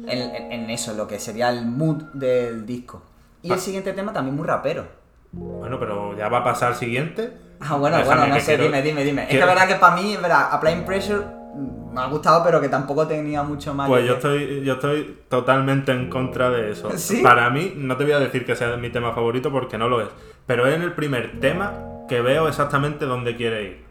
En, 0.00 0.08
en- 0.34 0.50
en 0.52 0.70
eso, 0.70 0.92
en 0.92 0.96
lo 0.96 1.06
que 1.06 1.18
sería 1.18 1.50
el 1.50 1.66
mood 1.66 2.04
del 2.14 2.64
disco. 2.64 3.02
Y 3.42 3.48
el 3.48 3.58
Ah. 3.58 3.60
siguiente 3.60 3.92
tema 3.92 4.14
también 4.14 4.34
muy 4.34 4.46
rapero. 4.46 4.86
Bueno, 5.32 5.78
pero 5.78 6.16
ya 6.16 6.30
va 6.30 6.38
a 6.38 6.44
pasar 6.44 6.74
siguiente. 6.74 7.34
Ah, 7.60 7.76
bueno, 7.76 7.98
Déjame 7.98 8.20
bueno, 8.20 8.34
no 8.36 8.40
sé, 8.40 8.46
quiero- 8.46 8.64
dime, 8.64 8.80
dime, 8.80 9.04
dime. 9.04 9.22
Es 9.24 9.28
que 9.28 9.38
la 9.40 9.44
verdad 9.44 9.68
que 9.68 9.74
para 9.74 9.94
mí, 9.94 10.14
es 10.14 10.22
verdad, 10.22 10.48
Applying 10.52 10.86
Pressure 10.86 11.20
mm, 11.54 11.92
me 11.92 12.00
ha 12.00 12.06
gustado, 12.06 12.42
pero 12.42 12.62
que 12.62 12.70
tampoco 12.70 13.06
tenía 13.06 13.42
mucho 13.42 13.74
más. 13.74 13.88
Pues 13.88 14.06
yo 14.06 14.14
estoy, 14.14 14.64
yo 14.64 14.72
estoy 14.72 15.18
totalmente 15.28 15.92
en 15.92 16.08
contra 16.08 16.48
de 16.48 16.70
eso. 16.72 16.88
¿Sí? 16.96 17.20
Para 17.22 17.50
mí, 17.50 17.74
no 17.76 17.94
te 17.98 18.04
voy 18.04 18.14
a 18.14 18.20
decir 18.20 18.46
que 18.46 18.56
sea 18.56 18.74
mi 18.78 18.88
tema 18.88 19.12
favorito 19.12 19.52
porque 19.52 19.76
no 19.76 19.86
lo 19.90 20.00
es. 20.00 20.08
Pero 20.48 20.66
es 20.66 20.74
en 20.74 20.82
el 20.82 20.92
primer 20.94 21.38
tema 21.40 21.72
que 22.08 22.20
veo 22.20 22.48
exactamente 22.48 23.04
dónde 23.04 23.36
quiere 23.36 23.62
ir. 23.62 23.84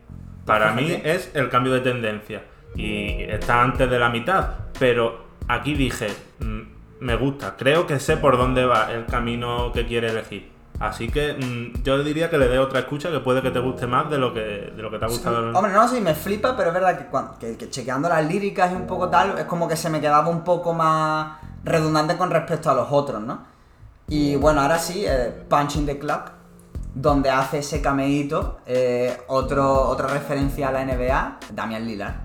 Para 0.46 0.74
mí 0.74 0.88
Fíjate. 0.88 1.16
es 1.16 1.32
el 1.36 1.50
cambio 1.50 1.72
de 1.72 1.80
tendencia. 1.80 2.42
Y 2.76 3.22
está 3.24 3.62
antes 3.64 3.90
de 3.90 3.98
la 4.00 4.10
mitad. 4.10 4.50
Pero 4.78 5.24
aquí 5.48 5.74
dije, 5.76 6.08
mm, 6.40 6.62
me 7.00 7.16
gusta. 7.16 7.56
Creo 7.58 7.88
que 7.88 8.00
sé 8.00 8.18
por 8.18 8.38
dónde 8.38 8.66
va 8.66 8.92
el 8.92 9.06
camino 9.06 9.72
que 9.72 9.86
quiere 9.88 10.10
elegir. 10.10 10.52
Así 10.80 11.10
que 11.10 11.34
mm, 11.34 11.84
yo 11.84 12.04
diría 12.04 12.30
que 12.30 12.38
le 12.38 12.48
dé 12.48 12.60
otra 12.60 12.80
escucha 12.82 13.10
que 13.12 13.20
puede 13.20 13.42
que 13.42 13.50
te 13.52 13.60
guste 13.60 13.88
más 13.88 14.10
de 14.12 14.18
lo 14.20 14.32
que, 14.34 14.72
de 14.76 14.82
lo 14.82 14.92
que 14.92 15.00
te 15.00 15.06
ha 15.06 15.08
gustado. 15.08 15.52
Hombre, 15.58 15.72
no, 15.74 15.88
sí, 15.88 16.00
me 16.02 16.14
flipa, 16.14 16.56
pero 16.56 16.70
es 16.70 16.74
verdad 16.76 16.98
que, 17.00 17.06
cuan- 17.06 17.38
que, 17.40 17.58
que 17.58 17.70
chequeando 17.70 18.08
las 18.10 18.26
líricas 18.28 18.72
y 18.72 18.76
un 18.76 18.86
poco 18.86 19.10
tal, 19.10 19.38
es 19.40 19.46
como 19.46 19.68
que 19.68 19.76
se 19.76 19.90
me 19.90 20.00
quedaba 20.02 20.28
un 20.30 20.44
poco 20.44 20.74
más 20.74 21.40
redundante 21.64 22.16
con 22.16 22.30
respecto 22.30 22.70
a 22.70 22.76
los 22.76 22.88
otros, 22.92 23.22
¿no? 23.22 23.44
Y 24.08 24.36
bueno, 24.38 24.62
ahora 24.62 24.78
sí, 24.80 25.04
eh, 25.06 25.34
Punching 25.50 25.86
the 25.88 25.98
Clock, 26.00 26.32
donde 27.00 27.30
hace 27.30 27.60
ese 27.60 27.82
cameíto, 27.82 28.60
eh, 28.66 29.16
otro, 29.28 29.82
otra 29.88 30.08
referencia 30.08 30.70
a 30.70 30.72
la 30.72 30.84
NBA, 30.84 31.40
Damian 31.54 31.86
Lillard. 31.86 32.16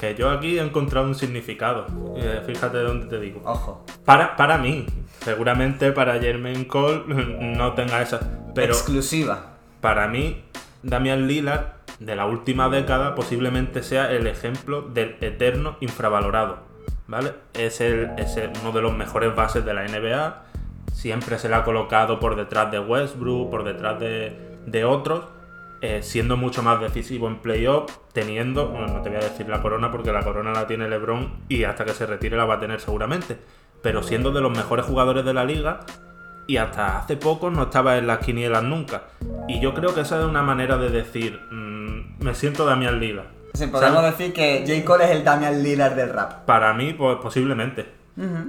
Que 0.00 0.14
yo 0.14 0.30
aquí 0.30 0.58
he 0.58 0.62
encontrado 0.62 1.06
un 1.06 1.14
significado. 1.14 1.86
Eh, 2.16 2.42
fíjate 2.46 2.78
dónde 2.78 3.06
te 3.06 3.20
digo. 3.20 3.42
Ojo. 3.44 3.84
Para, 4.04 4.34
para 4.36 4.58
mí, 4.58 4.86
seguramente 5.24 5.92
para 5.92 6.18
Jermaine 6.18 6.66
Cole 6.66 7.02
no 7.06 7.74
tenga 7.74 8.02
esa. 8.02 8.18
Pero 8.54 8.72
Exclusiva. 8.72 9.56
para 9.80 10.08
mí, 10.08 10.42
Damian 10.82 11.28
Lillard, 11.28 11.66
de 12.00 12.16
la 12.16 12.26
última 12.26 12.68
década, 12.70 13.14
posiblemente 13.14 13.82
sea 13.82 14.10
el 14.10 14.26
ejemplo 14.26 14.82
del 14.82 15.16
eterno 15.20 15.76
infravalorado. 15.80 16.58
¿Vale? 17.06 17.32
Es, 17.54 17.80
el, 17.80 18.10
es 18.16 18.36
el- 18.36 18.52
uno 18.62 18.72
de 18.72 18.80
los 18.82 18.96
mejores 18.96 19.34
bases 19.36 19.64
de 19.64 19.74
la 19.74 19.82
NBA. 19.86 20.42
Siempre 21.00 21.38
se 21.38 21.48
le 21.48 21.54
ha 21.54 21.64
colocado 21.64 22.20
por 22.20 22.36
detrás 22.36 22.70
de 22.70 22.78
Westbrook, 22.78 23.50
por 23.50 23.64
detrás 23.64 23.98
de, 24.00 24.36
de 24.66 24.84
otros. 24.84 25.24
eh, 25.82 26.00
siendo 26.02 26.36
mucho 26.36 26.62
más 26.62 26.78
decisivo 26.78 27.26
en 27.26 27.36
playoff, 27.38 27.90
teniendo, 28.12 28.68
bueno, 28.68 28.88
no 28.88 29.00
te 29.00 29.08
voy 29.08 29.16
a 29.16 29.22
decir 29.22 29.48
la 29.48 29.62
corona 29.62 29.90
porque 29.90 30.12
la 30.12 30.22
corona 30.22 30.52
la 30.52 30.66
tiene 30.66 30.86
LeBron 30.90 31.32
y 31.48 31.64
hasta 31.64 31.86
que 31.86 31.92
se 31.94 32.04
retire 32.04 32.36
la 32.36 32.44
va 32.44 32.56
a 32.56 32.60
tener 32.60 32.80
seguramente, 32.80 33.38
pero 33.80 34.02
siendo 34.02 34.30
de 34.30 34.42
los 34.42 34.50
mejores 34.54 34.84
jugadores 34.84 35.24
de 35.24 35.32
la 35.32 35.44
liga 35.46 35.80
y 36.46 36.58
hasta 36.58 36.98
hace 36.98 37.16
poco 37.16 37.48
no 37.48 37.62
estaba 37.62 37.96
en 37.96 38.06
las 38.06 38.18
quinielas 38.18 38.62
nunca. 38.62 39.04
Y 39.48 39.58
yo 39.60 39.72
creo 39.72 39.94
que 39.94 40.02
esa 40.02 40.18
es 40.20 40.26
una 40.26 40.42
manera 40.42 40.76
de 40.76 40.90
decir, 40.90 41.40
mm, 41.50 42.22
me 42.24 42.34
siento 42.34 42.66
Damian 42.66 43.00
Lillard. 43.00 43.28
Sí, 43.54 43.66
podemos 43.68 44.02
¿Sabes? 44.02 44.18
decir 44.18 44.34
que 44.34 44.64
J. 44.68 44.84
Cole 44.84 45.04
es 45.06 45.10
el 45.12 45.24
Damian 45.24 45.62
Lillard 45.62 45.94
del 45.94 46.10
rap. 46.12 46.44
Para 46.44 46.74
mí, 46.74 46.92
pues 46.92 47.16
posiblemente. 47.22 47.86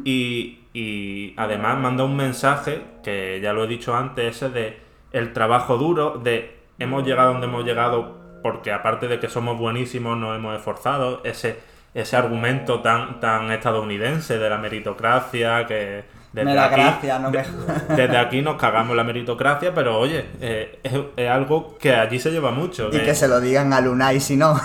Y, 0.03 0.60
y 0.73 1.33
además 1.37 1.77
manda 1.77 2.03
un 2.03 2.15
mensaje, 2.15 2.81
que 3.03 3.39
ya 3.41 3.53
lo 3.53 3.63
he 3.65 3.67
dicho 3.67 3.95
antes, 3.95 4.37
ese 4.37 4.49
de 4.49 4.79
el 5.11 5.33
trabajo 5.33 5.77
duro, 5.77 6.17
de 6.23 6.57
hemos 6.79 7.05
llegado 7.05 7.33
donde 7.33 7.47
hemos 7.47 7.65
llegado 7.65 8.19
porque 8.41 8.71
aparte 8.71 9.07
de 9.07 9.19
que 9.19 9.29
somos 9.29 9.57
buenísimos 9.57 10.17
nos 10.17 10.35
hemos 10.35 10.55
esforzado, 10.55 11.21
ese, 11.23 11.59
ese 11.93 12.15
argumento 12.15 12.79
tan, 12.81 13.19
tan 13.19 13.51
estadounidense 13.51 14.39
de 14.39 14.49
la 14.49 14.57
meritocracia 14.57 15.67
que... 15.67 16.05
desde 16.33 16.45
Me 16.45 16.55
da 16.55 16.65
aquí- 16.65 16.75
gracia, 16.81 17.19
no 17.19 17.29
me 17.29 17.37
de- 17.37 17.95
Desde 17.95 18.17
aquí 18.17 18.41
nos 18.41 18.55
cagamos 18.55 18.95
la 18.95 19.03
meritocracia, 19.03 19.75
pero 19.75 19.99
oye, 19.99 20.25
eh, 20.39 20.79
es, 20.81 20.93
es 21.17 21.29
algo 21.29 21.77
que 21.77 21.93
allí 21.93 22.17
se 22.19 22.31
lleva 22.31 22.49
mucho. 22.51 22.87
Y 22.91 22.99
que 22.99 23.13
se 23.13 23.27
lo 23.27 23.39
digan 23.41 23.73
a 23.73 23.81
Lunay 23.81 24.19
si 24.21 24.37
no. 24.37 24.59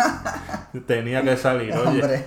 Tenía 0.86 1.22
que 1.22 1.36
salir, 1.36 1.72
oye. 1.74 2.02
Hombre. 2.02 2.24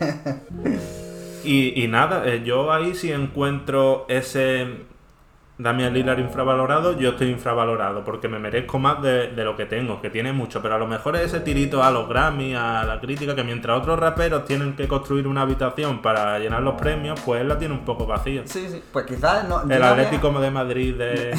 Y, 1.43 1.83
y 1.83 1.87
nada, 1.87 2.25
eh, 2.25 2.43
yo 2.43 2.71
ahí 2.71 2.93
si 2.95 3.11
encuentro 3.11 4.05
ese 4.09 4.87
Damian 5.57 5.93
Lillard 5.93 6.19
infravalorado, 6.19 6.97
yo 6.97 7.09
estoy 7.09 7.27
infravalorado, 7.31 8.05
porque 8.05 8.29
me 8.29 8.39
merezco 8.39 8.79
más 8.79 9.01
de, 9.01 9.27
de 9.33 9.43
lo 9.43 9.57
que 9.57 9.65
tengo, 9.65 10.01
que 10.01 10.09
tiene 10.09 10.31
mucho, 10.31 10.61
pero 10.61 10.75
a 10.75 10.77
lo 10.77 10.87
mejor 10.87 11.17
es 11.17 11.23
ese 11.23 11.41
tirito 11.41 11.83
a 11.83 11.91
los 11.91 12.07
Grammy, 12.07 12.55
a 12.55 12.85
la 12.85 13.01
crítica, 13.01 13.35
que 13.35 13.43
mientras 13.43 13.77
otros 13.77 13.99
raperos 13.99 14.45
tienen 14.45 14.77
que 14.77 14.87
construir 14.87 15.27
una 15.27 15.41
habitación 15.41 16.01
para 16.01 16.39
llenar 16.39 16.61
los 16.63 16.75
premios, 16.75 17.19
pues 17.25 17.41
él 17.41 17.49
la 17.49 17.57
tiene 17.59 17.73
un 17.73 17.83
poco 17.83 18.05
vacía. 18.05 18.43
Sí, 18.45 18.67
sí. 18.69 18.81
Pues 18.93 19.05
quizás 19.05 19.49
no. 19.49 19.61
El 19.63 19.67
no 19.67 19.73
había- 19.75 19.89
Atlético 20.05 20.39
de 20.39 20.49
Madrid 20.51 20.95
de... 20.95 21.37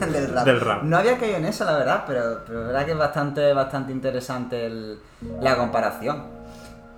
del, 0.12 0.34
rap. 0.34 0.44
del 0.44 0.60
rap. 0.60 0.82
No 0.82 0.98
había 0.98 1.16
caído 1.16 1.36
en 1.38 1.46
eso, 1.46 1.64
la 1.64 1.78
verdad, 1.78 2.04
pero, 2.06 2.20
pero 2.46 2.60
es 2.60 2.66
verdad 2.66 2.84
que 2.84 2.92
es 2.92 2.98
bastante, 2.98 3.52
bastante 3.54 3.92
interesante 3.92 4.66
el- 4.66 4.98
la 5.40 5.56
comparación. 5.56 6.33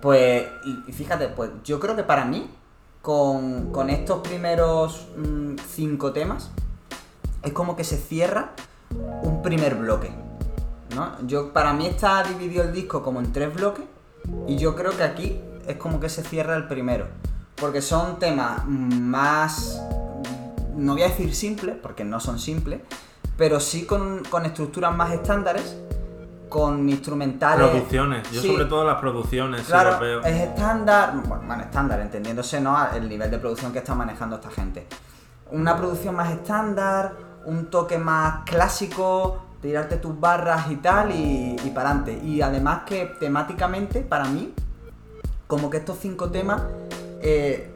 Pues, 0.01 0.47
y, 0.87 0.91
fíjate, 0.91 1.27
pues 1.29 1.51
yo 1.63 1.79
creo 1.79 1.95
que 1.95 2.03
para 2.03 2.25
mí, 2.25 2.49
con, 3.01 3.71
con 3.71 3.89
estos 3.89 4.19
primeros 4.19 5.07
mm, 5.17 5.55
cinco 5.67 6.13
temas, 6.13 6.51
es 7.43 7.51
como 7.53 7.75
que 7.75 7.83
se 7.83 7.97
cierra 7.97 8.51
un 9.23 9.41
primer 9.41 9.75
bloque. 9.75 10.11
¿no? 10.95 11.15
Yo, 11.27 11.53
para 11.53 11.73
mí 11.73 11.85
está 11.85 12.23
dividido 12.23 12.63
el 12.63 12.73
disco 12.73 13.03
como 13.03 13.19
en 13.19 13.31
tres 13.31 13.53
bloques 13.53 13.85
y 14.47 14.57
yo 14.57 14.75
creo 14.75 14.95
que 14.95 15.03
aquí 15.03 15.39
es 15.67 15.77
como 15.77 15.99
que 15.99 16.09
se 16.09 16.23
cierra 16.23 16.55
el 16.55 16.67
primero. 16.67 17.07
Porque 17.55 17.81
son 17.81 18.19
temas 18.19 18.65
más, 18.67 19.81
no 20.75 20.93
voy 20.93 21.03
a 21.03 21.07
decir 21.07 21.33
simples, 21.33 21.75
porque 21.81 22.03
no 22.03 22.19
son 22.19 22.39
simples, 22.39 22.81
pero 23.35 23.59
sí 23.59 23.85
con, 23.85 24.23
con 24.29 24.45
estructuras 24.45 24.95
más 24.95 25.11
estándares, 25.11 25.75
con 26.49 26.87
instrumentales... 26.89 27.67
Producciones, 27.69 28.31
yo 28.31 28.41
Sí. 28.41 28.47
sobre 28.51 28.65
todo 28.65 28.85
las 28.85 28.99
producciones, 28.99 29.63
Claro, 29.67 29.91
las 29.91 29.99
veo. 29.99 30.21
es 30.21 30.41
estándar, 30.41 31.13
bueno, 31.25 31.43
bueno, 31.45 31.63
estándar, 31.63 31.99
entendiéndose, 31.99 32.61
¿no? 32.61 32.77
El 32.93 33.09
nivel 33.09 33.29
de 33.29 33.37
producción 33.37 33.71
que 33.73 33.79
está 33.79 33.95
manejando 33.95 34.37
esta 34.37 34.49
gente. 34.49 34.87
Una 35.51 35.75
producción 35.77 36.15
más 36.15 36.31
estándar, 36.31 37.13
un 37.45 37.69
toque 37.69 37.97
más 37.97 38.43
clásico, 38.45 39.39
tirarte 39.61 39.97
tus 39.97 40.19
barras 40.19 40.69
y 40.69 40.75
tal, 40.77 41.11
y, 41.11 41.55
y 41.63 41.69
para 41.71 41.89
adelante. 41.91 42.19
Y 42.23 42.41
además 42.41 42.81
que 42.85 43.05
temáticamente, 43.19 44.01
para 44.01 44.25
mí, 44.25 44.53
como 45.47 45.69
que 45.69 45.77
estos 45.77 45.97
cinco 45.99 46.29
temas 46.29 46.61
eh, 47.21 47.71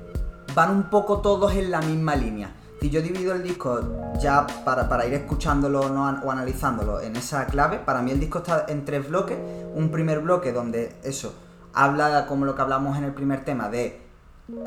van 0.54 0.72
un 0.72 0.84
poco 0.90 1.20
todos 1.20 1.54
en 1.56 1.72
la 1.72 1.82
misma 1.82 2.16
línea. 2.16 2.52
Si 2.82 2.90
yo 2.90 3.00
divido 3.04 3.34
el 3.34 3.44
disco 3.44 3.80
ya 4.20 4.48
para, 4.66 4.90
para 4.90 5.06
ir 5.06 5.14
escuchándolo 5.14 5.90
¿no? 5.90 6.20
o 6.24 6.32
analizándolo 6.32 7.00
en 7.00 7.16
esa 7.16 7.46
clave, 7.46 7.78
para 7.78 8.02
mí 8.02 8.10
el 8.10 8.20
disco 8.20 8.40
está 8.40 8.66
en 8.70 8.84
tres 8.86 9.08
bloques. 9.08 9.38
Un 9.76 9.92
primer 9.92 10.20
bloque 10.22 10.52
donde 10.52 10.96
eso 11.04 11.32
habla 11.76 12.26
como 12.26 12.44
lo 12.44 12.56
que 12.56 12.62
hablamos 12.64 12.98
en 12.98 13.04
el 13.04 13.14
primer 13.14 13.46
tema 13.46 13.70
de 13.70 14.02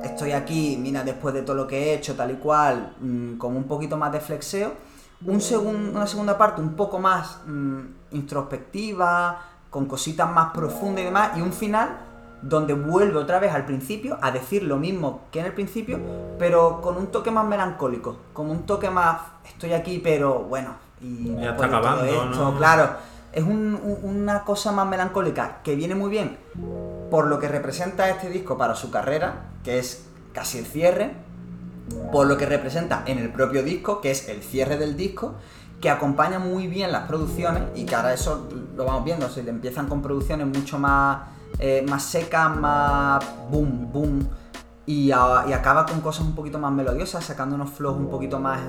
estoy 0.05 0.31
aquí, 0.31 0.79
mira 0.81 1.03
después 1.03 1.35
de 1.35 1.43
todo 1.43 1.57
lo 1.57 1.67
que 1.67 1.77
he 1.91 1.95
hecho, 1.95 2.15
tal 2.15 2.31
y 2.31 2.35
cual, 2.37 2.95
mm, 3.01 3.33
como 3.37 3.59
un 3.59 3.65
poquito 3.65 3.97
más 3.97 4.13
de 4.13 4.21
flexeo. 4.21 4.73
Un 5.27 5.41
segun- 5.41 5.91
una 5.93 6.07
segunda 6.07 6.39
parte 6.39 6.61
un 6.61 6.75
poco 6.77 7.01
más 7.01 7.41
mm, 7.47 7.81
introspectiva, 8.13 9.43
con 9.71 9.87
cositas 9.87 10.31
más 10.31 10.53
profundas 10.55 11.03
y 11.03 11.05
demás. 11.07 11.37
Y 11.37 11.41
un 11.41 11.53
final 11.53 11.89
donde 12.47 12.75
vuelve 12.75 13.19
otra 13.19 13.39
vez 13.39 13.53
al 13.53 13.65
principio 13.65 14.19
a 14.21 14.31
decir 14.31 14.63
lo 14.65 14.77
mismo 14.77 15.23
que 15.31 15.41
en 15.41 15.47
el 15.47 15.53
principio, 15.55 15.99
pero 16.39 16.81
con 16.83 16.97
un 16.97 17.07
toque 17.09 17.31
más 17.31 17.47
melancólico, 17.47 18.17
como 18.33 18.53
un 18.53 18.65
toque 18.67 18.91
más 18.91 19.19
estoy 19.47 19.73
aquí, 19.73 19.99
pero 20.03 20.41
bueno, 20.41 20.75
y 21.01 21.35
Ya 21.37 21.53
está 21.53 21.67
acabando, 21.67 22.05
esto, 22.05 22.25
¿no? 22.53 22.57
claro, 22.59 22.91
es 23.33 23.43
un- 23.43 23.81
un- 23.83 23.99
una 24.21 24.45
cosa 24.45 24.73
más 24.73 24.87
melancólica 24.87 25.59
que 25.65 25.75
viene 25.75 25.95
muy 25.95 26.11
bien 26.11 26.37
por 27.11 27.27
lo 27.29 27.39
que 27.39 27.49
representa 27.49 28.09
este 28.11 28.29
disco 28.29 28.59
para 28.59 28.75
su 28.75 28.91
carrera, 28.91 29.47
que 29.63 29.79
es 29.79 30.07
casi 30.33 30.59
el 30.59 30.67
cierre, 30.67 31.13
por 32.13 32.27
lo 32.27 32.37
que 32.37 32.47
representa 32.47 33.03
en 33.07 33.19
el 33.19 33.31
propio 33.31 33.63
disco, 33.63 34.01
que 34.01 34.11
es 34.11 34.29
el 34.29 34.43
cierre 34.43 34.77
del 34.77 34.97
disco, 34.97 35.35
que 35.81 35.91
acompaña 35.91 36.39
muy 36.39 36.67
bien 36.67 36.93
las 36.93 37.07
producciones 37.07 37.63
y 37.75 37.85
que 37.85 37.95
ahora 37.95 38.13
eso 38.15 38.49
lo 38.77 38.85
vamos 38.85 39.05
viendo, 39.05 39.29
se 39.29 39.41
empiezan 39.49 39.87
con 39.87 40.01
producciones 40.03 40.47
mucho 40.47 40.79
más, 40.79 41.19
eh, 41.59 41.85
más 41.89 42.03
secas, 42.05 42.57
más 42.57 43.25
boom, 43.51 43.91
boom, 43.93 44.29
y, 44.87 45.11
a- 45.13 45.45
y 45.49 45.53
acaba 45.53 45.87
con 45.87 46.01
cosas 46.01 46.27
un 46.27 46.35
poquito 46.35 46.59
más 46.59 46.73
melodiosas, 46.73 47.25
sacando 47.25 47.55
unos 47.55 47.71
flows 47.71 47.97
un 47.97 48.09
poquito 48.11 48.39
más, 48.39 48.61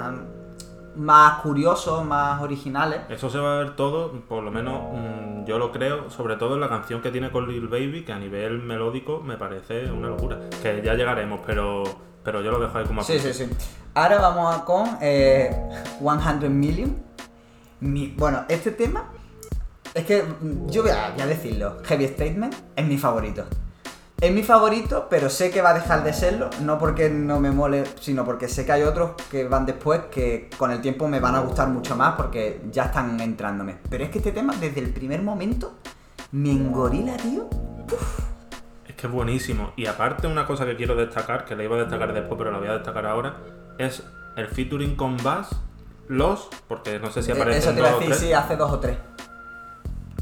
más 0.96 1.42
curiosos, 1.42 2.06
más 2.06 2.42
originales. 2.42 3.02
Eso 3.10 3.30
se 3.30 3.38
va 3.38 3.56
a 3.56 3.58
ver 3.60 3.76
todo, 3.76 4.12
por 4.30 4.42
lo 4.44 4.52
menos 4.52 4.82
mm, 4.94 5.46
yo 5.46 5.58
lo 5.60 5.72
creo, 5.72 6.10
sobre 6.10 6.38
todo 6.38 6.54
en 6.56 6.62
la 6.62 6.70
canción 6.70 7.02
que 7.02 7.12
tiene 7.12 7.32
con 7.32 7.48
Lil 7.50 7.68
Baby, 7.68 8.06
que 8.06 8.14
a 8.14 8.20
nivel 8.20 8.60
melódico 8.62 9.20
me 9.20 9.36
parece 9.38 9.92
una 9.92 10.08
locura. 10.08 10.40
Que 10.64 10.82
ya 10.84 10.94
llegaremos, 10.94 11.42
pero, 11.46 11.84
pero 12.24 12.42
yo 12.42 12.52
lo 12.52 12.60
dejo 12.60 12.78
ahí 12.78 12.86
como 12.86 13.04
Sí, 13.04 13.20
sí, 13.20 13.34
sí. 13.34 13.50
Ahora 13.94 14.20
vamos 14.20 14.56
a 14.56 14.64
con 14.64 14.88
eh, 15.02 15.54
100 16.00 16.60
Million. 16.60 16.96
Mi- 17.82 18.14
bueno, 18.18 18.44
este 18.48 18.72
tema 18.72 19.10
es 19.96 20.06
que 20.06 20.24
mm, 20.24 20.70
yo 20.70 20.84
voy 20.84 20.92
a, 20.92 21.12
voy 21.12 21.22
a 21.22 21.26
decirlo. 21.26 21.78
Heavy 21.86 22.08
Statement 22.08 22.54
es 22.76 22.86
mi 22.86 22.98
favorito. 22.98 23.46
Es 24.22 24.32
mi 24.32 24.44
favorito, 24.44 25.08
pero 25.10 25.30
sé 25.30 25.52
que 25.52 25.62
va 25.62 25.72
a 25.72 25.74
dejar 25.74 26.04
de 26.04 26.14
serlo, 26.14 26.50
no 26.62 26.80
porque 26.80 27.10
no 27.10 27.40
me 27.42 27.52
mole, 27.52 27.84
sino 28.00 28.24
porque 28.24 28.48
sé 28.48 28.66
que 28.66 28.72
hay 28.72 28.84
otros 28.84 29.12
que 29.30 29.46
van 29.46 29.66
después 29.66 30.04
que 30.10 30.50
con 30.58 30.72
el 30.72 30.80
tiempo 30.82 31.08
me 31.10 31.20
van 31.20 31.36
a 31.36 31.40
gustar 31.40 31.68
mucho 31.68 31.98
más 31.98 32.16
porque 32.16 32.62
ya 32.72 32.86
están 32.86 33.20
entrándome. 33.20 33.78
Pero 33.90 34.06
es 34.06 34.10
que 34.10 34.20
este 34.20 34.32
tema, 34.32 34.54
desde 34.60 34.80
el 34.80 34.92
primer 34.92 35.22
momento, 35.22 35.74
me 36.32 36.52
engorila, 36.52 37.18
tío. 37.18 37.50
Es 38.88 38.96
que 38.96 39.08
es 39.08 39.14
buenísimo. 39.14 39.74
Y 39.76 39.86
aparte 39.86 40.28
una 40.28 40.46
cosa 40.46 40.66
que 40.66 40.78
quiero 40.78 40.96
destacar, 40.96 41.44
que 41.44 41.56
la 41.56 41.64
iba 41.64 41.76
a 41.76 41.80
destacar 41.80 42.14
después, 42.14 42.38
pero 42.38 42.52
la 42.52 42.60
voy 42.60 42.68
a 42.70 42.74
destacar 42.74 43.06
ahora, 43.06 43.36
es 43.78 44.02
el 44.38 44.48
featuring 44.48 44.96
con 44.96 45.18
Bass, 45.18 45.50
los, 46.08 46.48
porque 46.70 47.00
no 47.00 47.12
sé 47.12 47.22
si 47.22 47.32
Eh, 47.32 47.34
aparece 47.34 47.60
Eso 47.60 47.72
te 47.74 47.80
iba 47.80 47.90
a 47.90 48.00
decir, 48.00 48.16
sí, 48.16 48.34
hace 48.34 48.56
dos 48.56 48.72
o 48.72 48.80
tres. 48.80 48.98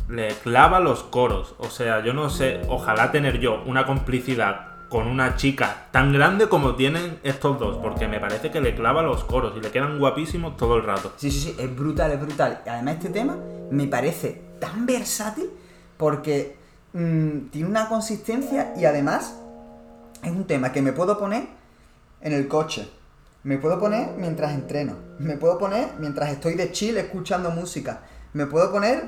Le 0.10 0.30
clava 0.30 0.80
los 0.80 1.04
coros. 1.04 1.56
O 1.58 1.70
sea, 1.70 2.04
yo 2.04 2.14
no 2.14 2.30
sé, 2.30 2.62
ojalá 2.68 3.12
tener 3.12 3.40
yo 3.40 3.64
una 3.66 3.86
complicidad 3.86 4.74
con 4.90 5.08
una 5.08 5.36
chica 5.38 5.88
tan 5.90 6.14
grande 6.14 6.48
como 6.48 6.76
tienen 6.76 7.20
estos 7.24 7.60
dos, 7.60 7.78
porque 7.78 8.08
me 8.08 8.20
parece 8.20 8.52
que 8.52 8.62
le 8.62 8.76
clava 8.76 9.02
los 9.02 9.24
coros 9.24 9.54
y 9.58 9.60
le 9.60 9.72
quedan 9.72 9.98
guapísimos 9.98 10.56
todo 10.56 10.78
el 10.78 10.84
rato. 10.84 11.14
Sí, 11.18 11.32
sí, 11.32 11.40
sí, 11.40 11.56
es 11.58 11.76
brutal, 11.76 12.12
es 12.12 12.22
brutal. 12.22 12.62
Y 12.64 12.70
Además 12.70 12.96
este 12.98 13.10
tema 13.10 13.36
me 13.72 13.88
parece 13.88 14.40
tan 14.60 14.86
versátil 14.86 15.50
porque 15.98 16.58
mm, 16.94 17.48
tiene 17.50 17.68
una 17.68 17.90
consistencia 17.90 18.74
y 18.78 18.86
además 18.86 19.36
es 20.22 20.32
un 20.32 20.46
tema 20.46 20.72
que 20.72 20.84
me 20.84 20.94
puedo 20.94 21.18
poner 21.18 21.48
en 22.22 22.34
el 22.34 22.48
coche. 22.48 22.88
Me 23.42 23.58
puedo 23.58 23.80
poner 23.80 24.12
mientras 24.18 24.54
entreno. 24.54 24.96
Me 25.18 25.38
puedo 25.38 25.58
poner 25.58 25.90
mientras 26.00 26.30
estoy 26.30 26.54
de 26.54 26.72
chill 26.72 26.98
escuchando 26.98 27.50
música. 27.50 28.04
Me 28.34 28.46
puedo 28.46 28.72
poner 28.72 29.04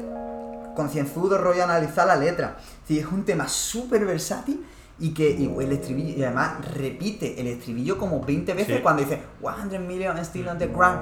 concienzudo, 0.76 1.38
rollo 1.38 1.64
analizar 1.64 2.06
la 2.08 2.16
letra. 2.16 2.58
Sí, 2.88 3.00
es 3.00 3.06
un 3.08 3.24
tema 3.24 3.48
súper 3.48 4.06
versátil 4.06 4.66
y 5.00 5.14
que 5.14 5.30
y 5.32 5.46
el 5.60 5.72
estribillo, 5.72 6.18
y 6.18 6.24
además 6.24 6.54
repite 6.74 7.40
el 7.42 7.48
estribillo 7.48 7.98
como 7.98 8.22
20 8.22 8.54
veces 8.54 8.78
Sí. 8.78 8.82
cuando 8.84 9.02
dice 9.04 9.22
100 9.42 9.88
million 9.88 10.18
still 10.20 10.48
on 10.48 10.58
the 10.58 10.68
ground. 10.68 11.00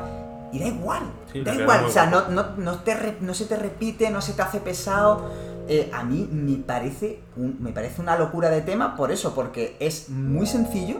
Y 0.51 0.59
da 0.59 0.67
igual, 0.67 1.01
Sí, 1.31 1.43
da 1.43 1.55
igual, 1.55 1.83
o 1.85 1.89
sea, 1.89 2.05
no, 2.05 2.17
guapo. 2.25 2.31
no, 2.31 2.55
no, 2.57 2.79
te 2.79 2.93
re- 2.95 3.17
no 3.21 3.33
se 3.33 3.45
te 3.45 3.55
repite, 3.55 4.11
no 4.11 4.21
se 4.21 4.33
te 4.33 4.41
hace 4.43 4.59
pesado. 4.59 5.31
Eh, 5.67 5.89
a 5.93 6.03
mí 6.03 6.29
me 6.31 6.57
parece, 6.57 7.21
un- 7.37 7.57
me 7.59 7.71
parece 7.71 8.01
una 8.01 8.17
locura 8.17 8.49
de 8.51 8.61
tema 8.61 8.95
por 8.95 9.11
eso, 9.11 9.33
porque 9.33 9.75
es 9.79 10.09
muy 10.09 10.45
sencillo, 10.45 10.97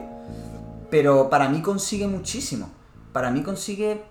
pero 0.90 1.28
para 1.30 1.48
mí 1.48 1.62
consigue 1.62 2.06
muchísimo. 2.08 2.68
Para 3.12 3.30
mí 3.30 3.42
consigue 3.42 4.02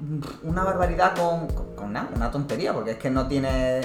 una 0.43 0.63
barbaridad 0.63 1.13
con, 1.15 1.47
con- 1.47 1.75
con 1.75 1.93
nada, 1.93 2.09
una 2.15 2.31
tontería, 2.31 2.73
porque 2.73 2.91
es 2.91 2.97
que 2.97 3.09
no 3.09 3.27
tiene. 3.27 3.81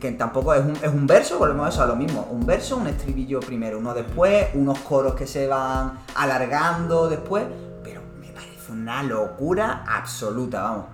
Que, 0.00 0.12
tampoco 0.12 0.54
es 0.54 0.64
un, 0.64 0.76
es 0.76 0.88
un 0.88 1.06
verso, 1.06 1.38
volvemos 1.38 1.66
a 1.66 1.68
eso, 1.68 1.82
a 1.82 1.86
lo 1.86 1.96
mismo. 1.96 2.28
Un 2.30 2.46
verso, 2.46 2.76
un 2.76 2.86
estribillo 2.86 3.40
primero, 3.40 3.78
uno 3.78 3.94
después, 3.94 4.48
unos 4.54 4.78
coros 4.80 5.14
que 5.14 5.26
se 5.26 5.46
van 5.46 5.98
alargando 6.14 7.08
después, 7.08 7.44
pero 7.82 8.00
me 8.20 8.28
parece 8.28 8.72
una 8.72 9.02
locura 9.02 9.84
absoluta, 9.86 10.62
vamos. 10.62 10.84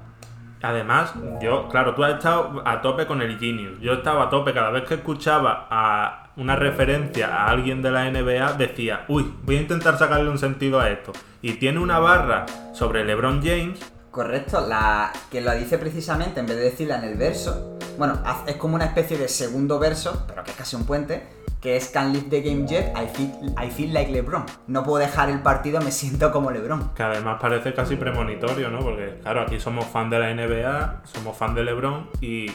Además, 0.63 1.13
yo, 1.41 1.69
claro, 1.69 1.95
tú 1.95 2.03
has 2.03 2.15
estado 2.15 2.63
a 2.65 2.83
tope 2.83 3.07
con 3.07 3.23
el 3.23 3.39
Genius. 3.39 3.81
Yo 3.81 3.93
estaba 3.93 4.25
a 4.25 4.31
tope 4.31 4.53
cada 4.53 4.71
vez 4.71 4.85
que 4.85 4.95
escuchaba 4.95 5.69
a 5.71 6.31
una 6.37 6.57
referencia 6.57 7.29
a 7.29 7.49
alguien 7.49 7.83
de 7.83 7.91
la 7.91 8.11
NBA, 8.11 8.55
decía, 8.55 9.05
uy, 9.09 9.33
voy 9.45 9.57
a 9.57 9.61
intentar 9.61 9.99
sacarle 9.99 10.31
un 10.31 10.39
sentido 10.39 10.81
a 10.81 10.89
esto. 10.91 11.13
Y 11.43 11.55
tiene 11.55 11.79
una 11.79 12.01
barra 12.01 12.47
sobre 12.73 13.05
LeBron 13.05 13.41
James. 13.43 13.81
Correcto, 14.11 14.67
la 14.67 15.13
que 15.31 15.41
lo 15.41 15.53
dice 15.55 15.79
precisamente 15.79 16.41
en 16.41 16.47
vez 16.47 16.57
de 16.57 16.65
decirla 16.65 16.99
en 16.99 17.05
el 17.05 17.17
verso. 17.17 17.79
Bueno, 17.99 18.21
es 18.47 18.57
como 18.57 18.75
una 18.75 18.87
especie 18.87 19.19
de 19.19 19.29
segundo 19.29 19.79
verso, 19.79 20.25
pero 20.27 20.45
que 20.45 20.53
es 20.53 20.57
casi 20.57 20.77
un 20.77 20.85
puente, 20.85 21.27
que 21.61 21.77
es 21.77 21.89
Can't 21.89 22.15
leave 22.15 22.29
the 22.29 22.41
game 22.41 22.67
yet, 22.67 22.93
I 22.97 23.09
feel, 23.09 23.31
I 23.61 23.71
feel 23.71 23.93
like 23.93 24.11
LeBron. 24.11 24.45
No 24.69 24.85
puedo 24.85 24.99
dejar 24.99 25.31
el 25.31 25.41
partido, 25.41 25.81
me 25.81 25.91
siento 25.91 26.31
como 26.31 26.51
LeBron. 26.51 26.95
Que 26.95 27.03
además 27.03 27.39
parece 27.41 27.75
casi 27.75 27.97
premonitorio, 27.97 28.71
¿no? 28.71 28.79
Porque, 28.79 29.19
claro, 29.23 29.43
aquí 29.43 29.59
somos 29.59 29.85
fan 29.87 30.11
de 30.11 30.19
la 30.19 30.33
NBA, 30.33 31.03
somos 31.05 31.37
fan 31.37 31.55
de 31.55 31.65
LeBron 31.65 32.11
y 32.21 32.47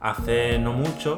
hace 0.00 0.58
no 0.58 0.72
mucho 0.72 1.16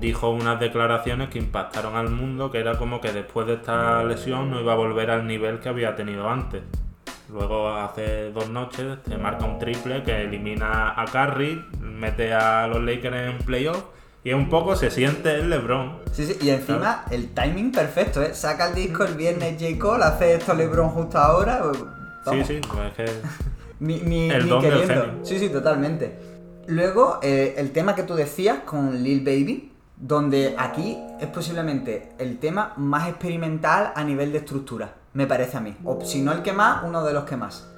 dijo 0.00 0.30
unas 0.30 0.60
declaraciones 0.60 1.28
que 1.28 1.38
impactaron 1.38 1.96
al 1.96 2.10
mundo, 2.10 2.50
que 2.50 2.58
era 2.58 2.76
como 2.76 3.00
que 3.00 3.12
después 3.12 3.46
de 3.46 3.54
esta 3.54 4.02
lesión 4.04 4.50
no 4.50 4.60
iba 4.60 4.72
a 4.72 4.76
volver 4.76 5.10
al 5.10 5.26
nivel 5.26 5.60
que 5.60 5.68
había 5.68 5.94
tenido 5.94 6.28
antes. 6.28 6.62
Luego 7.30 7.68
hace 7.70 8.30
dos 8.32 8.48
noches 8.50 9.02
te 9.02 9.16
marca 9.16 9.44
un 9.46 9.58
triple 9.58 10.02
que 10.02 10.22
elimina 10.22 11.00
a 11.00 11.04
Curry, 11.06 11.64
mete 11.80 12.34
a 12.34 12.66
los 12.66 12.82
Lakers 12.82 13.16
en 13.16 13.38
playoff 13.38 13.82
y 14.22 14.32
un 14.32 14.48
poco 14.48 14.76
se 14.76 14.90
siente 14.90 15.34
el 15.34 15.50
LeBron. 15.50 16.00
Sí, 16.12 16.26
sí, 16.26 16.36
y 16.40 16.50
encima 16.50 17.04
el 17.10 17.30
timing 17.34 17.72
perfecto, 17.72 18.22
¿eh? 18.22 18.34
Saca 18.34 18.68
el 18.68 18.74
disco 18.74 19.04
el 19.04 19.14
viernes 19.14 19.56
J. 19.60 19.78
Cole, 19.78 20.04
hace 20.04 20.34
esto 20.34 20.54
LeBron 20.54 20.90
justo 20.90 21.18
ahora. 21.18 21.62
pues, 21.62 21.78
Sí, 22.30 22.44
sí, 22.44 22.60
es 22.60 22.92
que 22.94 23.04
Ni, 23.80 24.00
ni, 24.00 24.30
El 24.30 24.44
ni 24.44 24.48
don 24.48 24.62
queriendo. 24.62 25.18
Sí, 25.24 25.38
sí, 25.38 25.48
totalmente. 25.48 26.16
Luego, 26.66 27.18
eh, 27.22 27.54
el 27.58 27.72
tema 27.72 27.94
que 27.94 28.04
tú 28.04 28.14
decías 28.14 28.60
con 28.64 29.02
Lil 29.02 29.20
Baby, 29.20 29.72
donde 29.96 30.54
aquí 30.58 30.96
es 31.20 31.26
posiblemente 31.28 32.12
el 32.18 32.38
tema 32.38 32.72
más 32.76 33.08
experimental 33.08 33.92
a 33.94 34.02
nivel 34.04 34.32
de 34.32 34.38
estructura, 34.38 34.94
me 35.14 35.26
parece 35.26 35.56
a 35.56 35.60
mí. 35.60 35.74
O 35.84 36.04
si 36.04 36.20
no 36.20 36.32
el 36.32 36.42
que 36.42 36.52
más, 36.52 36.82
uno 36.84 37.02
de 37.02 37.14
los 37.14 37.24
que 37.24 37.36
más. 37.36 37.70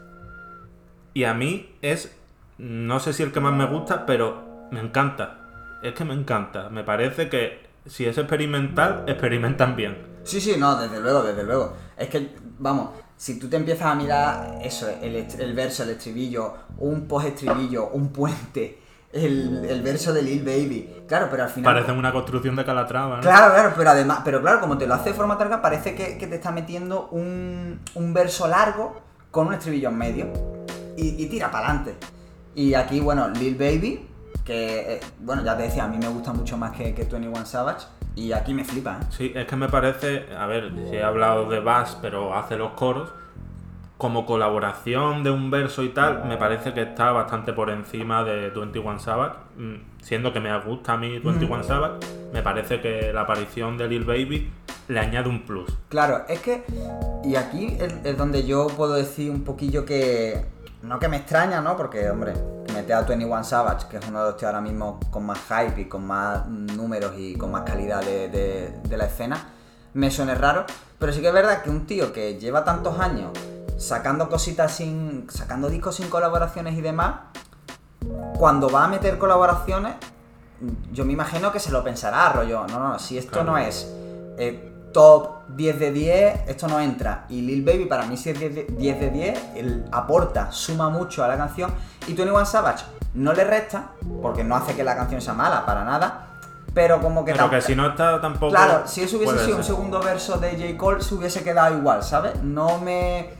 Y 1.14 1.24
a 1.24 1.34
mí 1.34 1.76
es, 1.82 2.14
no 2.59 2.99
sé 2.99 3.12
si 3.12 3.22
el 3.22 3.32
que 3.32 3.41
más 3.41 3.55
me 3.55 3.66
gusta, 3.66 4.05
pero 4.05 4.68
me 4.70 4.80
encanta. 4.80 5.78
Es 5.82 5.95
que 5.95 6.05
me 6.05 6.14
encanta. 6.14 6.68
Me 6.70 6.82
parece 6.82 7.28
que 7.28 7.66
si 7.87 8.07
es 8.07 8.18
experimental, 8.18 9.05
experimentan 9.07 9.76
bien. 9.76 10.16
Sí, 10.24 10.41
sí, 10.41 10.57
no, 10.59 10.76
desde 10.76 11.01
luego, 11.01 11.22
desde 11.22 11.45
luego. 11.45 11.74
Es 11.97 12.09
que, 12.09 12.34
vamos, 12.59 12.91
si 13.16 13.39
tú 13.39 13.49
te 13.49 13.57
empiezas 13.57 13.87
a 13.87 13.95
mirar 13.95 14.59
eso, 14.62 14.89
el, 14.89 15.14
el 15.16 15.55
verso, 15.55 15.84
el 15.84 15.91
estribillo, 15.91 16.55
un 16.78 17.07
post-estribillo, 17.07 17.89
un 17.91 18.09
puente, 18.09 18.78
el, 19.12 19.64
el 19.68 19.82
verso 19.82 20.12
de 20.12 20.22
Lil 20.22 20.42
Baby. 20.42 21.04
Claro, 21.07 21.28
pero 21.30 21.44
al 21.44 21.50
final. 21.50 21.74
Parece 21.74 21.92
una 21.92 22.12
construcción 22.12 22.57
de 22.57 22.64
Calatrava, 22.64 23.16
¿no? 23.16 23.22
Claro, 23.22 23.54
claro, 23.54 23.72
pero 23.76 23.90
además, 23.90 24.20
pero 24.24 24.40
claro, 24.40 24.61
como 24.61 24.76
te 24.76 24.86
lo 24.86 24.94
hace 24.94 25.11
de 25.11 25.14
forma 25.14 25.36
larga, 25.36 25.62
parece 25.62 25.94
que, 25.94 26.18
que 26.18 26.26
te 26.26 26.36
está 26.36 26.50
metiendo 26.50 27.09
un, 27.11 27.80
un 27.94 28.14
verso 28.14 28.48
largo 28.48 29.00
con 29.30 29.46
un 29.48 29.54
estribillo 29.54 29.88
en 29.88 29.98
medio. 29.98 30.26
Y, 30.96 31.22
y 31.22 31.26
tira 31.26 31.50
para 31.50 31.68
adelante. 31.68 31.96
Y 32.54 32.74
aquí, 32.74 33.00
bueno, 33.00 33.28
Lil 33.28 33.54
Baby, 33.54 34.09
que, 34.44 34.94
eh, 34.94 35.00
bueno, 35.20 35.44
ya 35.44 35.57
te 35.57 35.64
decía, 35.64 35.84
a 35.84 35.88
mí 35.88 35.98
me 35.98 36.09
gusta 36.09 36.32
mucho 36.32 36.57
más 36.57 36.72
que, 36.72 36.94
que 36.94 37.04
21 37.04 37.44
Savage. 37.46 37.86
Y 38.14 38.32
aquí 38.32 38.54
me 38.54 38.64
flipa, 38.64 38.98
¿eh? 39.00 39.07
Sí, 39.11 39.32
es 39.34 39.46
que 39.46 39.57
me 39.57 39.68
parece, 39.68 40.26
a 40.34 40.46
ver, 40.46 40.72
si 40.88 40.96
he 40.96 41.02
hablado 41.02 41.50
de 41.50 41.61
Bass, 41.61 41.98
pero 42.00 42.34
hace 42.34 42.57
los 42.57 42.72
coros. 42.72 43.11
Como 43.99 44.26
colaboración 44.26 45.22
de 45.24 45.30
un 45.30 45.51
verso 45.51 45.82
y 45.82 45.88
tal, 45.90 46.24
me 46.26 46.36
parece 46.36 46.74
que 46.74 46.82
está 46.82 47.12
bastante 47.12 47.53
por 47.53 47.70
encima 47.70 48.24
de 48.24 48.51
21 48.51 48.99
Savage. 48.99 49.36
Mm, 49.57 49.74
Siendo 50.03 50.32
que 50.32 50.40
me 50.40 50.57
gusta 50.61 50.92
a 50.92 50.97
mí 50.97 51.18
21 51.18 51.62
Savage, 51.64 52.07
me 52.32 52.42
parece 52.42 52.80
que 52.80 53.11
la 53.12 53.22
aparición 53.22 53.76
de 53.78 53.88
Lil 53.88 54.05
Baby 54.05 54.53
le 54.88 55.01
añade 55.01 55.28
un 55.28 55.44
plus. 55.47 55.70
Claro, 55.88 56.24
es 56.28 56.40
que. 56.40 56.62
Y 57.24 57.36
aquí 57.36 57.76
es, 57.80 57.92
es 58.05 58.16
donde 58.18 58.44
yo 58.44 58.66
puedo 58.68 58.94
decir 58.94 59.30
un 59.30 59.42
poquillo 59.44 59.84
que. 59.84 60.44
No 60.82 60.99
que 61.01 61.09
me 61.09 61.16
extraña, 61.16 61.61
¿no? 61.62 61.76
Porque, 61.76 62.09
hombre, 62.11 62.34
meter 62.72 62.92
a 62.97 63.03
21 63.03 63.42
Savage, 63.42 63.88
que 63.90 63.97
es 63.97 64.07
uno 64.09 64.20
de 64.20 64.26
los 64.30 64.36
tíos 64.36 64.49
ahora 64.51 64.61
mismo 64.61 65.01
con 65.11 65.24
más 65.26 65.38
hype 65.49 65.80
y 65.80 65.84
con 65.86 66.07
más 66.07 66.47
números 66.47 67.14
y 67.16 67.34
con 67.36 67.51
más 67.51 67.62
calidad 67.62 68.05
de, 68.05 68.28
de- 68.28 68.70
de 68.86 68.97
la 68.97 69.07
escena, 69.07 69.38
me 69.94 70.11
suene 70.11 70.34
raro. 70.36 70.64
Pero 70.99 71.12
sí 71.12 71.20
que 71.20 71.28
es 71.28 71.34
verdad 71.34 71.62
que 71.62 71.70
un 71.70 71.86
tío 71.86 72.12
que 72.12 72.38
lleva 72.38 72.62
tantos 72.64 73.01
años 73.01 73.30
sacando 73.77 74.29
cositas 74.29 74.72
sin. 74.74 75.27
sacando 75.31 75.68
discos 75.68 75.97
sin 75.97 76.09
colaboraciones 76.09 76.77
y 76.77 76.81
demás, 76.81 77.14
cuando 78.39 78.68
va 78.70 78.85
a 78.85 78.89
meter 78.89 79.18
colaboraciones, 79.18 79.95
yo 80.93 81.05
me 81.05 81.12
imagino 81.12 81.53
que 81.53 81.61
se 81.61 81.70
lo 81.70 81.85
pensará, 81.85 82.31
rollo. 82.31 82.66
No, 82.66 82.79
no, 82.79 82.99
si 82.99 83.18
esto 83.18 83.33
Claro. 83.33 83.53
no 83.53 83.59
es 83.59 83.93
eh, 84.39 84.72
top 84.93 85.47
10 85.49 85.79
de 85.79 85.93
10, 85.93 86.41
esto 86.49 86.68
no 86.68 86.81
entra. 86.81 87.27
Y 87.29 87.43
Lil 87.43 87.64
Baby 87.64 87.85
para 87.87 88.07
mí 88.07 88.16
sí 88.16 88.31
es 88.31 88.39
10 88.39 88.55
de 88.55 88.64
10, 88.64 89.01
de 89.01 89.11
10 89.11 89.45
él 89.57 89.85
aporta, 89.93 90.51
suma 90.53 90.89
mucho 90.89 91.22
a 91.24 91.29
la 91.29 91.37
canción. 91.37 91.70
Y 92.07 92.14
21 92.14 92.47
Savage 92.47 92.85
no 93.14 93.33
le 93.33 93.45
resta, 93.45 93.91
porque 94.22 94.45
no 94.45 94.57
hace 94.57 94.74
que 94.74 94.85
la 94.85 94.97
canción 94.97 95.20
sea 95.20 95.35
mala, 95.35 95.64
para 95.66 95.85
nada. 95.85 96.22
Pero 96.74 97.01
como 97.01 97.24
que 97.24 97.33
Pero 97.33 97.49
que 97.49 97.62
si 97.62 97.74
no 97.74 97.89
está 97.89 98.20
tampoco. 98.20 98.51
Claro, 98.53 98.83
si 98.87 99.03
eso 99.03 99.16
hubiese 99.16 99.39
sido 99.45 99.57
un 99.57 99.64
segundo 99.64 99.99
verso 100.01 100.37
de 100.37 100.51
J. 100.53 100.77
Cole, 100.77 101.03
se 101.03 101.14
hubiese 101.14 101.43
quedado 101.43 101.77
igual, 101.77 102.03
¿sabes? 102.03 102.43
No 102.43 102.79
me. 102.79 103.31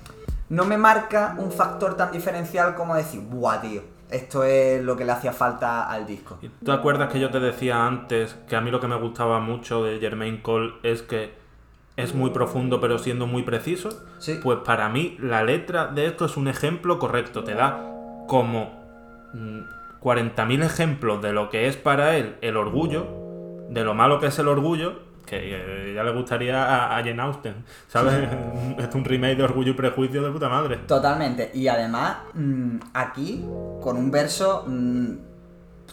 No 0.49 0.65
me 0.65 0.77
marca 0.77 1.35
un 1.39 1.51
factor 1.51 1.97
tan 1.97 2.13
diferencial 2.13 2.75
como 2.75 2.95
decir, 2.95 3.21
buah, 3.21 3.61
tío, 3.61 3.83
esto 4.11 4.45
es 4.45 4.83
lo 4.83 4.97
que 4.97 5.05
le 5.05 5.13
hacía 5.13 5.33
falta 5.33 5.91
al 5.91 6.07
disco. 6.07 6.39
¿Y 6.41 6.49
¿Tú 6.49 6.65
te 6.65 6.73
acuerdas 6.73 7.13
que 7.13 7.19
yo 7.19 7.31
te 7.31 7.41
decía 7.41 7.87
antes 7.87 8.37
que 8.49 8.55
a 8.55 8.61
mí 8.61 8.71
lo 8.71 8.81
que 8.81 8.87
me 8.87 8.97
gustaba 8.97 9.41
mucho 9.41 9.83
de 9.83 9.99
Jermaine 9.99 10.43
Cole 10.43 10.75
es 10.83 11.03
que 11.03 11.35
es 11.97 12.15
muy 12.15 12.31
profundo 12.31 12.81
pero 12.81 12.99
siendo 12.99 13.27
muy 13.27 13.43
preciso? 13.43 13.89
Sí. 14.19 14.39
Pues 14.43 14.59
para 14.65 14.89
mí 14.89 15.17
la 15.19 15.43
letra 15.43 15.89
de 15.89 16.07
esto 16.07 16.27
es 16.27 16.37
un 16.37 16.47
ejemplo 16.47 16.99
correcto. 16.99 17.43
Te 17.43 17.55
da 17.55 17.81
como 18.29 18.71
mm, 19.35 19.61
40.000 20.01 20.65
ejemplos 20.65 21.23
de 21.23 21.33
lo 21.33 21.51
que 21.51 21.67
es 21.67 21.77
para 21.77 22.17
él 22.17 22.37
el 22.43 22.57
orgullo, 22.57 23.07
de 23.71 23.83
lo 23.83 23.95
malo 23.95 24.21
que 24.21 24.27
es 24.27 24.39
el 24.39 24.47
orgullo, 24.47 25.01
que 25.27 25.93
ya 25.95 26.03
le 26.03 26.13
gustaría 26.13 26.65
a, 26.65 26.97
a 26.97 27.03
Jane 27.03 27.21
Austen, 27.21 27.65
¿sabes? 27.89 28.29
es 28.79 28.95
un 28.95 29.05
remake 29.05 29.37
de 29.37 29.43
Orgullo 29.43 29.73
y 29.73 29.75
Prejuicio 29.75 30.23
de 30.23 30.31
puta 30.31 30.49
madre. 30.49 30.79
Totalmente. 30.87 31.51
Y 31.53 31.69
además, 31.69 32.19
mm, 32.35 32.77
aquí, 32.95 33.45
con 33.83 33.97
un 33.97 34.11
verso, 34.11 34.65
mm, 34.67 35.07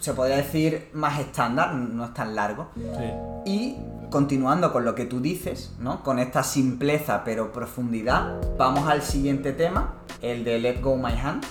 se 0.00 0.14
podría 0.14 0.36
decir 0.36 0.88
más 0.92 1.18
estándar, 1.18 1.74
no 1.74 2.04
es 2.04 2.14
tan 2.14 2.34
largo. 2.34 2.68
Sí. 2.76 3.50
Y 3.50 3.76
continuando 4.10 4.72
con 4.72 4.84
lo 4.84 4.94
que 4.94 5.06
tú 5.06 5.20
dices, 5.20 5.74
¿no? 5.80 6.02
Con 6.02 6.18
esta 6.18 6.42
simpleza 6.42 7.22
pero 7.24 7.52
profundidad, 7.52 8.40
vamos 8.56 8.88
al 8.88 9.02
siguiente 9.02 9.52
tema, 9.52 9.94
el 10.22 10.44
de 10.44 10.58
Let 10.58 10.80
Go 10.80 10.96
My 10.96 11.12
Hand. 11.12 11.44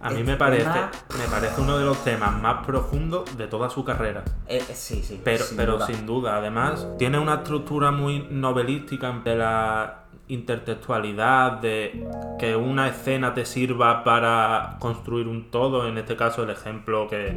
A 0.00 0.10
mí 0.10 0.22
me 0.22 0.36
parece, 0.36 0.68
me 1.18 1.24
parece 1.30 1.60
uno 1.60 1.78
de 1.78 1.84
los 1.84 2.02
temas 2.04 2.40
más 2.40 2.64
profundos 2.64 3.36
de 3.36 3.46
toda 3.46 3.68
su 3.68 3.84
carrera. 3.84 4.24
Eh, 4.46 4.62
eh, 4.68 4.74
sí, 4.74 5.02
sí. 5.02 5.20
Pero, 5.24 5.44
sin 5.44 5.56
pero 5.56 5.72
duda. 5.74 5.86
sin 5.86 6.06
duda, 6.06 6.36
además, 6.36 6.86
tiene 6.98 7.18
una 7.18 7.36
estructura 7.36 7.90
muy 7.90 8.26
novelística 8.30 9.10
de 9.24 9.36
la 9.36 10.04
intertextualidad, 10.28 11.52
de 11.52 12.06
que 12.38 12.54
una 12.54 12.88
escena 12.88 13.34
te 13.34 13.44
sirva 13.44 14.04
para 14.04 14.76
construir 14.78 15.26
un 15.26 15.50
todo. 15.50 15.88
En 15.88 15.98
este 15.98 16.16
caso, 16.16 16.42
el 16.42 16.50
ejemplo 16.50 17.08
que, 17.08 17.34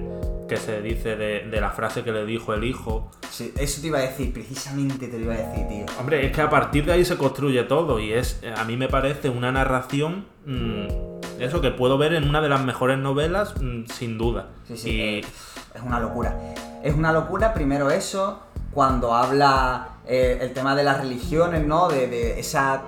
que 0.48 0.58
se 0.58 0.82
dice 0.82 1.16
de, 1.16 1.48
de 1.50 1.62
la 1.62 1.72
frase 1.72 2.04
que 2.04 2.12
le 2.12 2.26
dijo 2.26 2.54
el 2.54 2.64
hijo. 2.64 3.10
Sí, 3.30 3.54
eso 3.58 3.82
te 3.82 3.88
iba 3.88 4.00
a 4.00 4.02
decir, 4.02 4.34
precisamente 4.34 5.08
te 5.08 5.18
lo 5.18 5.26
iba 5.26 5.34
a 5.34 5.38
decir, 5.38 5.68
tío. 5.68 5.86
Hombre, 6.00 6.26
es 6.26 6.32
que 6.34 6.42
a 6.42 6.50
partir 6.50 6.86
de 6.86 6.94
ahí 6.94 7.06
se 7.06 7.18
construye 7.18 7.64
todo 7.64 8.00
y 8.00 8.12
es, 8.12 8.42
a 8.56 8.66
mí 8.66 8.76
me 8.76 8.90
parece 8.90 9.30
una 9.30 9.52
narración, 9.52 10.26
mm, 10.46 11.11
eso 11.46 11.62
que 11.62 11.72
puedo 11.72 11.98
ver 11.98 12.14
en 12.14 12.28
una 12.30 12.42
de 12.42 12.50
las 12.50 12.64
mejores 12.64 12.98
novelas, 12.98 13.54
mm, 13.62 13.86
sin 13.86 14.18
duda. 14.18 14.48
Sí, 14.68 14.78
sí, 14.78 14.90
Y- 14.92 15.20
es 15.20 15.82
una 15.84 16.00
locura. 16.00 16.36
Es 16.84 16.96
una 16.96 17.12
locura, 17.12 17.54
primero 17.54 17.90
eso, 17.92 18.40
cuando 18.72 19.14
habla 19.14 19.88
eh, 20.08 20.40
el 20.42 20.54
tema 20.54 20.76
de 20.76 20.84
las 20.84 21.00
religiones, 21.00 21.66
¿no? 21.66 21.88
De, 21.88 22.08
de 22.08 22.40
esa, 22.40 22.82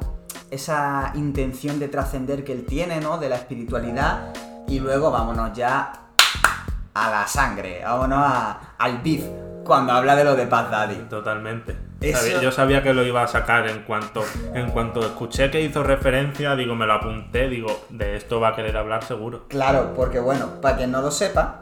esa 0.49 1.11
intención 1.15 1.79
de 1.79 1.87
trascender 1.87 2.43
que 2.43 2.51
él 2.53 2.65
tiene, 2.65 2.99
¿no? 2.99 3.17
De 3.17 3.29
la 3.29 3.35
espiritualidad. 3.35 4.33
Y 4.67 4.79
luego 4.79 5.11
vámonos 5.11 5.53
ya 5.53 5.93
a 6.93 7.09
la 7.11 7.27
sangre, 7.27 7.81
vámonos 7.83 8.19
a- 8.21 8.59
al 8.77 8.97
beef, 8.99 9.23
cuando 9.63 9.93
habla 9.93 10.15
de 10.15 10.23
lo 10.23 10.35
de 10.35 10.47
Paz 10.47 10.69
Daddy. 10.71 10.95
Totalmente. 11.09 11.77
Eso- 12.09 12.19
Sabía- 12.21 12.41
Yo 12.41 12.51
sabía 12.51 12.83
que 12.83 12.93
lo 12.93 13.03
iba 13.05 13.23
a 13.23 13.27
sacar 13.27 13.67
en 13.67 13.83
cuanto, 13.83 14.23
en 14.53 14.69
cuanto 14.71 14.99
escuché 15.01 15.49
que 15.49 15.61
hizo 15.61 15.83
referencia, 15.83 16.55
digo, 16.55 16.75
me 16.75 16.85
lo 16.85 16.93
apunté, 16.93 17.47
digo, 17.49 17.85
de 17.89 18.15
esto 18.17 18.39
va 18.39 18.49
a 18.49 18.55
querer 18.55 18.75
hablar 18.77 19.03
seguro. 19.03 19.45
Claro, 19.47 19.93
porque 19.95 20.19
bueno, 20.19 20.61
para 20.61 20.77
quien 20.77 20.91
no 20.91 21.01
lo 21.01 21.11
sepa, 21.11 21.61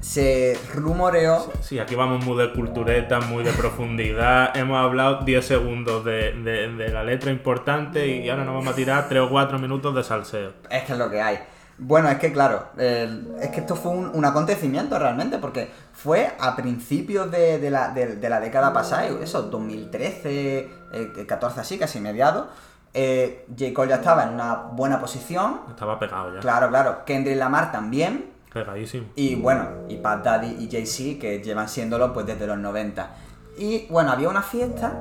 se 0.00 0.56
rumoreó 0.74 1.50
Sí, 1.60 1.78
aquí 1.78 1.94
vamos 1.94 2.24
muy 2.24 2.36
de 2.36 2.52
cultureta, 2.52 3.20
muy 3.20 3.42
de 3.42 3.52
profundidad. 3.52 4.54
Hemos 4.56 4.78
hablado 4.78 5.24
10 5.24 5.44
segundos 5.44 6.04
de, 6.04 6.32
de- 6.32 6.68
de 6.74 6.88
la 6.90 7.02
letra 7.02 7.30
importante 7.30 8.06
y 8.06 8.28
ahora 8.28 8.44
nos 8.44 8.54
vamos 8.54 8.72
a 8.72 8.76
tirar 8.76 9.08
3 9.08 9.22
o 9.22 9.28
4 9.30 9.58
minutos 9.58 9.94
de 9.94 10.04
salseo. 10.04 10.52
Es 10.70 10.84
que 10.84 10.92
es 10.92 10.98
lo 10.98 11.10
que 11.10 11.20
hay. 11.20 11.38
Bueno, 11.78 12.08
es 12.08 12.18
que 12.18 12.32
claro, 12.32 12.68
el- 12.78 13.34
es 13.40 13.50
que 13.50 13.60
esto 13.60 13.76
fue 13.76 13.92
un, 13.92 14.10
un 14.14 14.24
acontecimiento 14.24 14.98
realmente, 14.98 15.38
porque 15.38 15.70
fue 15.92 16.32
a 16.40 16.56
principios 16.56 17.30
de, 17.30 17.58
de 17.58 17.70
la, 17.70 17.90
de- 17.90 18.16
de 18.16 18.28
la 18.30 18.40
década 18.40 18.72
pasada, 18.72 19.06
eso, 19.06 19.42
2013, 19.42 20.70
eh, 20.92 21.24
14 21.26 21.60
así, 21.60 21.78
casi 21.78 22.00
mediados. 22.00 22.46
Eh, 22.94 23.44
J. 23.58 23.74
Cole 23.74 23.90
ya 23.90 23.96
estaba 23.96 24.22
en 24.24 24.30
una 24.30 24.54
buena 24.72 24.98
posición. 25.00 25.60
Estaba 25.68 25.98
pegado 25.98 26.34
ya. 26.34 26.40
Claro, 26.40 26.68
claro. 26.70 27.04
Kendrick 27.04 27.36
Lamar 27.36 27.70
también. 27.70 28.30
Pegadísimo. 28.52 29.08
Y 29.16 29.34
bueno, 29.34 29.68
y 29.88 29.98
Pat 29.98 30.24
Daddy 30.24 30.56
y 30.64 30.70
Jay-Z, 30.70 31.20
que 31.20 31.42
llevan 31.42 31.68
siéndolo 31.68 32.14
pues 32.14 32.24
desde 32.24 32.46
los 32.46 32.56
90. 32.56 33.10
Y 33.58 33.86
bueno, 33.90 34.12
había 34.12 34.30
una 34.30 34.40
fiesta, 34.42 34.94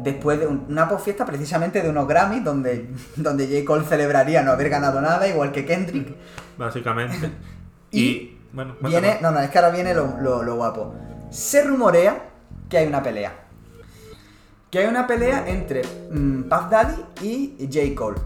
después 0.00 0.38
de 0.40 0.46
un- 0.46 0.66
una 0.68 0.88
posfiesta 0.88 1.24
precisamente 1.26 1.82
de 1.82 1.88
unos 1.90 2.06
Grammys, 2.08 2.44
donde, 2.44 2.90
donde 3.16 3.46
J. 3.46 3.64
Cole 3.66 3.84
celebraría 3.84 4.42
no 4.42 4.52
haber 4.52 4.68
ganado 4.70 5.00
nada, 5.00 5.26
igual 5.28 5.52
que 5.52 5.64
Kendrick. 5.64 6.14
Básicamente. 6.58 7.30
Y 7.94 8.00
y, 8.04 8.40
bueno, 8.54 8.74
Viene, 8.80 9.18
no, 9.20 9.30
no, 9.32 9.40
es 9.40 9.50
que 9.50 9.58
ahora 9.58 9.70
viene 9.70 9.92
lo, 9.92 10.16
lo- 10.20 10.42
lo 10.42 10.54
guapo. 10.56 10.94
Se 11.30 11.62
rumorea 11.62 12.30
que 12.70 12.78
hay 12.78 12.86
una 12.86 13.02
pelea. 13.02 13.34
Que 14.70 14.78
hay 14.78 14.86
una 14.86 15.06
pelea 15.06 15.44
entre 15.46 15.82
mm, 16.10 16.44
Puff 16.44 16.70
Daddy 16.70 16.94
y 17.20 17.68
J. 17.70 17.94
Cole. 17.94 18.18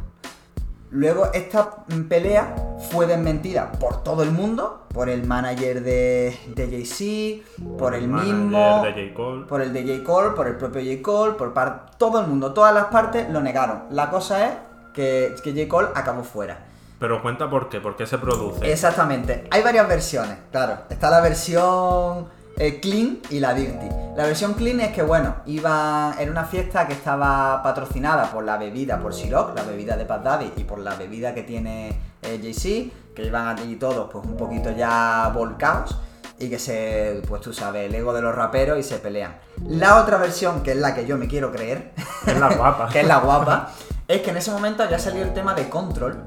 Luego 0.91 1.29
esta 1.35 1.85
pelea 2.09 2.55
fue 2.91 3.07
desmentida 3.07 3.73
por 3.73 4.03
todo 4.05 4.23
el 4.23 4.31
mundo, 4.31 4.87
por 4.95 5.09
el 5.09 5.25
manager 5.25 5.83
de, 5.83 6.39
de 6.55 6.69
Jay-Z, 6.71 7.45
por 7.77 7.95
el 7.95 8.09
manager 8.09 8.35
mismo, 8.35 8.83
de 8.85 8.93
J. 8.93 9.15
Cole. 9.15 9.45
por 9.47 9.61
el 9.63 9.73
de 9.73 9.83
J. 9.83 10.05
Cole, 10.05 10.31
por 10.31 10.47
el 10.47 10.57
propio 10.57 10.81
J. 10.83 11.03
Cole, 11.03 11.33
por 11.35 11.53
par- 11.53 11.91
todo 11.99 12.21
el 12.21 12.29
mundo, 12.29 12.53
todas 12.55 12.73
las 12.73 12.85
partes 12.87 13.29
lo 13.31 13.41
negaron. 13.41 13.83
La 13.91 14.11
cosa 14.11 14.47
es 14.47 14.53
que, 14.95 15.35
que 15.43 15.53
J. 15.53 15.69
Cole 15.69 15.89
acabó 15.95 16.23
fuera. 16.23 16.59
Pero 16.99 17.21
cuenta 17.21 17.51
por 17.51 17.69
qué, 17.69 17.81
por 17.81 17.95
qué 17.97 18.07
se 18.07 18.17
produce. 18.17 18.71
Exactamente. 18.73 19.47
Hay 19.51 19.63
varias 19.63 19.87
versiones, 19.87 20.39
claro. 20.51 20.79
Está 20.89 21.11
la 21.11 21.21
versión 21.21 22.29
eh, 22.59 22.81
clean 22.81 23.19
y 23.31 23.41
la 23.41 23.55
dirty. 23.55 23.89
La 24.17 24.25
versión 24.25 24.55
clean 24.55 24.81
es 24.81 24.93
que, 24.93 25.03
bueno, 25.03 25.37
iba 25.47 26.15
era 26.19 26.31
una 26.31 26.45
fiesta 26.45 26.87
que 26.87 26.95
estaba 26.95 27.63
patrocinada 27.63 28.31
por 28.31 28.45
la 28.45 28.57
bebida, 28.57 28.99
por 28.99 29.15
Ciroc, 29.15 29.55
la 29.55 29.63
bebida 29.63 29.97
de 29.97 30.07
Pat 30.07 30.23
Daddy, 30.23 30.53
y 30.57 30.65
por 30.65 30.79
la 30.79 30.95
bebida 30.95 31.35
que 31.35 31.43
tiene 31.43 31.91
eh, 32.23 32.41
Jay-Z, 32.43 32.95
que 33.15 33.25
iban 33.25 33.47
allí 33.47 33.77
todos 33.77 34.09
pues 34.11 34.25
un 34.25 34.37
poquito 34.37 34.71
ya 34.71 35.31
volcados 35.35 35.99
y 36.39 36.51
que 36.51 36.59
se, 36.59 37.23
pues 37.27 37.41
tú 37.41 37.53
sabes, 37.53 37.89
el 37.89 37.95
ego 37.95 38.13
de 38.13 38.23
los 38.23 38.35
raperos 38.35 38.79
y 38.79 38.83
se 38.83 38.99
pelean. 38.99 39.37
La 39.67 40.01
otra 40.03 40.19
versión, 40.19 40.63
que 40.63 40.73
es 40.73 40.79
la 40.79 40.95
que 40.95 41.07
yo 41.07 41.17
me 41.17 41.29
quiero 41.29 41.51
creer, 41.53 41.93
Es 42.27 42.39
la 42.39 42.55
guapa. 42.55 42.89
que 42.93 43.01
es 43.01 43.07
la 43.07 43.19
guapa, 43.19 43.73
es 44.09 44.21
que 44.23 44.31
en 44.31 44.37
ese 44.37 44.51
momento 44.51 44.83
había 44.83 44.99
salido 44.99 45.25
el 45.25 45.33
tema 45.33 45.55
de 45.55 45.69
Control, 45.69 46.23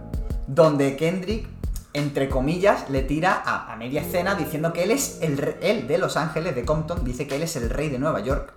donde 0.47 0.95
Kendrick, 0.95 1.47
entre 1.93 2.29
comillas, 2.29 2.89
le 2.89 3.01
tira 3.01 3.41
a, 3.45 3.71
a 3.71 3.75
media 3.75 4.01
escena 4.01 4.35
diciendo 4.35 4.73
que 4.73 4.83
él 4.83 4.91
es 4.91 5.19
el 5.21 5.55
él 5.61 5.87
de 5.87 5.97
Los 5.97 6.17
Ángeles, 6.17 6.55
de 6.55 6.63
Compton, 6.65 7.03
dice 7.03 7.27
que 7.27 7.35
él 7.35 7.43
es 7.43 7.55
el 7.55 7.69
rey 7.69 7.89
de 7.89 7.99
Nueva 7.99 8.19
York. 8.19 8.53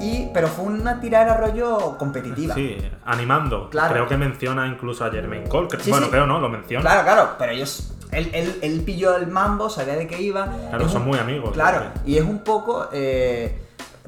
Y, 0.00 0.28
pero 0.34 0.48
fue 0.48 0.64
una 0.66 1.00
tirada 1.00 1.36
rollo 1.36 1.96
competitiva. 1.98 2.54
Sí, 2.54 2.76
animando. 3.04 3.70
Claro. 3.70 3.92
Creo 3.94 4.08
que 4.08 4.16
menciona 4.16 4.66
incluso 4.66 5.04
a 5.04 5.10
Jermaine 5.10 5.48
Cole. 5.48 5.68
que- 5.68 5.78
Sí, 5.80 5.90
bueno, 5.90 6.06
sí. 6.06 6.12
creo 6.12 6.26
no, 6.26 6.40
lo 6.40 6.48
menciona. 6.48 6.82
Claro, 6.82 7.02
claro, 7.04 7.30
pero 7.38 7.52
ellos. 7.52 7.92
Él, 8.10 8.30
él- 8.32 8.58
él 8.62 8.80
pilló 8.82 9.16
el 9.16 9.26
mambo, 9.28 9.68
sabía 9.68 9.94
de 9.96 10.06
qué 10.06 10.20
iba. 10.20 10.46
Claro, 10.70 10.86
Es 10.86 10.92
son 10.92 11.02
un- 11.02 11.08
muy 11.08 11.18
amigos. 11.18 11.52
Claro, 11.52 11.82
y 12.06 12.16
es 12.16 12.24
un 12.24 12.38
poco. 12.40 12.88
eh, 12.92 13.62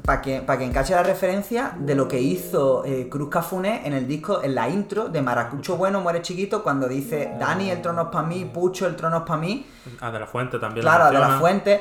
para 0.04 0.20
que, 0.22 0.40
para 0.40 0.58
que 0.58 0.64
encache 0.64 0.94
la 0.94 1.02
referencia 1.02 1.72
de 1.78 1.94
lo 1.94 2.08
que 2.08 2.20
hizo 2.20 2.84
eh, 2.84 3.08
Cruz 3.10 3.28
Cafuné 3.28 3.86
en 3.86 3.92
el 3.92 4.06
disco, 4.06 4.42
en 4.42 4.54
la 4.54 4.68
intro 4.68 5.08
de 5.08 5.22
Maracucho 5.22 5.76
Bueno, 5.76 6.00
Muere 6.00 6.22
Chiquito, 6.22 6.62
cuando 6.62 6.88
dice 6.88 7.32
Dani, 7.38 7.70
el 7.70 7.82
trono 7.82 8.02
es 8.02 8.08
para 8.08 8.26
mí, 8.26 8.44
Pucho, 8.44 8.86
el 8.86 8.96
trono 8.96 9.18
es 9.18 9.22
para 9.24 9.40
mí. 9.40 9.66
Ah, 10.00 10.10
de 10.10 10.20
la 10.20 10.26
fuente 10.26 10.58
también. 10.58 10.82
Claro, 10.82 11.10
de 11.10 11.18
la 11.18 11.38
fuente. 11.38 11.80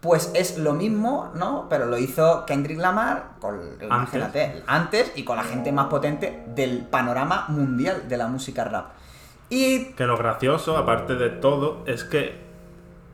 Pues 0.00 0.30
es 0.34 0.56
lo 0.56 0.72
mismo, 0.72 1.30
¿no? 1.34 1.66
Pero 1.68 1.84
lo 1.84 1.98
hizo 1.98 2.46
Kendrick 2.46 2.78
Lamar, 2.78 3.32
con, 3.38 3.60
imagínate, 3.82 4.62
antes 4.66 5.12
y 5.14 5.24
con 5.24 5.36
la 5.36 5.42
gente 5.42 5.72
más 5.72 5.88
potente 5.88 6.44
del 6.54 6.86
panorama 6.86 7.44
mundial 7.48 8.08
de 8.08 8.16
la 8.16 8.26
música 8.26 8.64
rap. 8.64 8.92
Y 9.50 9.92
Que 9.92 10.04
lo 10.06 10.16
gracioso, 10.16 10.78
aparte 10.78 11.16
de 11.16 11.28
todo, 11.28 11.82
es 11.86 12.04
que 12.04 12.49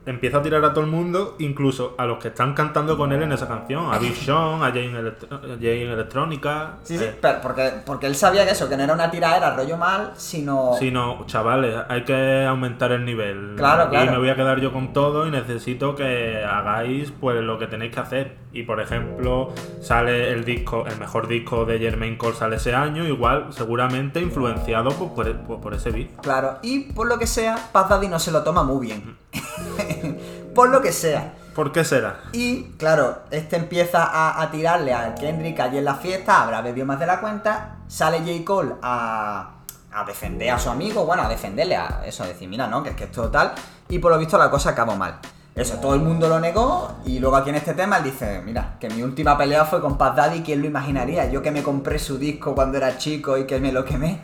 empieza 0.07 0.39
a 0.39 0.43
tirar 0.43 0.65
a 0.65 0.73
todo 0.73 0.85
el 0.85 0.91
mundo, 0.91 1.35
incluso 1.39 1.95
a 1.99 2.07
los 2.07 2.19
que 2.19 2.29
están 2.29 2.55
cantando 2.55 2.97
con 2.97 3.13
él 3.13 3.23
en 3.23 3.33
esa 3.33 3.47
canción. 3.49 3.93
A 3.93 3.99
Big 3.99 4.15
Sean, 4.17 4.63
a 4.63 4.71
Jay 4.73 4.87
en, 4.87 4.97
Electro- 4.97 5.41
Jay 5.61 5.83
en 5.83 5.91
Electrónica. 5.91 6.77
Sí, 6.85 6.97
sí, 6.97 7.05
eh, 7.05 7.19
pero 7.21 7.41
porque, 7.43 7.73
porque 7.85 8.07
él 8.07 8.15
sabía 8.15 8.45
que 8.45 8.53
eso, 8.53 8.69
que 8.69 8.77
no 8.77 8.85
era 8.85 8.95
una 8.95 9.11
tiraera 9.11 9.55
rollo 9.55 9.77
mal, 9.77 10.13
sino... 10.17 10.73
Sino, 10.79 11.25
chavales, 11.27 11.77
hay 11.89 12.05
que 12.05 12.45
aumentar 12.47 12.93
el 12.93 13.05
nivel. 13.05 13.55
Claro, 13.57 13.91
claro. 13.91 14.13
me 14.13 14.19
voy 14.19 14.29
a 14.31 14.37
quedar 14.37 14.61
yo 14.61 14.73
con 14.73 14.93
todo 14.93 15.27
y 15.27 15.31
necesito 15.31 15.95
que 15.97 16.45
hagáis 16.45 17.13
pues 17.21 17.41
lo 17.43 17.59
que 17.59 17.67
tenéis 17.67 17.93
que 17.93 18.01
hacer. 18.01 18.47
Y 18.53 18.63
por 18.63 18.81
ejemplo, 18.81 19.53
sale 19.83 20.33
el 20.33 20.45
disco, 20.47 20.87
el 20.87 20.99
mejor 20.99 21.29
disco 21.29 21.67
de 21.67 21.79
Jermaine 21.79 22.17
Cole 22.17 22.35
sale 22.37 22.57
ese 22.57 22.75
año, 22.75 23.05
igual, 23.05 23.49
seguramente 23.51 24.21
influenciado 24.21 24.91
pues, 24.93 25.11
por, 25.11 25.37
por- 25.47 25.61
por 25.61 25.75
ese 25.75 25.91
beat. 25.91 26.09
Claro, 26.23 26.59
y 26.63 26.93
por 26.93 27.07
lo 27.07 27.19
que 27.19 27.27
sea, 27.27 27.59
Paz 27.73 27.89
Daddy 27.91 28.09
no 28.09 28.19
se 28.19 28.31
lo 28.33 28.43
toma 28.45 28.63
muy 28.63 28.87
bien. 28.87 29.19
por 30.55 30.69
lo 30.71 30.81
que 30.81 30.93
sea. 30.93 31.35
¿Por 31.55 31.73
qué 31.73 31.85
será? 31.85 32.21
Y 32.33 32.65
claro, 32.77 33.21
este 33.31 33.57
empieza 33.57 34.05
a, 34.05 34.43
a 34.43 34.51
tirarle 34.51 34.93
a 34.93 35.15
Kendrick 35.15 35.59
allí 35.61 35.79
en 35.79 35.87
la 35.87 35.95
fiesta, 35.95 36.43
habrá 36.43 36.61
bebido 36.61 36.85
más 36.85 37.01
de 37.01 37.07
la 37.07 37.19
cuenta, 37.19 37.79
sale 37.89 38.19
J. 38.19 38.45
Cole 38.45 38.75
a, 38.83 39.53
a 39.91 40.05
defender 40.05 40.51
a 40.51 40.59
su 40.59 40.69
amigo, 40.69 41.07
bueno, 41.07 41.23
a 41.23 41.29
defenderle, 41.31 41.77
a 41.77 42.03
eso, 42.05 42.25
a 42.25 42.27
decir, 42.27 42.47
mira, 42.47 42.67
no, 42.67 42.83
que 42.83 42.91
es 42.91 42.97
que 42.97 43.05
es 43.05 43.11
todo 43.11 43.31
tal, 43.31 43.53
y 43.89 43.99
por 43.99 44.13
lo 44.13 44.19
visto 44.19 44.37
la 44.37 44.51
cosa 44.51 44.71
acabó 44.71 44.97
mal. 44.97 45.19
Eso, 45.55 45.77
todo 45.79 45.95
el 45.95 46.03
mundo 46.03 46.29
lo 46.29 46.39
negó, 46.39 46.97
y 47.07 47.19
luego 47.19 47.37
aquí 47.37 47.49
en 47.49 47.57
este 47.57 47.73
tema 47.73 47.97
él 47.97 48.05
dice, 48.05 48.43
mira, 48.45 48.77
que 48.79 48.91
mi 48.91 49.03
última 49.03 49.39
pelea 49.39 49.65
fue 49.65 49.81
con 49.81 49.97
Paz 49.97 50.15
Daddy, 50.15 50.43
¿quién 50.43 50.61
lo 50.61 50.67
imaginaría? 50.67 51.31
Yo 51.31 51.41
que 51.41 51.51
me 51.51 51.63
compré 51.63 51.99
su 51.99 52.19
disco 52.19 52.55
cuando 52.55 52.77
era 52.77 52.99
chico 52.99 53.39
y 53.39 53.47
que 53.47 53.59
me 53.59 53.73
lo 53.73 53.83
quemé. 53.83 54.21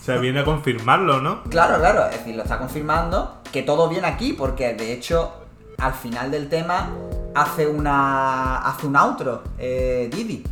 Se 0.00 0.16
viene 0.18 0.40
a 0.40 0.44
confirmarlo, 0.44 1.20
¿no? 1.20 1.42
Claro, 1.50 1.80
claro, 1.80 2.06
es 2.06 2.12
decir, 2.12 2.36
lo 2.36 2.44
está 2.44 2.58
confirmando 2.58 3.37
que 3.52 3.62
todo 3.62 3.88
viene 3.88 4.06
aquí, 4.06 4.32
porque 4.32 4.74
de 4.74 4.92
hecho, 4.92 5.32
al 5.78 5.94
final 5.94 6.30
del 6.30 6.48
tema 6.48 6.90
hace 7.34 7.66
una. 7.66 8.58
hace 8.58 8.86
un 8.86 8.96
outro, 8.96 9.42
eh, 9.58 10.08
Didi. 10.12 10.44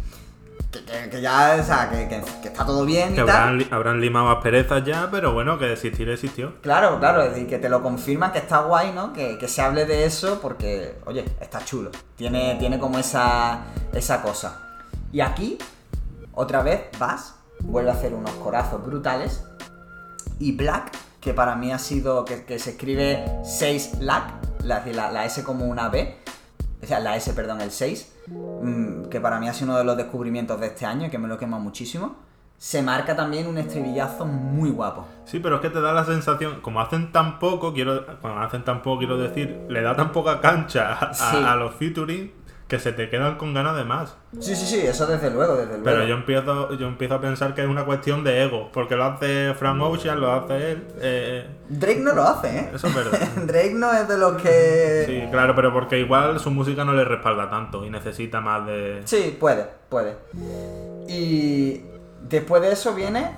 Que, 0.71 0.85
que- 0.85 1.09
que 1.11 1.21
ya, 1.23 1.57
o 1.59 1.65
sea, 1.65 1.89
que, 1.89 2.07
que- 2.09 2.49
está 2.49 2.67
todo 2.67 2.85
bien 2.85 3.15
Que 3.15 3.23
y 3.23 3.25
tal. 3.25 3.31
habrán, 3.31 3.59
li- 3.59 3.69
habrán 3.71 4.01
limado 4.01 4.29
asperezas 4.31 4.85
ya, 4.85 5.09
pero 5.11 5.33
bueno, 5.33 5.59
que 5.59 5.73
existir 5.73 6.09
existió. 6.11 6.55
Claro, 6.61 6.99
claro, 6.99 7.23
es 7.23 7.31
decir, 7.31 7.49
que 7.49 7.59
te 7.59 7.69
lo 7.71 7.83
confirman 7.83 8.31
que 8.33 8.39
está 8.41 8.61
guay, 8.61 8.93
¿no? 8.93 9.13
Que, 9.15 9.39
que 9.39 9.49
se 9.49 9.63
hable 9.63 9.87
de 9.87 10.05
eso 10.05 10.39
porque, 10.43 10.99
oye, 11.07 11.25
está 11.41 11.65
chulo. 11.65 11.91
Tiene, 12.17 12.57
tiene 12.59 12.79
como 12.79 12.99
esa, 12.99 13.65
esa 13.95 14.21
cosa. 14.21 14.61
Y 15.13 15.21
aquí, 15.21 15.57
otra 16.35 16.63
vez, 16.63 16.83
Bass 16.99 17.37
vuelve 17.61 17.91
a 17.91 17.95
hacer 17.95 18.13
unos 18.13 18.33
corazos 18.33 18.85
brutales. 18.85 19.45
Y 20.39 20.53
Black, 20.53 20.91
que 21.27 21.35
para 21.35 21.57
mí 21.57 21.73
ha 21.73 21.79
sido, 21.81 22.25
que, 22.25 22.45
que 22.45 22.61
se 22.61 22.71
escribe 22.71 23.25
6 23.43 23.99
Lack, 23.99 24.35
la, 24.63 24.87
la, 24.87 25.11
la 25.11 25.25
S 25.25 25.43
como 25.43 25.65
una 25.65 25.89
B. 25.89 26.15
O 26.81 26.87
sea, 26.87 27.01
la 27.01 27.17
S, 27.17 27.33
perdón, 27.33 27.61
el 27.61 27.73
6. 27.73 28.13
mm, 28.29 29.07
que 29.07 29.21
para 29.21 29.41
mí 29.41 29.49
ha 29.49 29.53
sido 29.53 29.71
uno 29.71 29.79
de 29.79 29.85
los 29.85 29.97
descubrimientos 29.97 30.61
de 30.61 30.69
este 30.69 30.87
año 30.87 31.09
y 31.09 31.11
que 31.11 31.19
me 31.19 31.27
lo 31.27 31.37
quema 31.37 31.59
muchísimo. 31.59 32.15
Se 32.59 32.81
marca 32.81 33.17
también 33.17 33.49
un 33.49 33.59
estribillazo 33.59 34.25
muy 34.25 34.71
guapo. 34.71 35.05
Sí, 35.25 35.41
pero 35.41 35.57
es 35.57 35.63
que 35.63 35.71
te 35.71 35.81
da 35.81 35.93
la 35.93 36.05
sensación, 36.05 36.61
como 36.61 36.81
hacen 36.81 37.11
tan 37.11 37.41
poco, 37.41 37.73
quiero, 37.75 38.07
cuando 38.21 38.43
hacen 38.43 38.63
tan 38.65 38.83
poco, 38.83 38.99
quiero 38.99 39.19
decir, 39.19 39.67
le 39.69 39.83
da 39.83 39.97
tan 39.97 40.13
poca 40.13 40.41
cancha 40.41 40.93
a, 40.93 41.53
a 41.53 41.57
los 41.57 41.75
featuring 41.75 42.31
que 42.69 42.81
se 42.81 42.93
te 42.93 43.09
quedan 43.09 43.37
con 43.39 43.55
ganas 43.55 43.77
de 43.77 43.85
más. 43.85 44.17
Sí, 44.41 44.57
sí, 44.57 44.67
sí, 44.67 44.81
eso 44.81 45.07
desde 45.07 45.31
luego, 45.31 45.55
desde 45.55 45.79
luego. 45.79 45.85
Pero 45.85 46.05
yo 46.05 46.15
empiezo, 46.17 46.75
yo 46.75 46.89
empiezo 46.89 47.15
a 47.15 47.21
pensar 47.21 47.55
que 47.55 47.63
es 47.63 47.69
una 47.69 47.85
cuestión 47.85 48.25
de 48.25 48.43
ego, 48.43 48.71
porque 48.73 48.97
lo 48.97 49.05
hace 49.05 49.55
Frank 49.55 49.81
Ocean, 49.81 50.21
lo 50.21 50.33
hace 50.33 50.73
él. 50.73 50.87
eh, 51.01 51.47
Drake 51.69 52.01
no 52.01 52.13
lo 52.13 52.25
hace, 52.25 52.59
¿eh? 52.59 52.71
eso 52.75 52.89
es 52.89 52.95
verdad. 52.95 53.19
Drake 53.47 53.75
no 53.75 53.93
es 53.93 54.09
de 54.09 54.19
los 54.19 54.43
que... 54.43 55.05
Sí, 55.07 55.31
claro, 55.31 55.55
pero 55.55 55.73
porque 55.73 56.01
igual 56.01 56.41
su 56.41 56.51
música 56.51 56.85
no 56.85 56.93
le 56.93 57.05
respalda 57.05 57.49
tanto 57.49 57.85
y 57.85 57.91
necesita 57.91 58.41
más 58.41 58.67
de. 58.67 59.03
Sí, 59.05 59.37
puede, 59.39 59.67
puede. 59.89 60.17
Y 61.09 61.83
después 62.29 62.63
de 62.63 62.73
eso 62.73 62.95
viene 62.95 63.31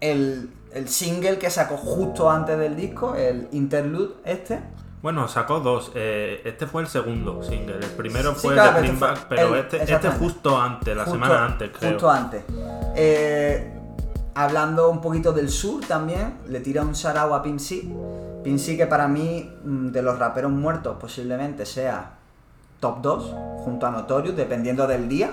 el, 0.00 0.50
el 0.74 0.88
single 0.88 1.38
que 1.38 1.50
sacó 1.50 1.76
justo 1.76 2.28
antes 2.28 2.58
del 2.58 2.74
disco, 2.74 3.14
el 3.14 3.46
interlude 3.52 4.14
este. 4.24 4.58
Bueno, 5.02 5.26
sacó 5.26 5.60
dos. 5.60 5.90
eh, 5.94 6.40
este 6.44 6.66
fue 6.66 6.82
el 6.82 6.88
segundo 6.88 7.42
single. 7.42 7.76
El 7.78 7.90
primero 7.90 8.34
Sí, 8.34 8.40
fue 8.42 8.54
claro, 8.54 8.78
este 8.78 8.96
Back, 8.96 9.26
pero 9.28 9.54
el- 9.54 9.60
este, 9.60 9.82
este 9.82 10.08
justo 10.10 10.60
antes, 10.60 10.96
la 10.96 11.04
Justo- 11.04 11.18
semana 11.18 11.44
antes, 11.44 11.70
creo. 11.76 11.90
Justo 11.92 12.08
antes. 12.10 12.44
Eh, 12.94 13.74
hablando 14.34 14.90
un 14.90 15.00
poquito 15.00 15.32
del 15.32 15.48
sur 15.48 15.84
también, 15.84 16.38
le 16.46 16.60
tira 16.60 16.82
un 16.82 16.94
sarau 16.94 17.34
a. 17.34 17.42
Pimp 17.42 17.58
C 17.58 18.76
que 18.76 18.86
para 18.86 19.08
mí, 19.08 19.52
mm, 19.64 19.88
de 19.88 20.02
los 20.02 20.18
raperos 20.18 20.50
muertos, 20.52 20.96
posiblemente 21.00 21.66
sea 21.66 22.12
top 22.80 23.00
2, 23.02 23.34
junto 23.64 23.86
a 23.86 23.90
Notorious, 23.90 24.36
dependiendo 24.36 24.86
del 24.86 25.08
día. 25.08 25.30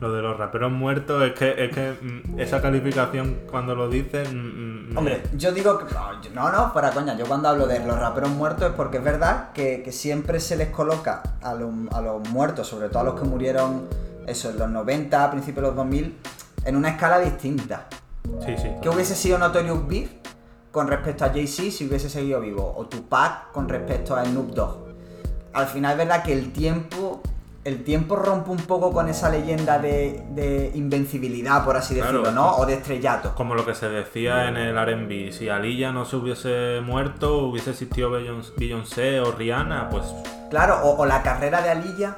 Lo 0.00 0.12
de 0.12 0.22
los 0.22 0.36
raperos 0.38 0.70
muertos 0.70 1.22
es 1.24 1.32
que, 1.32 1.64
es 1.64 1.74
que 1.74 1.92
mm, 2.00 2.38
esa 2.38 2.62
calificación 2.62 3.38
cuando 3.50 3.74
lo 3.74 3.88
dices. 3.88 4.32
mm, 4.32 4.92
mm, 4.92 4.96
Hombre, 4.96 5.22
yo 5.36 5.50
digo 5.52 5.76
que. 5.78 5.92
No, 5.92 6.22
yo- 6.22 6.30
no, 6.34 6.52
no, 6.52 6.70
fuera 6.72 6.90
coña. 6.92 7.16
Yo 7.16 7.26
cuando 7.26 7.48
hablo 7.48 7.66
de 7.66 7.84
los 7.84 7.98
raperos 7.98 8.30
muertos 8.30 8.68
es 8.70 8.74
porque 8.76 8.98
es 8.98 9.04
verdad 9.04 9.50
que, 9.52 9.82
que 9.82 9.90
siempre 9.90 10.38
se 10.38 10.56
les 10.56 10.68
coloca 10.68 11.22
a 11.42 11.54
los, 11.54 11.70
a 11.92 12.00
los 12.00 12.28
muertos, 12.30 12.68
sobre 12.68 12.88
todo 12.90 13.00
a 13.00 13.04
los 13.04 13.20
que 13.20 13.26
murieron, 13.26 13.88
eso, 14.26 14.50
en 14.50 14.58
los 14.58 14.68
90, 14.70 15.24
a 15.24 15.30
principios 15.32 15.62
de 15.62 15.68
los 15.68 15.76
2000, 15.76 16.16
en 16.64 16.76
una 16.76 16.90
escala 16.90 17.18
distinta. 17.18 17.86
Sí, 18.44 18.54
sí. 18.56 18.68
¿Qué 18.82 18.88
hubiese 18.88 19.14
sido 19.16 19.38
Notorious 19.38 19.88
Big 19.88 20.20
con 20.70 20.86
respecto 20.86 21.24
a 21.24 21.30
Jay-Z 21.30 21.70
si 21.72 21.88
hubiese 21.88 22.08
seguido 22.10 22.40
vivo? 22.40 22.74
O 22.76 22.86
Tupac 22.86 23.50
con 23.52 23.68
respecto 23.68 24.14
a 24.14 24.24
Snoop 24.24 24.50
Dogg. 24.54 24.86
Al 25.54 25.66
final 25.66 25.92
es 25.92 25.98
verdad 25.98 26.22
que 26.22 26.34
el 26.34 26.52
tiempo. 26.52 27.07
El 27.64 27.84
tiempo 27.84 28.16
rompe 28.16 28.50
un 28.50 28.56
poco 28.58 28.92
con 28.92 29.08
esa 29.08 29.28
leyenda 29.28 29.78
de, 29.78 30.22
de 30.30 30.70
invencibilidad, 30.74 31.64
por 31.64 31.76
así 31.76 31.94
Claro. 31.96 32.20
decirlo, 32.20 32.32
¿no? 32.32 32.56
O 32.56 32.64
de 32.64 32.74
estrellato. 32.74 33.34
Como 33.34 33.54
lo 33.54 33.66
que 33.66 33.74
se 33.74 33.88
decía 33.88 34.48
en 34.48 34.56
el 34.56 34.76
RB, 34.76 35.32
si 35.32 35.48
Aliyah 35.48 35.92
no 35.92 36.04
se 36.04 36.16
hubiese 36.16 36.80
muerto, 36.82 37.38
hubiese 37.48 37.70
existido 37.70 38.10
Beyoncé- 38.10 39.20
o 39.26 39.32
Rihanna, 39.32 39.90
pues 39.90 40.04
Claro, 40.50 40.80
o, 40.84 40.96
o 40.98 41.04
la 41.06 41.22
carrera 41.22 41.60
de 41.60 41.68
Alilla. 41.70 42.16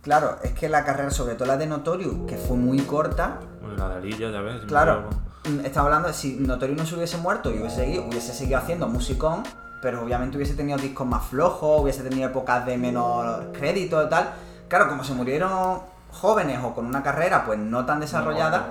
Claro, 0.00 0.36
es 0.42 0.52
que 0.52 0.68
la 0.70 0.84
carrera, 0.84 1.10
sobre 1.10 1.34
todo 1.34 1.48
la 1.48 1.56
de 1.58 1.66
Notorious, 1.66 2.26
que 2.26 2.36
fue 2.36 2.56
muy 2.56 2.78
corta. 2.78 3.40
la 3.76 3.88
de 3.90 3.94
Aliyah, 3.96 4.30
ya 4.30 4.40
ves. 4.40 4.62
Claro, 4.66 5.10
mm, 5.50 5.66
estaba 5.66 5.86
hablando 5.88 6.08
de 6.08 6.14
si 6.14 6.36
Notorious 6.36 6.78
no 6.78 6.86
se 6.86 6.94
hubiese 6.94 7.18
muerto 7.18 7.50
y 7.50 7.58
hubiese 7.58 7.76
seguido, 7.84 8.04
hubiese 8.06 8.32
seguido 8.32 8.58
haciendo 8.58 8.88
musicón, 8.88 9.42
pero 9.82 10.02
obviamente 10.02 10.36
hubiese 10.38 10.54
tenido 10.54 10.78
discos 10.78 11.06
más 11.06 11.24
flojos, 11.26 11.82
hubiese 11.82 12.02
tenido 12.04 12.28
épocas 12.30 12.64
de 12.64 12.78
menor 12.78 13.52
crédito 13.52 14.02
y 14.02 14.08
tal. 14.08 14.30
Claro, 14.68 14.88
como 14.88 15.04
se 15.04 15.14
murieron 15.14 15.80
jóvenes 16.12 16.58
o 16.62 16.74
con 16.74 16.86
una 16.86 17.02
carrera 17.02 17.44
pues 17.44 17.58
no 17.58 17.84
tan 17.86 18.00
desarrollada. 18.00 18.66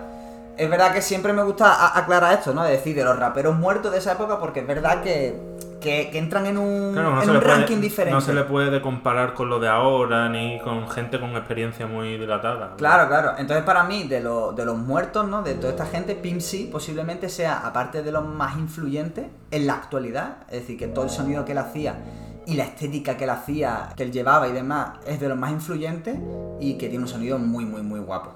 Es 0.57 0.69
verdad 0.69 0.91
que 0.91 1.01
siempre 1.03 1.33
me 1.33 1.43
gusta 1.43 1.95
aclarar 1.97 2.33
esto, 2.33 2.51
¿no? 2.53 2.65
Es 2.65 2.71
decir, 2.71 2.95
de 2.95 3.03
los 3.03 3.17
raperos 3.17 3.55
muertos 3.55 3.91
de 3.91 3.99
esa 3.99 4.13
época, 4.13 4.39
porque 4.39 4.61
es 4.61 4.67
verdad 4.67 5.03
que, 5.03 5.39
que, 5.79 6.09
que 6.11 6.17
entran 6.17 6.47
en 6.47 6.57
un, 6.57 6.93
Claro, 6.93 7.11
no 7.11 7.17
en 7.19 7.25
se, 7.25 7.27
un 7.29 7.33
le 7.35 7.41
puede, 7.43 7.55
ranking 7.57 7.79
diferente. 7.79 8.15
no 8.15 8.21
se 8.21 8.33
le 8.33 8.43
puede 8.43 8.81
comparar 8.81 9.35
con 9.35 9.49
lo 9.49 9.59
de 9.59 9.67
ahora 9.67 10.27
ni 10.29 10.59
con 10.61 10.89
gente 10.89 11.19
con 11.19 11.35
experiencia 11.35 11.85
muy 11.85 12.17
dilatada. 12.17 12.73
Claro, 12.75 13.07
claro. 13.07 13.33
Entonces, 13.37 13.63
para 13.65 13.83
mí, 13.83 14.07
de, 14.07 14.19
lo- 14.21 14.51
de 14.53 14.65
los 14.65 14.75
muertos, 14.77 15.27
¿no? 15.27 15.43
De 15.43 15.53
toda 15.53 15.69
esta 15.69 15.85
gente, 15.85 16.15
Pimp 16.15 16.41
C 16.41 16.67
posiblemente 16.71 17.29
sea, 17.29 17.59
aparte 17.59 18.01
de 18.01 18.11
los 18.11 18.25
más 18.25 18.57
influyentes, 18.57 19.27
en 19.51 19.67
la 19.67 19.73
actualidad. 19.73 20.37
Es 20.49 20.61
decir, 20.61 20.79
que 20.79 20.87
todo 20.87 21.03
el 21.05 21.11
sonido 21.11 21.45
que 21.45 21.51
él 21.51 21.59
hacía 21.59 21.97
y 22.47 22.55
la 22.55 22.63
estética 22.63 23.17
que 23.17 23.25
él 23.25 23.29
hacía, 23.29 23.89
que 23.95 24.03
él 24.03 24.11
llevaba 24.11 24.47
y 24.47 24.53
demás, 24.53 24.99
es 25.05 25.19
de 25.19 25.27
los 25.27 25.37
más 25.37 25.51
influyentes 25.51 26.17
y 26.61 26.77
que 26.77 26.87
tiene 26.87 27.03
un 27.03 27.09
sonido 27.09 27.37
muy, 27.37 27.65
muy, 27.65 27.81
muy 27.81 27.99
guapo. 27.99 28.31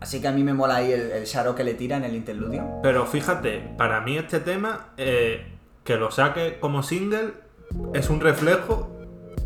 Así 0.00 0.20
que 0.20 0.26
a 0.26 0.32
mí 0.32 0.42
me 0.42 0.54
mola 0.54 0.76
ahí 0.76 0.92
el, 0.92 1.10
el 1.12 1.54
que 1.54 1.64
le 1.64 1.74
tira 1.74 1.96
en 1.96 2.04
el 2.04 2.16
interludio. 2.16 2.80
Pero 2.82 3.06
fíjate, 3.06 3.60
para 3.78 4.00
mí 4.00 4.16
este 4.18 4.40
tema, 4.40 4.88
eh, 4.96 5.46
que 5.84 5.96
lo 5.96 6.10
saque 6.10 6.58
como 6.58 6.82
single, 6.82 7.34
es 7.94 8.10
un 8.10 8.20
reflejo 8.20 8.97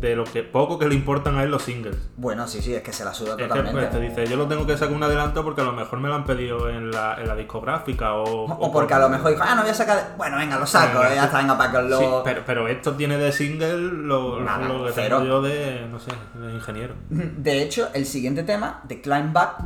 de 0.09 0.15
lo 0.15 0.23
que 0.25 0.43
poco 0.43 0.77
que 0.77 0.87
le 0.87 0.95
importan 0.95 1.37
a 1.37 1.43
él 1.43 1.51
los 1.51 1.63
singles. 1.63 1.95
Bueno, 2.17 2.47
sí, 2.47 2.61
sí, 2.61 2.73
es 2.75 2.81
que 2.81 2.91
se 2.91 3.05
la 3.05 3.13
suda 3.13 3.31
Es 3.31 3.35
que 3.37 3.43
totalmente. 3.43 3.79
pues, 3.79 3.91
te 3.91 3.99
dice, 3.99 4.27
yo 4.27 4.35
lo 4.35 4.47
tengo 4.47 4.65
que 4.67 4.77
sacar 4.77 4.93
un 4.95 5.03
adelanto 5.03 5.43
porque 5.43 5.61
a 5.61 5.63
lo 5.63 5.73
mejor 5.73 5.99
me 5.99 6.09
lo 6.09 6.15
han 6.15 6.25
pedido 6.25 6.69
en 6.69 6.91
la, 6.91 7.15
en 7.19 7.27
la 7.27 7.35
discográfica 7.35 8.13
o... 8.15 8.45
O 8.45 8.71
porque 8.71 8.93
a 8.93 8.99
lo 8.99 9.09
mejor 9.09 9.31
dijo, 9.31 9.43
ah, 9.45 9.55
no 9.55 9.61
voy 9.61 9.71
a 9.71 9.73
sacar. 9.73 10.15
Bueno, 10.17 10.37
venga, 10.37 10.59
lo 10.59 10.65
saco, 10.65 10.99
Venga, 10.99 11.13
eh, 11.13 11.15
ya 11.15 11.25
está, 11.25 11.37
venga, 11.37 11.57
para 11.57 11.71
que 11.71 11.81
lo. 11.89 11.99
Sí, 11.99 12.05
pero, 12.23 12.41
pero 12.45 12.67
esto 12.67 12.93
tiene 12.93 13.17
de 13.17 13.31
single 13.31 13.77
lo, 13.77 14.39
Nada, 14.41 14.67
lo 14.67 14.85
que 14.85 14.91
cero. 14.93 15.17
tengo 15.19 15.29
yo 15.29 15.41
de, 15.41 15.87
no 15.89 15.99
sé, 15.99 16.11
de 16.35 16.53
ingeniero. 16.53 16.95
De 17.09 17.61
hecho, 17.63 17.89
el 17.93 18.05
siguiente 18.05 18.43
tema, 18.43 18.81
de 18.83 19.01
Climb 19.01 19.31
Back, 19.33 19.63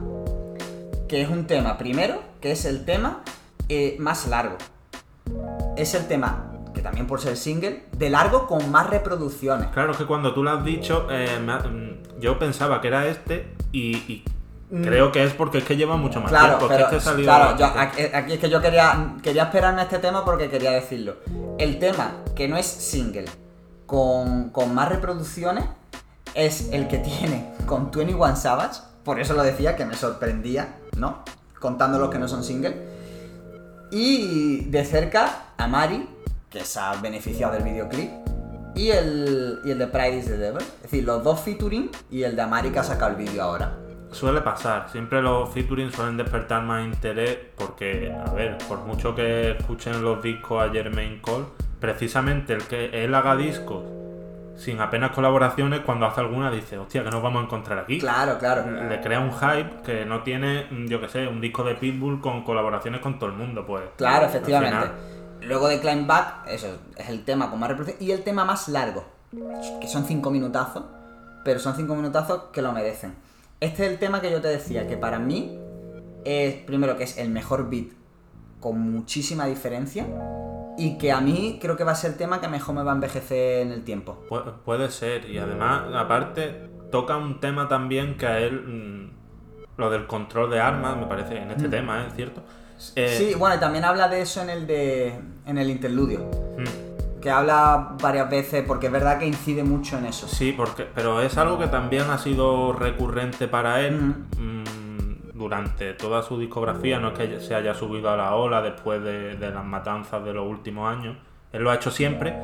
que 1.08 1.22
es 1.22 1.30
un 1.30 1.48
tema, 1.48 1.78
primero, 1.78 2.22
que 2.42 2.52
es 2.52 2.66
el 2.66 2.86
tema 2.86 3.22
eh, 3.70 3.96
más 4.00 4.28
largo. 4.28 4.58
Es 5.76 5.94
el 5.94 6.08
tema, 6.08 6.52
que 6.78 6.84
también 6.84 7.08
por 7.08 7.20
ser 7.20 7.36
single, 7.36 7.86
de 7.92 8.10
largo 8.10 8.46
con 8.48 8.70
más 8.72 8.88
reproducciones. 8.90 9.68
Claro, 9.70 9.92
es 9.92 9.98
que 9.98 10.06
cuando 10.06 10.34
tú 10.34 10.44
lo 10.44 10.52
has 10.52 10.64
dicho, 10.64 11.08
eh, 11.10 11.40
me 11.44 11.52
ha- 11.54 11.60
mm, 11.60 12.20
yo 12.20 12.38
pensaba 12.40 12.80
que 12.82 12.88
era 12.88 13.08
este 13.08 13.54
y, 13.72 13.98
y 13.98 14.24
Mm. 14.70 14.82
creo 14.84 15.12
que 15.12 15.24
es 15.24 15.34
porque 15.34 15.58
es 15.60 15.64
que 15.64 15.76
lleva 15.78 15.96
mucho 15.98 16.20
más 16.22 16.30
Claro, 16.30 16.58
tiempo. 16.58 16.68
pero, 16.68 16.84
este 16.86 17.00
salió 17.00 17.24
claro, 17.26 17.58
yo- 17.58 17.66
aquí, 17.66 18.02
aquí 18.14 18.34
es 18.34 18.40
que 18.40 18.50
yo 18.50 18.62
quería, 18.62 19.16
quería 19.24 19.44
esperarme 19.44 19.80
a 19.82 19.84
este 19.86 19.98
tema 20.00 20.24
porque 20.26 20.50
quería 20.50 20.72
decirlo. 20.72 21.16
El 21.58 21.80
tema 21.80 22.12
que 22.36 22.48
no 22.48 22.58
es 22.58 22.66
single 22.68 23.26
con, 23.86 24.50
con 24.50 24.76
más 24.76 24.90
reproducciones 24.90 25.64
es 26.36 26.70
el 26.74 26.88
que 26.88 26.98
tiene 27.00 27.54
con 27.66 27.90
21 27.92 28.36
Savage, 28.36 28.82
por 29.04 29.20
eso 29.20 29.34
lo 29.34 29.42
decía 29.44 29.76
que 29.78 29.86
me 29.86 29.96
sorprendía, 29.96 30.76
¿no? 30.98 31.24
Contando 31.60 31.98
los 31.98 32.10
que 32.10 32.20
no 32.20 32.28
son 32.28 32.44
single. 32.44 32.76
Y 33.90 34.66
de 34.66 34.84
cerca 34.84 35.44
a 35.58 35.68
Mari, 35.68 36.08
que 36.58 36.66
se 36.66 36.80
ha 36.80 36.94
beneficiado 37.02 37.54
del 37.54 37.64
videoclip, 37.64 38.10
y 38.76 38.90
el, 38.92 39.60
y 39.66 39.72
el 39.72 39.78
de 39.80 39.88
Pride 39.88 40.18
is 40.18 40.26
the 40.26 40.38
Devil. 40.38 40.62
Es 40.62 40.84
decir, 40.84 41.04
los 41.04 41.24
dos 41.24 41.40
featuring 41.42 41.90
y 42.12 42.24
el 42.24 42.36
de 42.36 42.42
Amari 42.42 42.70
que 42.70 42.80
ha 42.80 42.84
sacado 42.84 43.12
el 43.12 43.18
vídeo 43.18 43.42
ahora. 43.44 43.72
Suele 44.12 44.42
pasar, 44.42 44.88
siempre 44.90 45.22
los 45.22 45.50
featuring 45.50 45.92
suelen 45.92 46.16
despertar 46.16 46.64
más 46.64 46.86
interés 46.86 47.38
porque, 47.58 48.12
a 48.14 48.32
ver, 48.34 48.58
por 48.68 48.80
mucho 48.80 49.14
que 49.16 49.52
escuchen 49.52 50.02
los 50.02 50.22
discos 50.24 50.64
a 50.64 50.72
Jermaine 50.72 51.22
Cole, 51.22 51.46
precisamente 51.80 52.54
el 52.54 52.64
que 52.64 53.04
él 53.04 53.14
haga 53.16 53.36
discos 53.36 53.84
sin 54.56 54.80
apenas 54.80 55.12
colaboraciones, 55.12 55.82
cuando 55.82 56.08
hace 56.08 56.20
alguna 56.22 56.50
dice, 56.50 56.80
hostia, 56.80 57.04
que 57.04 57.12
nos 57.12 57.22
vamos 57.22 57.42
a 57.42 57.46
encontrar 57.46 57.78
aquí. 57.78 58.00
Claro, 58.00 58.40
claro. 58.40 58.64
Le 58.90 59.02
crea 59.02 59.20
un 59.20 59.32
hype 59.32 59.84
que 59.86 60.04
no 60.06 60.24
tiene, 60.24 60.66
yo 60.88 61.00
que 61.00 61.10
sé, 61.10 61.28
un 61.28 61.40
disco 61.42 61.64
de 61.64 61.76
Pitbull 61.76 62.22
con 62.22 62.44
colaboraciones 62.44 63.02
con 63.02 63.20
todo 63.20 63.30
el 63.30 63.36
mundo, 63.36 63.66
pues. 63.68 63.84
Claro, 63.98 64.26
efectivamente. 64.26 64.76
final- 64.76 64.92
Luego 65.42 65.68
de 65.68 65.80
Climb 65.80 66.08
Back, 66.08 66.48
eso 66.48 66.68
es 66.98 67.10
el 67.10 67.24
tema 67.24 67.50
con 67.50 67.60
más 67.60 67.70
reproducción 67.70 68.08
y 68.08 68.12
el 68.12 68.24
tema 68.24 68.44
más 68.46 68.68
largo, 68.70 69.06
que 69.82 69.88
son 69.88 70.06
cinco 70.06 70.30
minutazos, 70.32 70.84
pero 71.44 71.60
son 71.60 71.76
cinco 71.76 71.96
minutazos 71.96 72.44
que 72.52 72.62
lo 72.62 72.72
merecen. 72.74 73.16
Este 73.60 73.86
es 73.86 73.92
el 73.92 73.98
tema 74.00 74.20
que 74.22 74.30
yo 74.32 74.42
te 74.42 74.48
decía, 74.50 74.88
que 74.88 74.98
para 74.98 75.20
mí 75.20 75.58
es, 76.26 76.56
primero, 76.66 76.98
que 76.98 77.04
es 77.06 77.18
el 77.18 77.30
mejor 77.30 77.70
beat 77.70 77.88
con 78.60 78.80
muchísima 78.80 79.46
diferencia 79.46 80.06
y 80.78 80.98
que 80.98 81.12
a 81.12 81.22
mí 81.22 81.58
creo 81.62 81.76
que 81.78 81.84
va 81.84 81.92
a 81.94 81.96
ser 81.96 82.12
el 82.12 82.18
tema 82.18 82.42
que 82.42 82.48
mejor 82.48 82.76
me 82.76 82.84
va 82.84 82.92
a 82.92 82.96
envejecer 82.96 83.62
en 83.62 83.72
el 83.72 83.84
tiempo. 83.84 84.24
Pu- 84.30 84.54
puede 84.66 84.90
ser, 84.92 85.30
y 85.30 85.38
además, 85.38 85.84
aparte, 85.96 86.70
toca 86.92 87.18
un 87.18 87.40
tema 87.40 87.68
también 87.68 88.18
que 88.18 88.28
a 88.28 88.40
él, 88.40 88.62
mm, 88.62 89.80
lo 89.80 89.90
del 89.90 90.08
control 90.08 90.50
de 90.52 90.60
armas, 90.60 90.98
me 90.98 91.06
parece, 91.06 91.38
en 91.38 91.52
este 91.52 91.70
tema, 91.70 92.04
¿eh? 92.04 92.10
¿Cierto? 92.16 92.42
Eh, 92.96 93.16
Sí, 93.18 93.34
bueno, 93.36 93.56
y 93.56 93.60
también 93.60 93.84
habla 93.86 94.08
de 94.08 94.22
eso 94.22 94.42
en 94.42 94.50
el 94.50 94.68
de 94.68 95.14
en 95.46 95.58
el 95.58 95.70
interludio, 95.70 96.20
mm, 96.58 97.20
que 97.22 97.30
habla 97.30 97.96
varias 98.02 98.30
veces 98.30 98.64
porque 98.68 98.88
es 98.88 98.92
verdad 98.92 99.18
que 99.18 99.26
incide 99.26 99.64
mucho 99.64 99.98
en 99.98 100.06
eso. 100.06 100.28
Sí, 100.28 100.54
porque, 100.56 100.86
pero 100.94 101.22
es 101.22 101.38
algo 101.38 101.58
que 101.58 101.68
también 101.68 102.10
ha 102.10 102.18
sido 102.18 102.74
recurrente 102.74 103.48
para 103.48 103.82
él 103.82 103.96
mm, 104.38 105.38
durante 105.38 105.94
toda 105.94 106.22
su 106.22 106.38
discografía. 106.40 107.00
No 107.00 107.10
es 107.10 107.14
que 107.18 107.40
se 107.40 107.56
haya 107.56 107.74
subido 107.74 108.10
a 108.10 108.18
la 108.18 108.36
ola 108.36 108.62
después 108.62 109.04
de, 109.04 109.36
de 109.36 109.50
las 109.52 109.64
matanzas 109.66 110.24
de 110.24 110.34
los 110.34 110.48
últimos 110.48 110.92
años. 110.92 111.18
Él 111.54 111.64
lo 111.64 111.72
ha 111.72 111.76
hecho 111.76 111.92
siempre, 111.92 112.36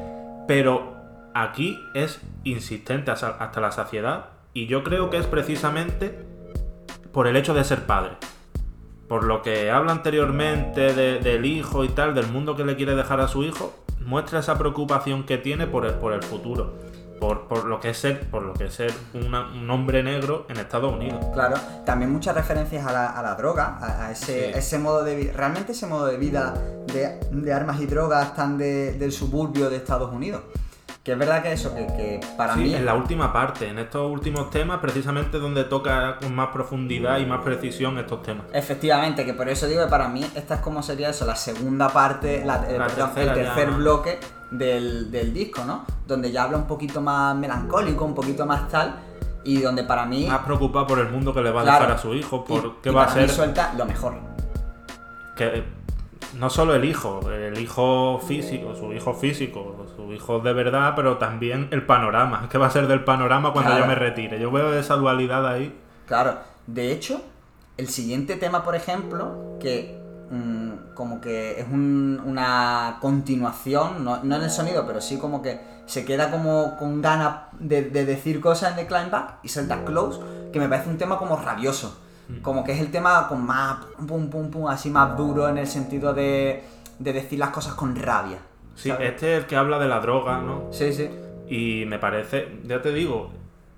pero 0.48 0.96
aquí 1.34 1.78
es 1.94 2.22
insistente 2.44 3.12
hasta 3.12 3.30
hasta 3.40 3.60
la 3.62 3.72
saciedad. 3.72 4.26
Y 4.54 4.68
yo 4.68 4.84
creo 4.84 5.10
que 5.10 5.18
es 5.18 5.26
precisamente 5.26 6.18
por 7.12 7.28
el 7.28 7.36
hecho 7.36 7.54
de 7.54 7.64
ser 7.64 7.86
padre. 7.86 8.12
Por 9.08 9.26
lo 9.26 9.42
que 9.42 9.70
habla 9.70 9.92
anteriormente 9.92 10.94
de- 10.94 11.20
del 11.20 11.46
hijo 11.46 11.84
y 11.84 11.90
tal, 11.90 12.16
del 12.16 12.28
mundo 12.28 12.56
que 12.56 12.64
le 12.66 12.76
quiere 12.76 12.96
dejar 12.96 13.20
a 13.22 13.28
su 13.28 13.44
hijo, 13.44 13.74
muestra 14.06 14.40
esa 14.40 14.58
preocupación 14.58 15.24
que 15.24 15.38
tiene 15.38 15.68
por 15.68 15.86
el, 15.86 15.94
por 15.96 16.14
el 16.14 16.24
futuro. 16.24 16.74
Por, 17.20 17.48
por 17.48 17.64
lo 17.66 17.80
que 17.80 17.92
es 17.92 17.98
ser, 17.98 18.30
por 18.30 18.42
lo 18.44 18.54
que 18.54 18.66
es 18.66 18.74
ser 18.74 18.92
una- 19.14 19.48
un 19.54 19.70
hombre 19.70 20.04
negro 20.04 20.46
en 20.50 20.58
Estados 20.58 20.92
Unidos. 20.94 21.24
Claro, 21.34 21.56
también 21.86 22.12
muchas 22.12 22.36
referencias 22.36 22.86
a 22.86 22.92
la, 22.92 23.08
a 23.12 23.22
la 23.24 23.36
droga, 23.36 23.78
a, 23.80 24.08
a 24.08 24.12
ese, 24.12 24.52
Sí. 24.52 24.60
ese 24.60 24.78
modo 24.80 25.04
de 25.06 25.16
vida. 25.16 25.32
Realmente 25.34 25.72
ese 25.72 25.88
modo 25.88 26.06
de 26.06 26.18
vida 26.18 26.54
de, 26.92 27.20
de 27.32 27.54
armas 27.54 27.80
y 27.80 27.86
drogas 27.86 28.36
tan 28.36 28.58
de- 28.58 28.94
del 28.94 29.14
suburbio 29.14 29.70
de 29.70 29.78
Estados 29.78 30.12
Unidos. 30.12 30.42
Que 31.04 31.12
es 31.12 31.18
verdad 31.18 31.44
que 31.44 31.52
eso, 31.52 31.76
que, 31.76 31.86
que 31.88 32.20
para 32.38 32.54
Sí, 32.54 32.62
mí. 32.62 32.74
en 32.74 32.86
la 32.86 32.94
última 32.96 33.34
parte, 33.34 33.68
en 33.68 33.78
estos 33.78 34.10
últimos 34.10 34.50
temas, 34.50 34.80
precisamente 34.80 35.38
donde 35.38 35.66
toca 35.66 36.18
con 36.18 36.34
más 36.34 36.48
profundidad 36.54 37.18
y 37.18 37.26
más 37.26 37.42
precisión 37.42 37.98
estos 37.98 38.22
temas. 38.24 38.46
Efectivamente, 38.54 39.26
que 39.26 39.34
por 39.34 39.50
eso 39.50 39.68
digo 39.68 39.84
que 39.84 39.90
para 39.90 40.08
mí 40.08 40.26
esta 40.34 40.56
es 40.56 40.62
como 40.62 40.82
sería 40.82 41.10
eso, 41.10 41.26
la 41.26 41.36
segunda 41.36 41.90
parte, 41.90 42.46
la- 42.46 42.70
eh, 42.70 42.78
La 42.80 42.88
perdón, 42.88 43.12
tercera 43.16 43.34
el 43.34 43.40
tercer 43.46 43.72
bloque 43.72 44.18
del, 44.52 45.12
del 45.12 45.34
disco, 45.34 45.66
¿no? 45.66 45.84
Donde 46.08 46.32
ya 46.32 46.44
habla 46.44 46.56
un 46.56 46.68
poquito 46.68 47.02
más 47.02 47.36
melancólico, 47.36 48.06
un 48.06 48.16
poquito 48.16 48.46
más 48.46 48.70
tal, 48.70 48.96
y 49.44 49.58
donde 49.60 49.84
para 49.84 50.06
mí. 50.06 50.26
Más 50.28 50.46
preocupado 50.46 50.88
por 50.88 51.00
el 51.00 51.10
mundo 51.10 51.34
que 51.34 51.42
le 51.42 51.52
va 51.52 51.62
a 51.62 51.64
Claro. 51.66 51.80
dejar 51.82 51.98
a 51.98 52.02
su 52.02 52.14
hijo, 52.16 52.46
y- 52.48 52.50
por 52.50 52.82
qué 52.82 52.92
y 52.92 52.94
va 52.94 53.04
a 53.04 53.08
para 53.08 53.20
mí 53.22 53.28
ser. 53.28 53.36
suelta 53.36 53.74
lo 53.78 53.86
mejor. 53.86 54.14
que 55.36 55.64
no 56.40 56.50
solo 56.50 56.76
el 56.76 56.86
hijo, 56.86 57.30
el 57.30 57.60
hijo 57.60 58.20
físico, 58.26 58.74
su 58.76 58.94
hijo 58.94 59.14
físico, 59.14 59.83
su 59.96 60.12
hijo 60.14 60.40
de 60.40 60.54
verdad, 60.54 60.94
pero 60.96 61.18
también 61.18 61.68
el 61.72 61.86
panorama. 61.86 62.48
¿Qué 62.50 62.58
va 62.58 62.68
a 62.68 62.72
ser 62.72 62.88
del 62.88 63.04
panorama 63.04 63.52
cuando 63.54 63.72
Claro. 63.72 63.86
yo 63.86 63.88
me 63.90 63.96
retire? 63.96 64.40
Yo 64.40 64.52
veo 64.52 64.74
esa 64.74 64.96
dualidad 64.96 65.46
ahí. 65.48 65.78
Claro, 66.08 66.38
de 66.68 66.92
hecho, 66.92 67.22
el 67.78 67.88
siguiente 67.88 68.36
tema, 68.36 68.64
por 68.64 68.76
ejemplo, 68.76 69.58
que 69.60 70.02
mm, 70.32 70.96
como 70.96 71.22
que 71.22 71.60
es 71.60 71.68
un- 71.70 72.20
una 72.26 72.98
continuación, 73.02 74.04
no, 74.04 74.24
no 74.24 74.36
en 74.38 74.42
el 74.44 74.50
sonido, 74.50 74.86
pero 74.88 75.00
sí 75.00 75.20
como 75.20 75.42
que 75.44 75.62
se 75.86 76.06
queda 76.06 76.32
como 76.32 76.76
con 76.78 77.02
ganas 77.04 77.36
de, 77.60 77.84
de 77.84 78.06
decir 78.06 78.42
cosas 78.42 78.72
en 78.72 78.78
The 78.78 78.88
Climb 78.88 79.12
Back 79.12 79.36
y 79.44 79.50
Zelda 79.50 79.84
Close, 79.86 80.20
que 80.52 80.60
me 80.60 80.68
parece 80.70 80.90
un 80.90 80.98
tema 80.98 81.18
como 81.20 81.36
rabioso. 81.36 82.00
Como 82.42 82.64
que 82.64 82.72
es 82.72 82.80
el 82.80 82.90
tema 82.90 83.28
con 83.28 83.46
más 83.46 83.86
pum 83.98 84.08
pum 84.08 84.30
pum 84.30 84.50
pum, 84.50 84.68
así 84.68 84.90
más 84.90 85.16
duro 85.18 85.48
en 85.50 85.58
el 85.60 85.68
sentido 85.68 86.14
de, 86.14 86.64
de 86.98 87.14
decir 87.14 87.38
las 87.38 87.50
cosas 87.50 87.74
con 87.76 87.96
rabia. 87.96 88.38
Sí, 88.76 88.90
¿sabes? 88.90 89.12
este 89.12 89.34
es 89.34 89.40
el 89.42 89.46
que 89.48 89.56
habla 89.56 89.80
de 89.80 89.88
la 89.88 90.00
droga, 90.00 90.40
¿no? 90.40 90.68
Sí, 90.72 90.94
sí. 90.94 91.10
Y 91.48 91.86
me 91.86 92.00
parece, 92.00 92.48
ya 92.66 92.82
te 92.82 92.92
digo, 92.94 93.32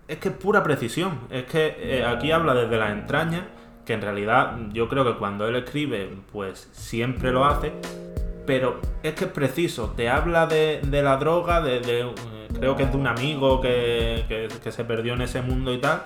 es 0.07 0.17
que 0.17 0.29
es 0.29 0.35
pura 0.35 0.63
precisión. 0.63 1.19
Es 1.29 1.45
que 1.45 1.75
eh, 1.79 2.05
aquí 2.05 2.31
habla 2.31 2.53
desde 2.53 2.77
las 2.77 2.91
entrañas, 2.91 3.43
que 3.85 3.93
en 3.93 4.01
realidad 4.01 4.57
yo 4.71 4.87
creo 4.87 5.03
que 5.05 5.17
cuando 5.17 5.47
él 5.47 5.55
escribe, 5.55 6.09
pues 6.31 6.69
siempre 6.71 7.31
lo 7.31 7.45
hace. 7.45 7.71
Pero 8.45 8.79
es 9.01 9.15
que 9.15 9.25
es 9.25 9.31
preciso, 9.31 9.93
te 9.97 10.07
habla 10.07 10.45
de, 10.45 10.79
de 10.83 11.01
la 11.01 11.17
droga, 11.17 11.61
de, 11.61 11.79
de, 11.79 12.01
eh, 12.01 12.13
creo 12.53 12.75
que 12.75 12.83
es 12.83 12.91
de 12.91 12.97
un 12.97 13.07
amigo 13.07 13.59
que, 13.59 14.23
que- 14.27 14.47
que 14.63 14.71
se 14.71 14.85
perdió 14.85 15.13
en 15.15 15.21
ese 15.21 15.41
mundo 15.41 15.73
y 15.73 15.79
tal, 15.79 16.03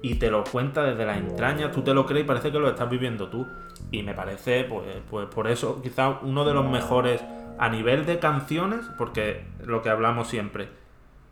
y 0.00 0.14
te 0.14 0.30
lo 0.30 0.44
cuenta 0.44 0.84
desde 0.84 1.04
las 1.04 1.16
entrañas, 1.18 1.72
tú 1.72 1.82
te 1.82 1.92
lo 1.92 2.06
crees 2.06 2.24
y 2.24 2.28
parece 2.28 2.52
que 2.52 2.60
lo 2.60 2.68
estás 2.68 2.88
viviendo 2.88 3.26
tú. 3.28 3.48
Y 3.90 4.04
me 4.04 4.14
parece, 4.14 4.64
pues, 4.64 4.84
pues 5.10 5.26
por 5.26 5.48
eso, 5.48 5.82
quizá 5.82 6.20
uno 6.22 6.44
de 6.44 6.54
los 6.54 6.64
mejores 6.70 7.20
a 7.58 7.68
nivel 7.68 8.06
de 8.06 8.18
canciones, 8.18 8.80
porque 8.98 9.44
lo 9.64 9.82
que 9.82 9.90
hablamos 9.90 10.28
siempre, 10.28 10.68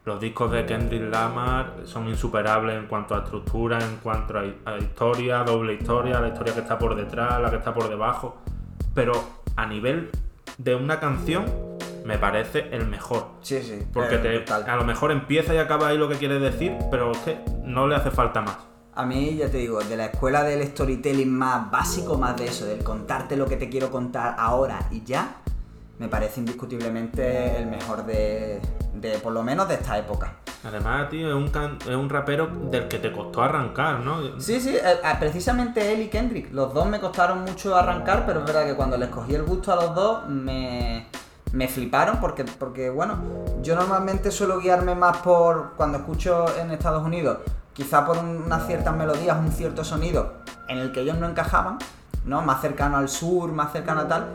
los 0.05 0.20
discos 0.20 0.51
de 0.51 0.66
Kendrick 0.66 1.11
Lamar 1.12 1.75
son 1.85 2.09
insuperables 2.09 2.77
en 2.79 2.87
cuanto 2.87 3.14
a 3.14 3.18
estructura, 3.18 3.79
en 3.79 3.97
cuanto 4.03 4.39
a, 4.39 4.77
historia, 4.79 5.45
doble 5.45 5.75
historia, 5.75 6.20
la 6.20 6.29
historia 6.29 6.55
que 6.55 6.61
está 6.61 6.79
por 6.79 6.95
detrás, 6.97 7.41
la 7.41 7.51
que 7.51 7.57
está 7.57 7.73
por 7.73 7.89
debajo. 7.89 8.37
Pero 8.95 9.12
a 9.57 9.66
nivel 9.66 10.11
de 10.59 10.75
una 10.75 10.99
canción, 10.99 11.45
me 12.05 12.18
parece 12.18 12.68
el 12.73 12.87
mejor. 12.89 13.29
Sí, 13.43 13.62
sí. 13.62 13.79
Porque 13.93 14.16
eh, 14.16 14.41
te- 14.41 14.53
a 14.53 14.77
lo 14.77 14.85
mejor 14.85 15.12
empieza 15.12 15.55
y 15.55 15.59
acaba 15.59 15.89
ahí 15.89 15.99
lo 15.99 16.09
que 16.09 16.16
quiere 16.16 16.41
decir, 16.41 16.77
pero 16.91 17.12
es 17.12 17.18
que 17.18 17.39
no 17.64 17.87
le 17.87 17.95
hace 17.95 18.11
falta 18.11 18.41
más. 18.43 18.59
A 18.95 19.07
mí, 19.07 19.37
ya 19.37 19.49
te 19.49 19.59
digo, 19.59 19.81
de 19.83 19.97
la 19.97 20.07
escuela 20.07 20.43
del 20.43 20.66
storytelling 20.66 21.33
más 21.33 21.70
básico, 21.70 22.18
más 22.18 22.37
de 22.37 22.47
eso, 22.47 22.66
del 22.66 22.83
contarte 22.83 23.37
lo 23.37 23.47
que 23.47 23.57
te 23.57 23.68
quiero 23.70 23.91
contar 23.91 24.35
ahora 24.37 24.81
y 24.91 25.03
ya, 25.05 25.37
me 26.03 26.09
parece 26.09 26.40
indiscutiblemente 26.40 27.57
el 27.59 27.66
mejor 27.66 28.05
de, 28.05 28.61
de 28.94 29.18
por 29.18 29.32
lo 29.32 29.44
menos 29.44 29.68
de 29.68 29.74
esta 29.74 29.96
época. 29.96 30.32
Además, 30.64 31.09
tío, 31.11 31.28
es 31.28 31.34
un, 31.34 31.48
can- 31.48 31.78
es 31.80 31.94
un 31.94 32.09
rapero 32.11 32.48
del 32.70 32.88
que 32.88 32.98
te 32.98 33.12
costó 33.12 33.40
arrancar, 33.42 34.00
¿no? 34.00 34.40
Sí, 34.40 34.61
sí, 34.61 34.74
eh, 34.74 34.80
eh, 34.82 35.14
precisamente 35.20 35.92
él 35.92 36.03
y 36.03 36.09
Kendrick, 36.09 36.53
los 36.53 36.74
dos 36.74 36.86
me 36.86 36.98
costaron 36.98 37.42
mucho 37.42 37.76
arrancar, 37.76 38.24
pero 38.26 38.40
es 38.40 38.46
verdad 38.46 38.66
que 38.66 38.74
cuando 38.74 38.96
les 38.96 39.11
cogí 39.11 39.34
el 39.36 39.44
gusto 39.44 39.72
a 39.72 39.76
los 39.76 39.94
dos, 39.94 40.28
me, 40.28 41.07
me 41.53 41.68
fliparon 41.68 42.18
porque, 42.20 42.44
porque, 42.44 42.90
bueno, 42.90 43.18
yo 43.62 43.76
normalmente 43.76 44.32
suelo 44.32 44.59
guiarme 44.59 44.96
más 44.96 45.18
por 45.18 45.74
cuando 45.76 45.98
escucho 45.98 46.46
en 46.59 46.72
Estados 46.72 47.05
Unidos, 47.05 47.38
quizá 47.72 48.05
por 48.05 48.18
unas 48.18 48.66
ciertas 48.66 48.96
melodías, 48.96 49.36
un 49.38 49.53
cierto 49.53 49.84
sonido 49.84 50.32
en 50.68 50.78
el 50.78 50.90
que 50.90 51.00
ellos 51.03 51.16
no 51.18 51.28
encajaban, 51.28 51.78
¿no? 52.24 52.42
Más 52.42 52.61
cercano 52.61 52.96
al 52.96 53.09
sur, 53.09 53.53
más 53.53 53.72
cercano 53.72 54.00
a 54.03 54.09
tal. 54.09 54.26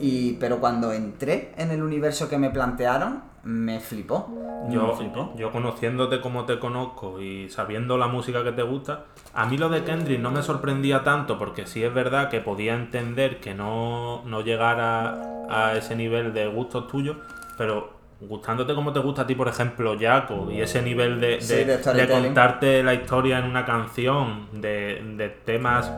Y, 0.00 0.34
pero 0.34 0.58
cuando 0.58 0.92
entré 0.92 1.52
en 1.56 1.70
el 1.70 1.82
universo 1.82 2.28
que 2.28 2.36
me 2.38 2.50
plantearon, 2.50 3.22
me 3.44 3.80
flipó. 3.80 4.28
Yo, 4.70 4.88
Me 4.88 4.94
flipó. 4.94 5.32
yo 5.36 5.52
conociéndote 5.52 6.20
como 6.20 6.44
te 6.44 6.58
conozco 6.58 7.20
y 7.20 7.48
sabiendo 7.48 7.96
la 7.96 8.08
música 8.08 8.42
que 8.42 8.50
te 8.52 8.62
gusta, 8.62 9.04
a 9.32 9.46
mí 9.46 9.56
lo 9.56 9.68
de 9.68 9.84
Kendrick 9.84 10.20
no 10.20 10.30
me 10.32 10.42
sorprendía 10.42 11.04
tanto 11.04 11.38
porque 11.38 11.66
sí 11.66 11.84
es 11.84 11.94
verdad 11.94 12.28
que 12.28 12.40
podía 12.40 12.74
entender 12.74 13.38
que 13.40 13.54
no, 13.54 14.22
no 14.24 14.40
llegara 14.40 15.20
a 15.48 15.74
ese 15.76 15.94
nivel 15.94 16.34
de 16.34 16.48
gustos 16.48 16.88
tuyos, 16.88 17.16
pero 17.56 17.94
gustándote 18.20 18.74
como 18.74 18.92
te 18.92 18.98
gusta 18.98 19.22
a 19.22 19.26
ti, 19.26 19.34
por 19.36 19.46
ejemplo, 19.46 19.94
Jaco, 20.00 20.50
y 20.50 20.60
ese 20.60 20.82
nivel 20.82 21.20
de, 21.20 21.40
Sí, 21.40 21.54
de- 21.64 22.08
contarte 22.10 22.82
la 22.82 22.94
historia 22.94 23.38
en 23.38 23.44
una 23.44 23.64
canción, 23.64 24.48
de, 24.52 25.00
de 25.16 25.28
temas 25.28 25.92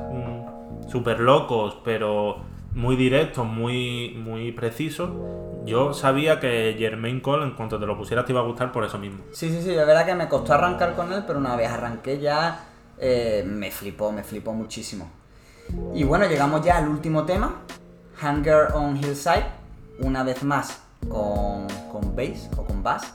súper 0.89 1.21
locos, 1.21 1.79
pero 1.85 2.39
muy 2.79 2.95
directos, 2.95 3.45
muy, 3.45 4.11
muy 4.17 4.53
precisos, 4.53 5.11
yo 5.65 5.93
sabía 5.93 6.39
que 6.39 6.77
Jermaine 6.79 7.21
Cole, 7.21 7.45
en 7.45 7.51
cuanto 7.51 7.79
te 7.79 7.87
lo 7.87 7.99
pusieras, 7.99 8.25
te 8.25 8.31
iba 8.31 8.41
a 8.41 8.45
gustar 8.45 8.71
por 8.71 8.85
eso 8.85 8.99
mismo. 8.99 9.25
Sí, 9.33 9.51
sí, 9.51 9.61
sí, 9.63 9.71
es 9.71 9.87
verdad 9.87 10.07
que 10.07 10.15
me 10.15 10.29
costó 10.29 10.55
arrancar 10.55 10.95
con 10.95 11.13
él, 11.13 11.25
pero 11.27 11.41
una 11.41 11.57
vez 11.57 11.69
arranqué 11.69 12.21
ya 12.21 12.67
eh, 12.97 13.45
me 13.45 13.73
flipó, 13.73 14.13
me 14.13 14.23
flipó 14.23 14.53
muchísimo. 14.53 15.11
Y 15.93 16.05
bueno, 16.05 16.27
llegamos 16.27 16.65
ya 16.65 16.79
al 16.79 16.89
último 16.89 17.25
tema, 17.25 17.57
Hunger 18.23 18.73
on 18.73 18.97
Hillside, 18.97 19.47
una 19.99 20.23
vez 20.23 20.45
más 20.45 20.81
con, 21.09 21.67
con 21.91 22.15
bass 22.15 22.49
o 22.57 22.65
con 22.65 22.85
bass, 22.85 23.13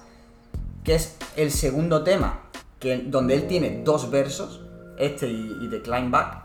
que 0.84 0.96
es 0.96 1.18
el 1.38 1.52
segundo 1.52 2.04
tema 2.04 2.42
que, 2.80 2.98
donde 2.98 3.36
él 3.36 3.48
tiene 3.48 3.82
dos 3.86 4.12
versos, 4.12 4.62
este 4.98 5.30
y, 5.30 5.58
y 5.62 5.70
The 5.70 5.82
Climb 5.82 6.12
Back, 6.12 6.44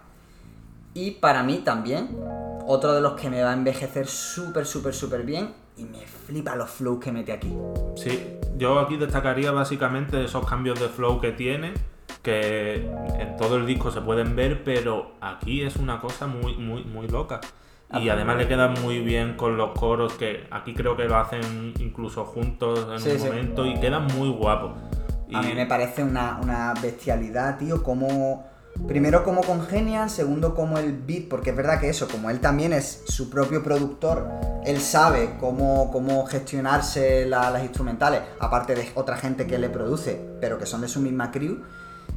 y 0.94 1.12
para 1.12 1.42
mí 1.42 1.58
también, 1.58 2.08
otro 2.70 2.92
de 2.92 3.00
los 3.00 3.14
que 3.14 3.30
me 3.30 3.42
va 3.42 3.50
a 3.50 3.54
envejecer 3.54 4.06
súper, 4.06 4.66
súper, 4.66 4.92
súper 4.92 5.22
bien, 5.22 5.54
y 5.78 5.84
me 5.84 6.00
flipa 6.06 6.54
los 6.54 6.68
flows 6.70 7.00
que 7.02 7.10
mete 7.10 7.32
aquí. 7.32 7.50
Sí, 7.96 8.36
yo 8.58 8.78
aquí 8.78 8.98
destacaría 8.98 9.50
básicamente 9.52 10.22
esos 10.22 10.46
cambios 10.46 10.78
de 10.78 10.88
flow 10.88 11.18
que 11.18 11.32
tiene, 11.32 11.72
que 12.22 12.74
en 13.18 13.36
todo 13.38 13.56
el 13.56 13.64
disco 13.64 13.90
se 13.90 14.02
pueden 14.02 14.36
ver, 14.36 14.64
pero 14.64 15.12
aquí 15.22 15.62
es 15.62 15.76
una 15.76 15.98
cosa 15.98 16.26
muy, 16.26 16.56
muy, 16.56 16.84
muy 16.84 17.08
loca. 17.08 17.40
Y 17.90 18.10
además 18.10 18.36
le 18.36 18.46
queda 18.46 18.68
muy 18.68 19.00
bien 19.00 19.34
con 19.38 19.56
los 19.56 19.70
coros, 19.70 20.12
que 20.12 20.46
aquí 20.50 20.74
creo 20.74 20.94
que 20.94 21.04
lo 21.04 21.16
hacen 21.16 21.72
incluso 21.78 22.26
juntos 22.26 22.86
en 22.92 23.00
Sí, 23.00 23.12
un 23.12 23.18
sí. 23.18 23.26
momento 23.28 23.64
y 23.64 23.80
quedan 23.80 24.08
muy 24.08 24.28
guapos. 24.28 24.72
Y 25.26 25.34
A 25.34 25.40
mí 25.40 25.54
me 25.54 25.64
parece 25.64 26.02
una, 26.02 26.38
una 26.42 26.74
bestialidad, 26.82 27.56
tío, 27.56 27.82
como... 27.82 28.44
Primero 28.86 29.22
como 29.24 29.42
congenian, 29.42 30.08
segundo 30.08 30.54
como 30.54 30.78
el 30.78 30.92
beat, 30.96 31.28
porque 31.28 31.50
es 31.50 31.56
verdad 31.56 31.78
que 31.80 31.88
eso, 31.90 32.08
como 32.08 32.30
él 32.30 32.40
también 32.40 32.72
es 32.72 33.02
su 33.08 33.28
propio 33.28 33.62
productor, 33.62 34.26
él 34.64 34.80
sabe 34.80 35.36
cómo, 35.40 35.90
cómo 35.92 36.24
gestionarse 36.26 37.26
la- 37.26 37.50
las 37.50 37.62
instrumentales, 37.62 38.22
aparte 38.40 38.74
de 38.74 38.88
otra 38.94 39.16
gente 39.16 39.46
que 39.46 39.58
le 39.58 39.68
produce, 39.68 40.20
pero 40.40 40.58
que 40.58 40.64
son 40.66 40.80
de 40.80 40.88
su 40.88 41.00
misma 41.00 41.30
crew, 41.30 41.58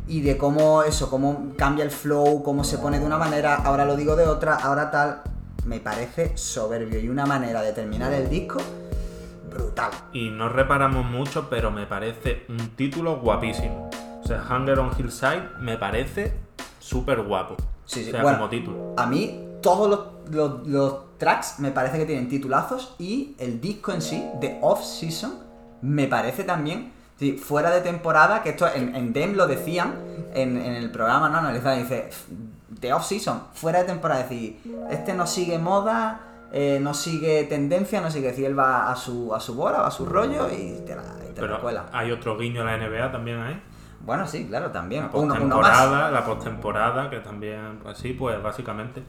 y 0.08 0.22
de 0.22 0.38
cómo 0.38 0.84
eso, 0.84 1.10
cómo 1.10 1.54
cambia 1.58 1.84
el 1.84 1.92
flow, 1.92 2.42
cómo 2.44 2.64
se 2.64 2.78
pone 2.78 3.00
de 3.00 3.06
una 3.06 3.18
manera, 3.18 3.56
ahora 3.56 3.84
lo 3.86 3.96
digo 3.98 4.16
de 4.16 4.26
otra, 4.28 4.56
ahora 4.56 4.92
tal, 4.92 5.22
me 5.66 5.80
parece 5.80 6.32
soberbio 6.38 7.00
y 7.00 7.10
una 7.10 7.26
manera 7.26 7.62
de 7.62 7.72
terminar 7.74 8.14
el 8.14 8.30
disco 8.30 8.60
brutal. 9.50 9.92
y 10.14 10.30
no 10.30 10.48
reparamos 10.48 11.06
mucho, 11.06 11.50
pero 11.50 11.72
me 11.72 11.86
parece 11.86 12.46
un 12.48 12.70
título 12.76 13.20
guapísimo. 13.20 13.90
O 14.24 14.28
sea, 14.28 14.42
Hunger 14.50 14.80
on 14.80 14.92
Hillside 14.98 15.58
me 15.60 15.78
parece 15.78 16.34
súper 16.92 17.22
guapo. 17.22 17.56
Sí, 17.86 18.04
sí, 18.04 18.10
O 18.10 18.12
sea, 18.12 18.22
bueno, 18.24 18.38
como 18.38 18.50
título. 18.50 18.94
A 18.98 19.06
mí, 19.06 19.40
todos 19.62 19.90
los, 19.90 20.00
los- 20.36 20.68
los 20.68 21.18
tracks 21.18 21.60
me 21.60 21.72
parece 21.72 21.98
que 21.98 22.06
tienen 22.06 22.28
titulazos 22.30 22.96
y 23.00 23.36
el 23.40 23.62
disco 23.62 23.92
en 23.92 24.02
sí, 24.02 24.26
de 24.40 24.58
Off-Season, 24.62 25.34
me 25.82 26.08
parece 26.08 26.44
también, 26.44 26.92
sí, 27.20 27.34
fuera 27.34 27.70
de 27.72 27.82
temporada, 27.82 28.42
que 28.44 28.50
esto 28.50 28.68
en, 28.74 28.96
en 28.96 29.14
Dem 29.14 29.36
lo 29.36 29.48
decían 29.48 29.94
en, 30.34 30.58
en 30.58 30.74
el 30.74 30.92
programa, 30.92 31.30
¿no? 31.30 31.38
Analizaban, 31.38 31.80
dice, 31.80 32.10
de 32.70 32.94
Off-Season, 32.94 33.44
fuera 33.54 33.80
de 33.80 33.86
temporada, 33.86 34.22
es 34.22 34.30
decir, 34.30 34.60
este 34.90 35.14
no 35.14 35.28
sigue 35.28 35.58
moda, 35.60 36.22
eh, 36.54 36.80
no 36.82 36.94
sigue 36.94 37.44
tendencia, 37.46 38.02
no 38.02 38.10
sigue, 38.12 38.28
decir, 38.30 38.46
él 38.46 38.58
va 38.58 38.92
a 38.92 38.96
su, 38.96 39.34
a 39.34 39.40
su 39.40 39.56
bola, 39.56 39.80
va 39.82 39.88
a 39.88 39.92
su 39.92 40.06
rollo 40.06 40.50
y 40.50 40.82
te 40.86 40.96
la, 40.96 41.04
y 41.30 41.34
te 41.34 41.42
la 41.48 41.60
cuela. 41.60 41.86
hay 41.94 42.12
otro 42.12 42.38
guiño 42.38 42.62
a 42.62 42.66
la 42.66 42.78
NBA 42.78 43.12
también 43.12 43.40
ahí. 43.40 43.62
Bueno, 44.06 44.26
sí, 44.28 44.46
claro, 44.48 44.72
también. 44.72 45.04
La 45.04 45.12
postemporada, 45.12 46.12
la 46.12 46.26
postemporada, 46.26 47.10
que 47.10 47.20
también, 47.20 47.80
pues 47.84 47.98
sí, 47.98 48.14
pues 48.14 48.42
básicamente. 48.42 49.04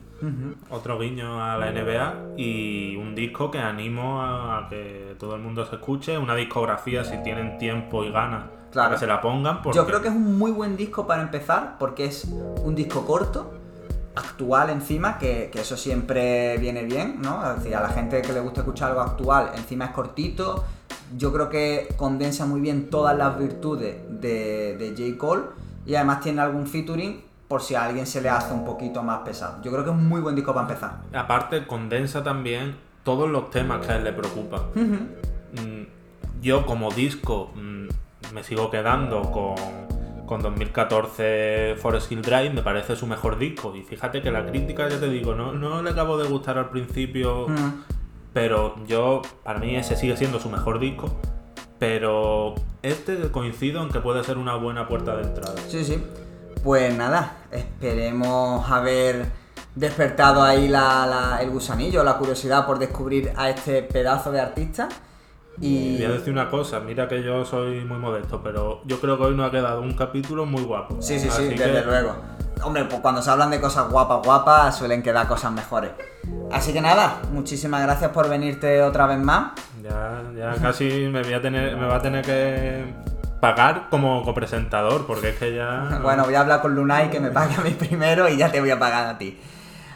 Otro 0.69 0.97
guiño 0.99 1.43
a 1.43 1.57
la 1.57 1.71
NBA 1.71 2.37
y 2.37 2.95
un 2.95 3.13
disco 3.15 3.51
que 3.51 3.59
animo 3.59 4.21
a, 4.21 4.59
a 4.59 4.69
que 4.69 5.15
todo 5.19 5.35
el 5.35 5.41
mundo 5.41 5.65
se 5.65 5.75
escuche. 5.75 6.17
Una 6.17 6.35
discografía, 6.35 7.03
si 7.03 7.17
tienen 7.23 7.57
tiempo 7.57 8.03
y 8.03 8.11
ganas, 8.11 8.43
Claro. 8.71 8.91
que 8.93 8.97
se 8.99 9.07
la 9.07 9.19
pongan. 9.19 9.61
Porque 9.61 9.75
Yo 9.77 9.85
creo 9.85 10.01
que 10.01 10.07
es 10.09 10.13
un 10.15 10.37
muy 10.37 10.51
buen 10.51 10.77
disco 10.77 11.05
para 11.07 11.21
empezar 11.21 11.75
porque 11.79 12.05
es 12.05 12.25
un 12.25 12.73
disco 12.75 13.05
corto, 13.05 13.53
actual 14.15 14.69
encima, 14.69 15.17
que, 15.17 15.49
que 15.51 15.61
eso 15.61 15.75
siempre 15.75 16.57
viene 16.59 16.83
bien, 16.83 17.19
¿no? 17.21 17.43
Es 17.49 17.57
decir, 17.57 17.75
a 17.75 17.81
la 17.81 17.89
gente 17.89 18.21
que 18.21 18.31
le 18.31 18.39
gusta 18.39 18.61
escuchar 18.61 18.89
algo 18.89 19.01
actual, 19.01 19.51
encima 19.55 19.85
es 19.85 19.91
cortito. 19.91 20.63
Yo 21.17 21.31
creo 21.33 21.49
que 21.49 21.87
condensa 21.97 22.45
muy 22.45 22.61
bien 22.61 22.89
todas 22.89 23.17
las 23.17 23.37
virtudes 23.37 23.97
de, 24.09 24.75
de 24.77 24.89
J. 24.89 25.17
Cole 25.17 25.43
y 25.85 25.95
además 25.95 26.21
tiene 26.21 26.41
algún 26.41 26.65
featuring 26.67 27.21
por 27.47 27.61
si 27.61 27.75
a 27.75 27.85
alguien 27.85 28.07
se 28.07 28.21
le 28.21 28.29
hace 28.29 28.53
un 28.53 28.65
poquito 28.65 29.03
más 29.03 29.19
pesado. 29.19 29.61
Yo 29.61 29.71
creo 29.71 29.83
que 29.83 29.91
es 29.91 29.95
un 29.95 30.07
muy 30.07 30.21
buen 30.21 30.35
disco 30.35 30.53
para 30.53 30.67
empezar. 30.67 31.01
Aparte, 31.13 31.67
condensa 31.67 32.23
también 32.23 32.75
todos 33.03 33.29
los 33.29 33.51
temas 33.51 33.85
que 33.85 33.91
a 33.91 33.97
él 33.97 34.03
le 34.05 34.13
preocupan. 34.13 34.61
Mm, 34.75 35.83
Yo, 36.41 36.65
como 36.65 36.89
disco, 36.91 37.51
mm, 37.55 38.33
me 38.33 38.43
sigo 38.43 38.71
quedando 38.71 39.21
con, 39.31 39.55
con 40.25 40.41
2014 40.41 41.75
Forest 41.77 42.11
Hill 42.11 42.21
Drive, 42.21 42.49
me 42.49 42.61
parece 42.63 42.95
su 42.95 43.05
mejor 43.07 43.37
disco. 43.37 43.75
Y 43.75 43.83
fíjate 43.83 44.21
que 44.21 44.31
la 44.31 44.45
crítica, 44.45 44.89
ya 44.89 44.99
te 44.99 45.09
digo, 45.09 45.35
no, 45.35 45.53
no 45.53 45.81
le 45.83 45.89
acabo 45.91 46.17
de 46.17 46.27
gustar 46.27 46.57
al 46.57 46.69
principio. 46.69 47.47
Pero 48.33 48.75
yo, 48.87 49.21
para 49.43 49.59
mí, 49.59 49.75
ese 49.75 49.95
sigue 49.95 50.17
siendo 50.17 50.39
su 50.39 50.49
mejor 50.49 50.79
disco. 50.79 51.09
Pero 51.79 52.55
este 52.81 53.17
coincido 53.31 53.83
en 53.83 53.89
que 53.89 53.99
puede 53.99 54.23
ser 54.23 54.37
una 54.37 54.55
buena 54.55 54.87
puerta 54.87 55.15
de 55.17 55.23
entrada. 55.23 55.55
Sí, 55.67 55.83
sí. 55.83 56.01
Pues 56.63 56.95
nada, 56.95 57.37
esperemos 57.51 58.69
haber 58.71 59.25
despertado 59.75 60.43
ahí 60.43 60.67
la- 60.69 61.05
la- 61.05 61.41
el 61.41 61.49
gusanillo, 61.49 62.03
la 62.03 62.17
curiosidad 62.17 62.65
por 62.65 62.79
descubrir 62.79 63.33
a 63.35 63.49
este 63.49 63.83
pedazo 63.83 64.31
de 64.31 64.39
artista. 64.39 64.87
Y 65.59 65.97
Voy 65.97 66.05
a 66.05 66.09
decir 66.11 66.31
una 66.31 66.49
cosa, 66.49 66.79
mira 66.79 67.07
que 67.07 67.21
yo 67.21 67.43
soy 67.45 67.83
muy 67.83 67.97
modesto, 67.97 68.41
pero 68.41 68.81
yo 68.85 68.99
creo 69.01 69.17
que 69.17 69.23
hoy 69.25 69.35
nos 69.35 69.49
ha 69.49 69.51
quedado 69.51 69.81
un 69.81 69.93
capítulo 69.93 70.45
muy 70.45 70.63
guapo. 70.63 71.01
sí, 71.01 71.19
sí, 71.19 71.29
sí, 71.29 71.49
desde 71.49 71.65
que- 71.81 71.81
luego. 71.81 72.15
Hombre, 72.65 72.85
pues 72.85 73.01
cuando 73.01 73.21
se 73.21 73.29
hablan 73.29 73.49
de 73.49 73.59
cosas 73.59 73.89
guapas, 73.89 74.21
guapas, 74.23 74.77
suelen 74.77 75.03
quedar 75.03 75.27
cosas 75.27 75.51
mejores. 75.51 75.91
Así 76.51 76.71
que 76.71 76.81
nada, 76.81 77.21
muchísimas 77.31 77.81
gracias 77.81 78.11
por 78.11 78.29
venirte 78.29 78.81
otra 78.81 79.07
vez 79.07 79.19
más. 79.19 79.53
Ya, 79.81 80.21
ya 80.35 80.55
casi 80.61 81.07
me 81.11 81.23
voy 81.23 81.33
a 81.33 81.41
tener, 81.41 81.75
me 81.75 81.87
va 81.87 81.95
a 81.95 82.01
tener 82.01 82.23
que 82.23 82.93
pagar 83.41 83.89
como 83.89 84.23
copresentador, 84.23 85.05
porque 85.05 85.29
es 85.29 85.35
que 85.37 85.55
ya. 85.55 85.99
Bueno, 86.01 86.23
voy 86.23 86.35
a 86.35 86.39
hablar 86.39 86.61
con 86.61 86.75
Lunay 86.75 87.09
que 87.09 87.19
me 87.19 87.31
pague 87.31 87.55
a 87.55 87.61
mí 87.61 87.71
primero 87.71 88.29
y 88.29 88.37
ya 88.37 88.49
te 88.51 88.61
voy 88.61 88.71
a 88.71 88.79
pagar 88.79 89.07
a 89.07 89.17
ti. 89.17 89.37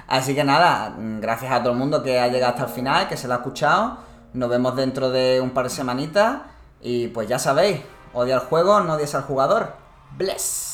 Así 0.07 0.35
que 0.35 0.43
nada, 0.43 0.93
gracias 0.97 1.51
a 1.51 1.59
todo 1.61 1.73
el 1.73 1.79
mundo 1.79 2.01
que 2.01 2.19
ha 2.19 2.27
llegado 2.27 2.53
hasta 2.53 2.65
el 2.65 2.69
final, 2.69 3.07
que 3.07 3.17
se 3.17 3.27
lo 3.27 3.35
ha 3.35 3.37
escuchado. 3.37 3.97
Nos 4.33 4.49
vemos 4.49 4.75
dentro 4.75 5.09
de 5.09 5.39
un 5.41 5.51
par 5.51 5.65
de 5.65 5.69
semanitas. 5.69 6.39
Y 6.81 7.07
pues 7.07 7.27
ya 7.27 7.39
sabéis, 7.39 7.81
odia 8.13 8.35
el 8.35 8.41
juego, 8.41 8.79
no 8.81 8.93
odies 8.93 9.15
al 9.15 9.23
jugador. 9.23 9.73
Bless. 10.17 10.66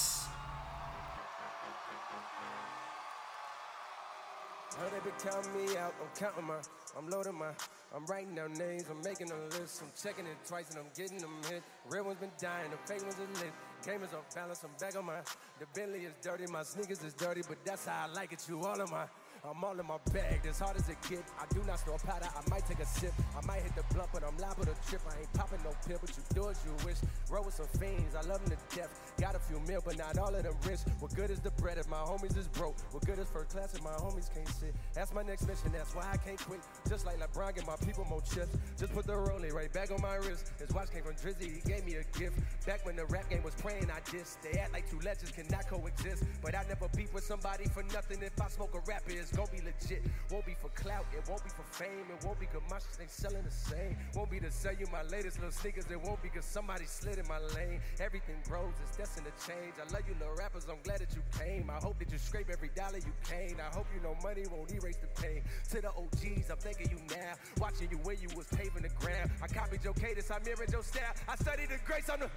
Counting 6.24 6.48
my, 6.48 6.56
I'm 6.98 7.10
loading 7.10 7.36
my, 7.36 7.52
I'm 7.94 8.06
writing 8.06 8.34
down 8.34 8.54
names, 8.54 8.86
I'm 8.90 9.02
making 9.04 9.30
a 9.30 9.60
list, 9.60 9.84
I'm 9.84 9.92
checking 9.92 10.26
it 10.26 10.38
twice 10.48 10.70
and 10.70 10.80
I'm 10.80 10.88
getting 10.96 11.18
them 11.18 11.36
hit. 11.50 11.62
Real 11.90 12.06
ones 12.06 12.18
been 12.18 12.32
dying, 12.40 12.72
the 12.72 12.78
fake 12.88 13.04
ones 13.04 13.20
are 13.20 13.44
lit. 13.44 13.52
Game 13.86 14.04
is 14.04 14.14
off 14.14 14.34
balance, 14.34 14.64
I'm 14.64 14.72
back 14.80 14.96
on 14.96 15.04
my, 15.04 15.20
the 15.64 15.80
Bentley 15.80 16.00
is 16.04 16.14
dirty, 16.22 16.46
my 16.52 16.64
sneakers 16.64 17.02
is 17.04 17.14
dirty, 17.14 17.42
but 17.48 17.58
that's 17.64 17.86
how 17.86 18.06
I 18.06 18.14
like 18.14 18.34
it, 18.34 18.46
you 18.50 18.60
all 18.60 18.82
of 18.82 18.92
my, 18.92 19.06
I'm 19.48 19.64
all 19.64 19.80
in 19.80 19.86
my 19.86 19.98
bag, 20.12 20.42
as 20.48 20.60
hard 20.60 20.76
as 20.76 20.88
it 20.90 20.98
get. 21.10 21.24
I 21.40 21.46
do 21.54 21.62
not 21.68 21.80
snore 21.80 21.98
powder, 22.00 22.28
I 22.28 22.50
might 22.50 22.66
take 22.66 22.80
a 22.80 22.86
sip. 22.86 23.12
I 23.36 23.46
might 23.46 23.62
hit 23.62 23.76
the 23.76 23.84
blunt, 23.94 24.10
but 24.14 24.24
I'm 24.24 24.38
liable 24.38 24.64
to 24.64 24.76
trip. 24.88 25.02
I 25.04 25.20
ain't 25.20 25.34
popping 25.34 25.60
no 25.64 25.72
pill, 25.86 26.00
but 26.00 26.12
you 26.16 26.24
do 26.34 26.50
as 26.50 26.60
you 26.64 26.72
wish. 26.86 26.96
Roll 27.30 27.44
with 27.44 27.54
some 27.54 27.68
fiends, 27.80 28.16
I 28.16 28.22
love 28.22 28.40
them 28.44 28.56
to 28.56 28.76
death. 28.76 28.88
Got 29.20 29.36
a 29.36 29.40
few 29.40 29.60
mil, 29.68 29.82
but 29.84 29.98
not 29.98 30.18
all 30.18 30.34
of 30.34 30.44
them 30.44 30.56
rich. 30.66 30.80
What 31.00 31.14
good 31.14 31.30
is 31.30 31.40
the 31.40 31.52
bread 31.52 31.78
if 31.78 31.90
my 31.90 31.98
homies 31.98 32.38
is 32.38 32.48
broke? 32.48 32.76
What 32.92 33.06
good 33.06 33.20
is 33.20 33.28
first 33.28 33.50
class 33.50 33.74
if 33.74 33.84
my 33.84 33.92
homies 34.00 34.34
can't 34.34 34.48
sit? 34.48 34.74
That's 34.94 35.14
my 35.14 35.24
next 35.24 35.46
mission, 35.46 35.72
that's 35.74 35.94
why 35.94 36.08
I 36.12 36.18
can't 36.18 36.40
quit. 36.40 36.62
Just 36.88 37.06
like 37.06 37.20
LeBron, 37.20 37.56
get 37.56 37.68
my 37.68 37.76
people 37.86 38.06
more 38.10 38.22
chips. 38.22 38.56
Just 38.80 38.94
put 38.94 39.06
the 39.06 39.16
rolling 39.16 39.54
right 39.54 39.72
back 39.74 39.92
on 39.92 40.02
my 40.02 40.16
wrist. 40.16 40.52
His 40.58 40.72
watch 40.72 40.90
came 40.92 41.04
from 41.04 41.16
Drizzy, 41.16 41.52
he 41.56 41.62
gave 41.70 41.84
me 41.86 41.96
a 41.96 42.04
gift. 42.18 42.40
Back 42.66 42.86
when 42.86 42.96
the 42.96 43.06
rap 43.08 43.30
game 43.30 43.44
was 43.44 43.56
praying, 43.56 43.92
I 43.92 44.00
dissed. 44.10 44.38
They 44.42 44.58
act 44.58 44.72
like 44.72 44.90
two 44.90 45.00
legends 45.00 45.32
cannot 45.54 45.68
coexist. 45.68 46.24
But 46.42 46.56
I 46.56 46.64
never 46.68 46.88
beef 46.96 47.14
with 47.14 47.24
somebody 47.24 47.66
for 47.66 47.84
nothing. 47.94 48.22
If 48.22 48.40
I 48.42 48.48
smoke 48.48 48.74
a 48.76 48.80
rapper, 48.90 49.12
it's 49.12 49.32
gonna 49.32 49.52
be 49.52 49.62
legit. 49.62 50.04
Won't 50.32 50.46
be 50.46 50.56
for 50.60 50.70
clout, 50.70 51.06
it 51.16 51.28
won't 51.30 51.44
be 51.44 51.50
for 51.50 51.64
fame. 51.72 52.06
It 52.10 52.26
won't 52.26 52.40
be 52.40 52.46
cause 52.48 52.62
my 52.70 52.78
shit 52.78 53.02
ain't 53.02 53.12
selling 53.12 53.44
the 53.44 53.52
same. 53.52 53.98
Won't 54.16 54.32
be 54.32 54.40
to 54.40 54.52
sell 54.52 54.74
you 54.74 54.88
my 54.92 55.04
latest 55.04 55.38
little 55.38 55.52
sneakers. 55.52 55.86
It 55.90 56.02
won't 56.02 56.22
be 56.22 56.30
cause 56.30 56.46
somebody 56.46 56.86
slid 56.86 57.18
in 57.18 57.28
my 57.28 57.40
lane. 57.56 57.80
Everything 58.00 58.38
grows, 58.48 58.74
it's 58.82 58.98
destined 58.98 59.28
to 59.28 59.36
change. 59.46 59.76
I 59.78 59.86
love 59.94 60.04
you 60.08 60.16
little 60.20 60.36
rappers, 60.36 60.66
I'm 60.70 60.82
glad 60.84 61.00
that 61.00 61.14
you 61.16 61.22
came. 61.38 61.70
I 61.70 61.78
hope 61.78 62.00
that 62.00 62.12
you 62.12 62.18
scrape 62.18 62.50
every 62.50 62.70
dollar 62.76 62.98
you 62.98 63.14
came. 63.24 63.58
I 63.60 63.74
hope 63.74 63.88
you 63.94 64.02
know 64.02 64.16
money 64.24 64.44
won't 64.52 64.72
erase 64.74 64.98
the 64.98 65.12
pain. 65.22 65.44
To 65.72 65.82
the 65.82 65.90
OGs, 65.90 66.50
I'm 66.50 66.58
thanking 66.58 66.90
you 66.90 67.00
now. 67.10 67.34
Watching 67.60 67.90
you 67.92 67.98
when 68.04 68.18
you 68.20 68.30
was 68.36 68.48
paving 68.48 68.84
the 68.84 68.94
ground. 69.00 69.30
I 69.42 69.48
copied 69.48 69.84
your 69.84 69.94
cadence, 69.94 70.32
I 70.32 70.40
mirrored 70.46 70.72
your 70.72 70.84
style. 70.84 71.14
I 71.28 71.36
studied 71.36 71.70
the 71.70 71.78
grace 71.86 72.10
on 72.10 72.20
the. 72.20 72.30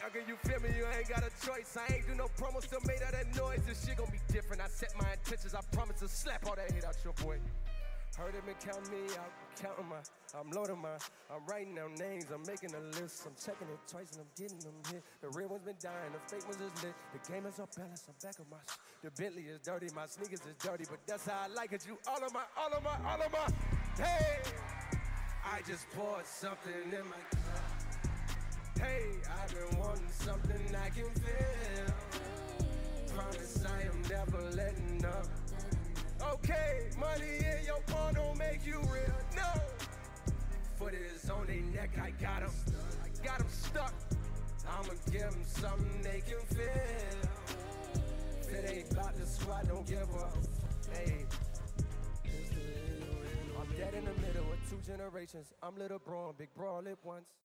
How 0.00 0.06
you 0.14 0.36
feel 0.46 0.60
me? 0.60 0.70
You 0.78 0.86
ain't 0.96 1.08
got 1.08 1.24
a 1.26 1.32
choice. 1.44 1.76
I 1.76 1.92
ain't 1.92 2.06
do 2.06 2.14
no 2.14 2.28
promo, 2.38 2.62
still 2.62 2.80
made 2.86 3.02
all 3.04 3.10
that 3.10 3.34
noise. 3.34 3.62
This 3.66 3.84
shit 3.84 3.96
gon' 3.96 4.10
be 4.10 4.20
different. 4.32 4.62
I 4.62 4.68
set 4.68 4.94
my 4.96 5.10
intentions. 5.12 5.54
I 5.54 5.60
promise 5.72 5.98
to 6.00 6.08
slap 6.08 6.46
all 6.46 6.54
that 6.54 6.70
hate 6.70 6.84
out 6.84 6.96
your 7.02 7.14
boy. 7.14 7.38
Heard 8.16 8.34
him 8.34 8.42
and 8.48 8.58
count 8.58 8.82
me 8.90 8.98
out, 9.14 9.30
counting 9.62 9.86
my, 9.86 10.02
I'm 10.34 10.50
loading 10.50 10.82
my, 10.82 10.98
I'm 11.30 11.46
writing 11.46 11.76
down 11.76 11.94
names, 11.94 12.26
I'm 12.34 12.42
making 12.50 12.74
a 12.74 12.80
list, 12.98 13.22
I'm 13.26 13.34
checking 13.38 13.68
it 13.68 13.78
twice 13.86 14.10
and 14.10 14.26
I'm 14.26 14.32
getting 14.34 14.58
them 14.58 14.74
hit. 14.90 15.04
The 15.22 15.28
real 15.38 15.46
ones 15.50 15.62
been 15.62 15.78
dying, 15.78 16.10
the 16.10 16.18
fake 16.26 16.42
ones 16.48 16.58
is 16.58 16.82
lit. 16.82 16.94
The 17.14 17.32
game 17.32 17.46
is 17.46 17.60
off 17.60 17.70
balance, 17.76 18.02
I'm 18.08 18.18
back 18.20 18.34
on 18.40 18.46
my, 18.50 18.56
sh- 18.66 18.74
the 19.04 19.10
Bentley 19.12 19.42
is 19.42 19.60
dirty, 19.60 19.86
my 19.94 20.06
sneakers 20.06 20.40
is 20.40 20.56
dirty, 20.58 20.82
but 20.90 20.98
that's 21.06 21.26
how 21.26 21.46
I 21.46 21.54
like 21.54 21.70
it. 21.70 21.86
You 21.86 21.96
all 22.08 22.18
of 22.18 22.34
my, 22.34 22.42
all 22.58 22.72
of 22.74 22.82
my, 22.82 22.96
all 23.06 23.22
of 23.22 23.30
my, 23.30 24.02
hey, 24.02 24.42
I 25.46 25.60
just 25.68 25.88
poured 25.90 26.26
something 26.26 26.74
in 26.90 27.04
my 27.06 27.22
cup. 27.30 27.87
Hey, 28.78 29.06
I've 29.42 29.52
been 29.52 29.78
wanting 29.78 30.06
something 30.10 30.76
I 30.76 30.88
can 30.90 31.10
feel. 31.10 31.94
Promise 33.14 33.64
I 33.66 33.82
am 33.82 34.02
never 34.08 34.40
letting 34.56 35.04
up. 35.04 35.26
Okay, 36.34 36.90
money 36.98 37.38
in 37.38 37.64
your 37.66 37.80
palm 37.88 38.14
don't 38.14 38.38
make 38.38 38.64
you 38.64 38.78
real. 38.82 39.18
No. 39.34 39.60
Foot 40.76 40.94
is 40.94 41.28
on 41.28 41.46
their 41.46 41.60
neck, 41.74 41.90
I 42.00 42.10
got 42.22 42.40
them. 42.40 42.52
I 43.04 43.26
got 43.26 43.38
them 43.38 43.48
stuck. 43.50 43.94
I'ma 44.68 44.92
give 45.10 45.22
them 45.22 45.42
something 45.44 46.02
they 46.02 46.22
can 46.28 46.40
feel. 46.54 47.30
If 48.42 48.52
it 48.52 48.70
ain't 48.70 48.92
about 48.92 49.16
the 49.16 49.26
squad, 49.26 49.66
don't 49.68 49.86
give 49.86 50.14
up. 50.14 50.36
Hey. 50.92 51.24
I'm 53.60 53.76
dead 53.76 53.94
in 53.94 54.04
the 54.04 54.14
middle 54.20 54.44
of 54.52 54.70
two 54.70 54.78
generations. 54.86 55.52
I'm 55.62 55.76
little 55.76 55.98
bro 55.98 56.28
and 56.28 56.38
big 56.38 56.54
bro 56.54 56.74
all 56.74 56.86
at 56.86 56.98
once. 57.02 57.28